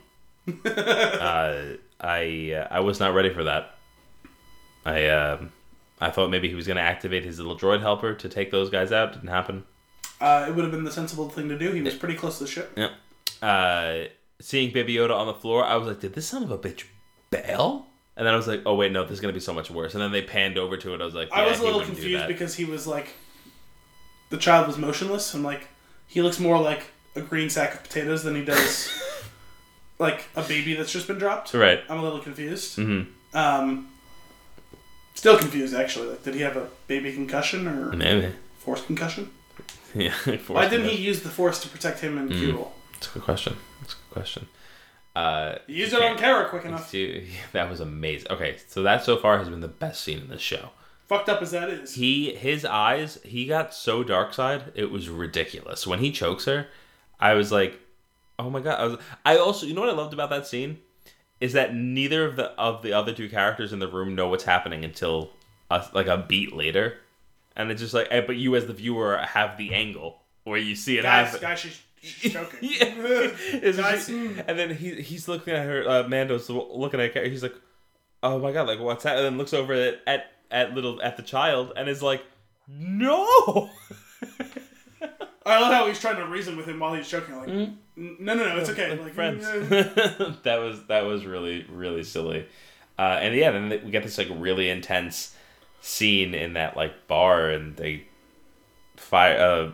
[0.66, 1.62] Uh,
[2.00, 3.74] I uh, I was not ready for that.
[4.84, 5.52] I um,
[6.00, 8.70] I thought maybe he was going to activate his little droid helper to take those
[8.70, 9.12] guys out.
[9.12, 9.64] Didn't happen.
[10.20, 11.72] Uh, it would have been the sensible thing to do.
[11.72, 12.72] He was pretty close to the ship.
[12.76, 12.90] Yeah.
[13.42, 14.08] Uh,
[14.40, 16.84] seeing Baby Yoda on the floor, I was like, did this son of a bitch
[17.30, 17.86] bail?
[18.16, 19.94] And then I was like, oh wait, no, this is gonna be so much worse.
[19.94, 21.00] And then they panned over to it.
[21.00, 23.08] I was like, I was a little confused because he was like,
[24.30, 25.34] the child was motionless.
[25.34, 25.68] and like,
[26.06, 26.84] he looks more like
[27.16, 28.92] a green sack of potatoes than he does
[29.98, 31.54] like a baby that's just been dropped.
[31.54, 31.80] Right.
[31.88, 32.78] I'm a little confused.
[32.78, 33.36] Mm-hmm.
[33.36, 33.88] Um,
[35.14, 36.08] still confused actually.
[36.08, 38.32] Like, did he have a baby concussion or Maybe.
[38.58, 39.30] force concussion?
[39.96, 40.12] Yeah.
[40.48, 42.40] Why didn't he use the force to protect him and Mm.
[42.40, 42.68] Kuiil?
[42.94, 43.56] That's a good question.
[43.80, 44.48] That's a good question.
[45.14, 46.90] Uh, He used it on Cara quick enough.
[47.52, 48.26] that was amazing.
[48.32, 50.70] Okay, so that so far has been the best scene in this show.
[51.06, 51.94] Fucked up as that is.
[51.94, 55.86] He his eyes, he got so dark side, it was ridiculous.
[55.86, 56.66] When he chokes her,
[57.20, 57.78] I was like,
[58.38, 58.98] "Oh my god!" I was.
[59.24, 60.78] I also, you know what I loved about that scene
[61.40, 64.44] is that neither of the of the other two characters in the room know what's
[64.44, 65.30] happening until
[65.70, 66.98] a, like a beat later,
[67.56, 70.74] and it's just like, eh, but you as the viewer have the angle where you
[70.76, 71.40] see it guys, happen.
[71.40, 72.58] guys, she's, she's choking.
[72.62, 73.72] Yeah.
[73.76, 75.88] Guys, and then he he's looking at her.
[75.88, 77.24] Uh, Mando's looking at her.
[77.24, 77.54] He's like,
[78.22, 78.66] "Oh my god!
[78.66, 81.88] Like what's that?" And then looks over at at, at little at the child and
[81.88, 82.22] is like,
[82.68, 83.70] "No."
[85.46, 87.36] I love how he's trying to reason with him while he's choking.
[87.36, 88.96] Like, "N- no, no, no, it's okay.
[88.98, 89.44] Like, friends.
[90.42, 92.46] that was that was really really silly.
[92.98, 95.34] Uh, and yeah, then we get this like really intense
[95.80, 98.04] scene in that like bar, and they
[98.96, 99.70] fire uh,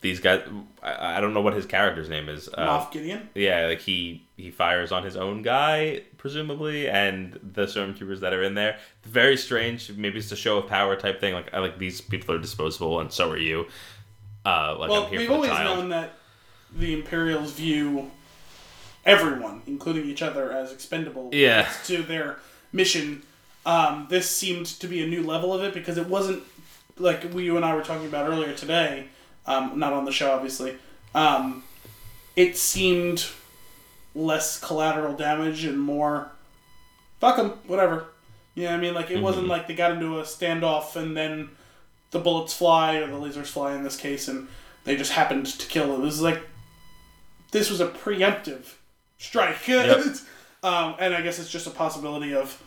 [0.00, 0.42] these guys.
[0.82, 2.48] I, I don't know what his character's name is.
[2.48, 3.28] Uh, Moff Gideon.
[3.34, 8.42] yeah, like he he fires on his own guy, presumably, and the stormtroopers that are
[8.42, 8.78] in there.
[9.02, 9.90] Very strange.
[9.92, 11.34] Maybe it's a show of power type thing.
[11.34, 13.66] Like I like these people are disposable, and so are you.
[14.48, 16.14] Uh, like Well, I'm here we've always known that
[16.74, 18.10] the Imperials view
[19.04, 21.68] everyone, including each other, as expendable Yeah.
[21.84, 22.38] to their
[22.72, 23.22] mission.
[23.66, 26.42] Um, this seemed to be a new level of it because it wasn't
[26.98, 29.08] like we, you and I were talking about earlier today.
[29.46, 30.76] Um, not on the show, obviously.
[31.14, 31.64] Um,
[32.36, 33.26] it seemed
[34.14, 36.30] less collateral damage and more
[37.20, 38.06] fuck them, whatever.
[38.54, 38.94] You know what I mean?
[38.94, 39.50] Like it wasn't Mm-hmm.
[39.52, 41.50] like they got into a standoff and then
[42.10, 44.48] the bullets fly or the lasers fly in this case and
[44.84, 46.02] they just happened to kill it.
[46.02, 46.40] This is like
[47.52, 48.74] this was a preemptive
[49.18, 49.56] strike.
[49.68, 50.04] Yep.
[50.62, 52.62] um, and I guess it's just a possibility of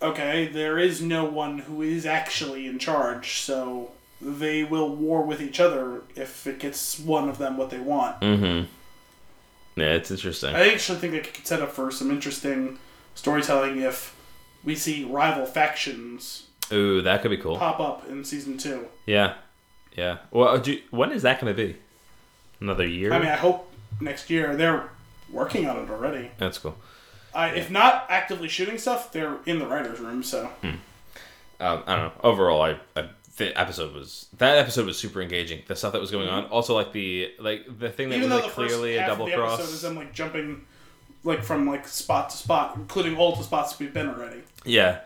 [0.00, 5.40] okay, there is no one who is actually in charge, so they will war with
[5.40, 8.20] each other if it gets one of them what they want.
[8.20, 8.66] Mm-hmm.
[9.80, 10.54] Yeah, it's interesting.
[10.54, 12.78] I actually think it could set up for some interesting
[13.14, 14.16] storytelling if
[14.64, 17.56] we see rival factions Ooh, that could be cool.
[17.58, 18.86] pop up in season two.
[19.06, 19.34] Yeah,
[19.96, 20.18] yeah.
[20.30, 21.76] Well, do you- when is that going to be?
[22.60, 23.12] Another year?
[23.12, 24.88] I mean, I hope next year they're
[25.30, 26.30] working on it already.
[26.38, 26.76] That's cool.
[27.34, 30.22] I, if not actively shooting stuff, they're in the writers' room.
[30.24, 30.80] So Um,
[31.60, 32.12] I don't know.
[32.22, 35.62] Overall, I, I the episode was that episode was super engaging.
[35.68, 38.42] The stuff that was going on, also like the like the thing that even was
[38.42, 39.58] like clearly a double of the cross.
[39.60, 40.64] episode is them like jumping,
[41.22, 44.42] like from like spot to spot, including all the spots we've been already.
[44.64, 45.00] Yeah,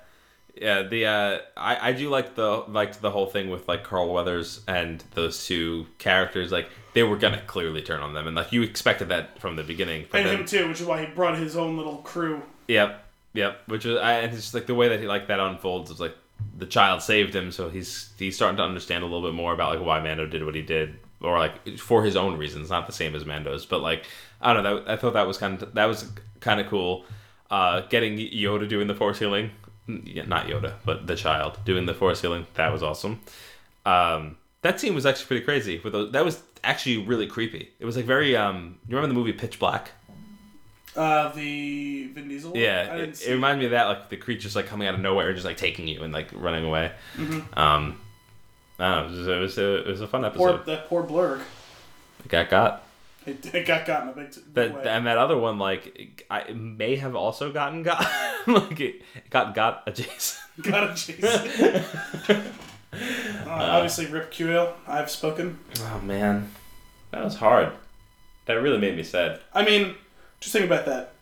[0.63, 0.83] yeah.
[0.83, 4.63] The uh, I I do like the like the whole thing with like Carl Weathers
[4.69, 6.53] and those two characters.
[6.53, 9.65] Like they were gonna clearly turn on them, and like you expected that from the
[9.65, 10.07] beginning.
[10.15, 12.43] And then, him too, which is why he brought his own little crew.
[12.69, 13.63] Yep, yep.
[13.67, 16.01] Which is, I, and it's just like the way that he like that unfolds is
[16.01, 16.17] like
[16.57, 19.77] the child saved him, so he's he's starting to understand a little bit more about
[19.77, 22.93] like why Mando did what he did, or like for his own reasons, not the
[22.93, 24.07] same as Mando's, but like
[24.41, 24.79] I don't know.
[24.81, 26.11] That, I thought that was kind of that was
[26.41, 27.05] kind of cool.
[27.51, 29.51] Uh, getting Yoda doing the force healing,
[29.87, 33.21] yeah, not Yoda, but the child doing the force healing, that was awesome.
[33.85, 35.81] Um, that scene was actually pretty crazy.
[35.83, 37.71] With those, that was actually really creepy.
[37.81, 38.79] It was like very um.
[38.87, 39.91] You remember the movie Pitch Black?
[40.95, 42.57] Uh, the Vin Diesel.
[42.57, 45.29] Yeah, it, it reminded me of that, like the creatures like coming out of nowhere,
[45.29, 46.93] and just like taking you and like running away.
[47.17, 47.59] Mm-hmm.
[47.59, 47.99] Um,
[48.79, 49.15] I don't know.
[49.15, 50.67] It was, it was, a, it was a fun Poor episode.
[50.67, 51.41] that poor blurrg.
[52.25, 52.85] It got got
[53.27, 54.91] It, it got gotten a big, big that, way.
[54.91, 58.01] and that other one like I, may have also gotten got
[58.47, 60.41] like it, got got adjacent.
[60.63, 61.25] got a chase.
[62.29, 62.43] uh,
[63.47, 64.73] obviously, Rip Kuiil.
[64.87, 65.59] I've spoken.
[65.81, 66.51] Oh man,
[67.11, 67.73] that was hard.
[68.47, 69.41] That really made me sad.
[69.55, 69.95] I mean,
[70.41, 71.15] just think about that.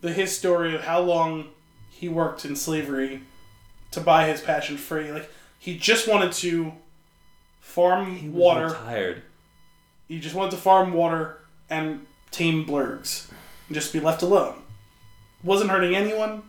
[0.00, 1.48] The his story of how long
[1.90, 3.22] he worked in slavery
[3.90, 5.10] to buy his passion free.
[5.10, 6.72] Like he just wanted to
[7.60, 8.70] farm water.
[8.70, 9.22] tired.
[10.08, 11.38] He just wanted to farm water
[11.70, 13.30] and tame blurrgs.
[13.68, 14.62] And just be left alone.
[15.42, 16.42] Wasn't hurting anyone.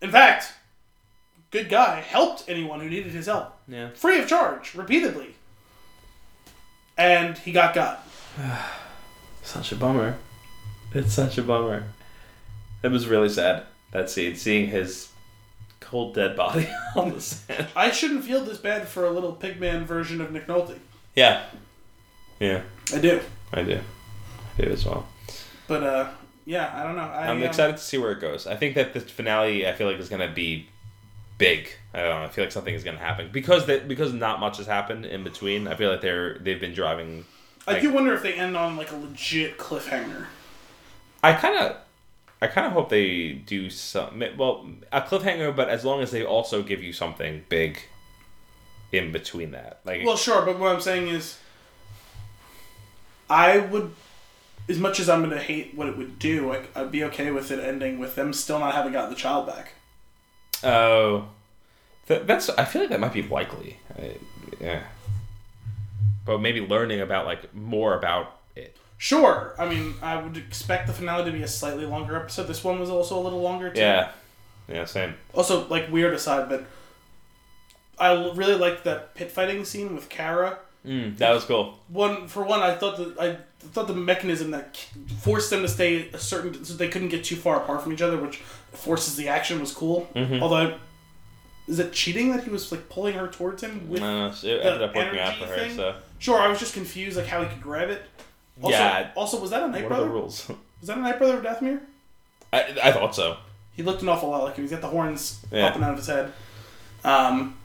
[0.00, 0.52] In fact,
[1.50, 2.00] good guy.
[2.00, 3.56] Helped anyone who needed his help.
[3.68, 3.90] Yeah.
[3.90, 5.34] Free of charge, repeatedly.
[6.96, 8.06] And he got got.
[9.42, 10.16] Such a bummer.
[10.94, 11.84] It's such a bummer.
[12.82, 15.08] It was really sad that scene, seeing his
[15.80, 17.66] cold dead body on the sand.
[17.74, 20.78] I shouldn't feel this bad for a little pigman version of Nick Nolte.
[21.14, 21.44] Yeah.
[22.40, 23.20] Yeah, I do.
[23.52, 23.80] I do.
[24.58, 25.06] I do as well.
[25.66, 26.10] But, uh,
[26.44, 27.02] yeah, I don't know.
[27.02, 28.46] I, I'm um, excited to see where it goes.
[28.46, 30.68] I think that the finale, I feel like, is going to be
[31.38, 31.70] big.
[31.92, 32.24] I don't know.
[32.24, 35.06] I feel like something is going to happen because that because not much has happened
[35.06, 35.66] in between.
[35.66, 37.24] I feel like they're they've been driving.
[37.66, 40.26] I do wonder if they end on, like, a legit cliffhanger.
[41.22, 41.76] I kind of.
[42.42, 46.24] I kind of hope they do some well a cliffhanger, but as long as they
[46.24, 47.78] also give you something big
[48.92, 49.80] in between that.
[49.86, 51.38] Like, well, sure, but what I'm saying is,
[53.34, 53.92] I would,
[54.68, 57.50] as much as I'm gonna hate what it would do, like, I'd be okay with
[57.50, 59.72] it ending with them still not having gotten the child back.
[60.62, 61.28] Oh,
[62.06, 62.48] th- that's.
[62.50, 63.78] I feel like that might be likely.
[63.98, 64.16] I,
[64.60, 64.82] yeah,
[66.24, 68.76] but maybe learning about like more about it.
[68.98, 69.54] Sure.
[69.58, 72.44] I mean, I would expect the finale to be a slightly longer episode.
[72.46, 73.80] This one was also a little longer too.
[73.80, 74.12] Yeah.
[74.68, 75.14] Yeah, same.
[75.34, 76.64] Also, like weird aside, but
[77.98, 80.58] I really liked that pit fighting scene with Cara.
[80.86, 81.78] Mm, that was cool.
[81.88, 83.38] One for one, I thought that I
[83.68, 84.76] thought the mechanism that
[85.20, 88.02] forced them to stay a certain so they couldn't get too far apart from each
[88.02, 88.36] other, which
[88.72, 90.08] forces the action, was cool.
[90.14, 90.42] Mm-hmm.
[90.42, 90.76] Although,
[91.66, 94.00] is it cheating that he was like pulling her towards him with?
[94.00, 95.56] No, it ended up working out for her.
[95.56, 95.74] thing?
[95.74, 98.02] So Sure, I was just confused like how he could grab it.
[98.62, 99.10] Also, Yeah.
[99.16, 100.04] Also, was that a Night what are Brother?
[100.06, 100.48] the rules?
[100.80, 101.80] Was that a Night Brother of Dathomir?
[102.52, 103.38] I, I thought so.
[103.72, 104.64] He looked an awful lot like him.
[104.64, 105.66] He's got the horns Yeah.
[105.68, 106.30] popping out of his head.
[107.02, 107.56] Um,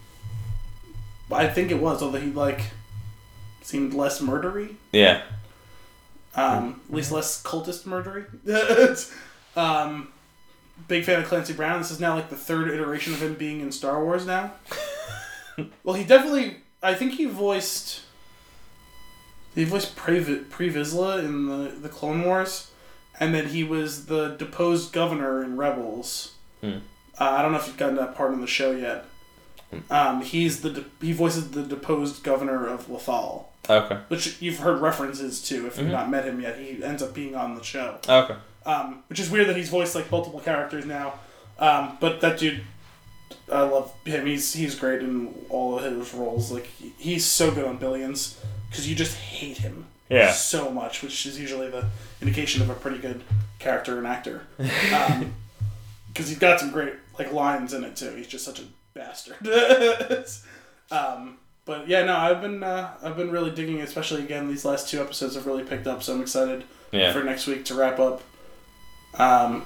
[1.32, 2.62] I think it was, although he like
[3.70, 4.76] seemed less murdery.
[4.92, 5.22] Yeah.
[6.36, 8.26] Um, at least less cultist murdery.
[9.56, 10.12] um,
[10.88, 11.80] big fan of Clancy Brown.
[11.80, 14.54] This is now like the third iteration of him being in Star Wars now.
[15.84, 16.58] well, he definitely.
[16.82, 18.02] I think he voiced.
[19.54, 22.72] He voiced Pre Pre Vizsla in the the Clone Wars,
[23.20, 26.34] and then he was the deposed governor in Rebels.
[26.62, 26.80] Hmm.
[27.20, 29.06] Uh, I don't know if you've gotten that part in the show yet.
[29.92, 33.98] Um, he's the de- he voices the deposed governor of Lothal Okay.
[34.08, 35.92] which you've heard references to if you've Mhm.
[35.92, 36.58] not met him yet.
[36.58, 38.36] He ends up being on the show, Okay.
[38.66, 41.14] um, which is weird that he's voiced like multiple characters now.
[41.60, 42.62] Um, but that dude,
[43.52, 44.26] I love him.
[44.26, 46.52] He's he's great in all of his roles.
[46.52, 48.38] Like he- he's so good on Billions
[48.70, 50.32] because you just hate him Yeah.
[50.32, 51.86] so much, which is usually the
[52.22, 53.22] indication of a pretty good
[53.60, 54.48] character and actor.
[56.12, 58.14] Because he's got some great like lines in it too.
[58.16, 59.36] He's just such a bastard.
[60.92, 61.38] um,
[61.70, 65.00] but yeah, no, I've been uh, I've been really digging, especially again these last two
[65.00, 66.02] episodes have really picked up.
[66.02, 67.14] So I'm excited Yeah.
[67.14, 68.24] for next week to wrap up.
[69.14, 69.64] Um,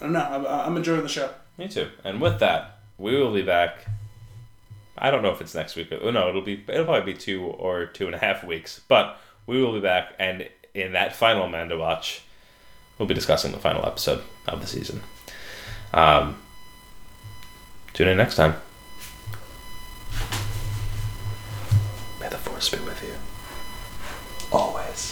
[0.00, 0.20] I don't know.
[0.20, 1.28] I'm, I'm enjoying the show.
[1.58, 1.88] Me too.
[2.04, 3.84] And with that, we will be back.
[4.96, 5.88] I don't know if it's next week.
[5.92, 8.80] Oh, no, it'll be it'll probably be two or two and a half weeks.
[8.88, 12.22] But we will be back, and in that final Mando watch,
[12.98, 15.02] we'll be discussing the final episode of the season.
[15.92, 16.38] Um,
[17.92, 18.54] tune in next time.
[22.32, 23.12] the force be with you.
[24.50, 25.11] Always.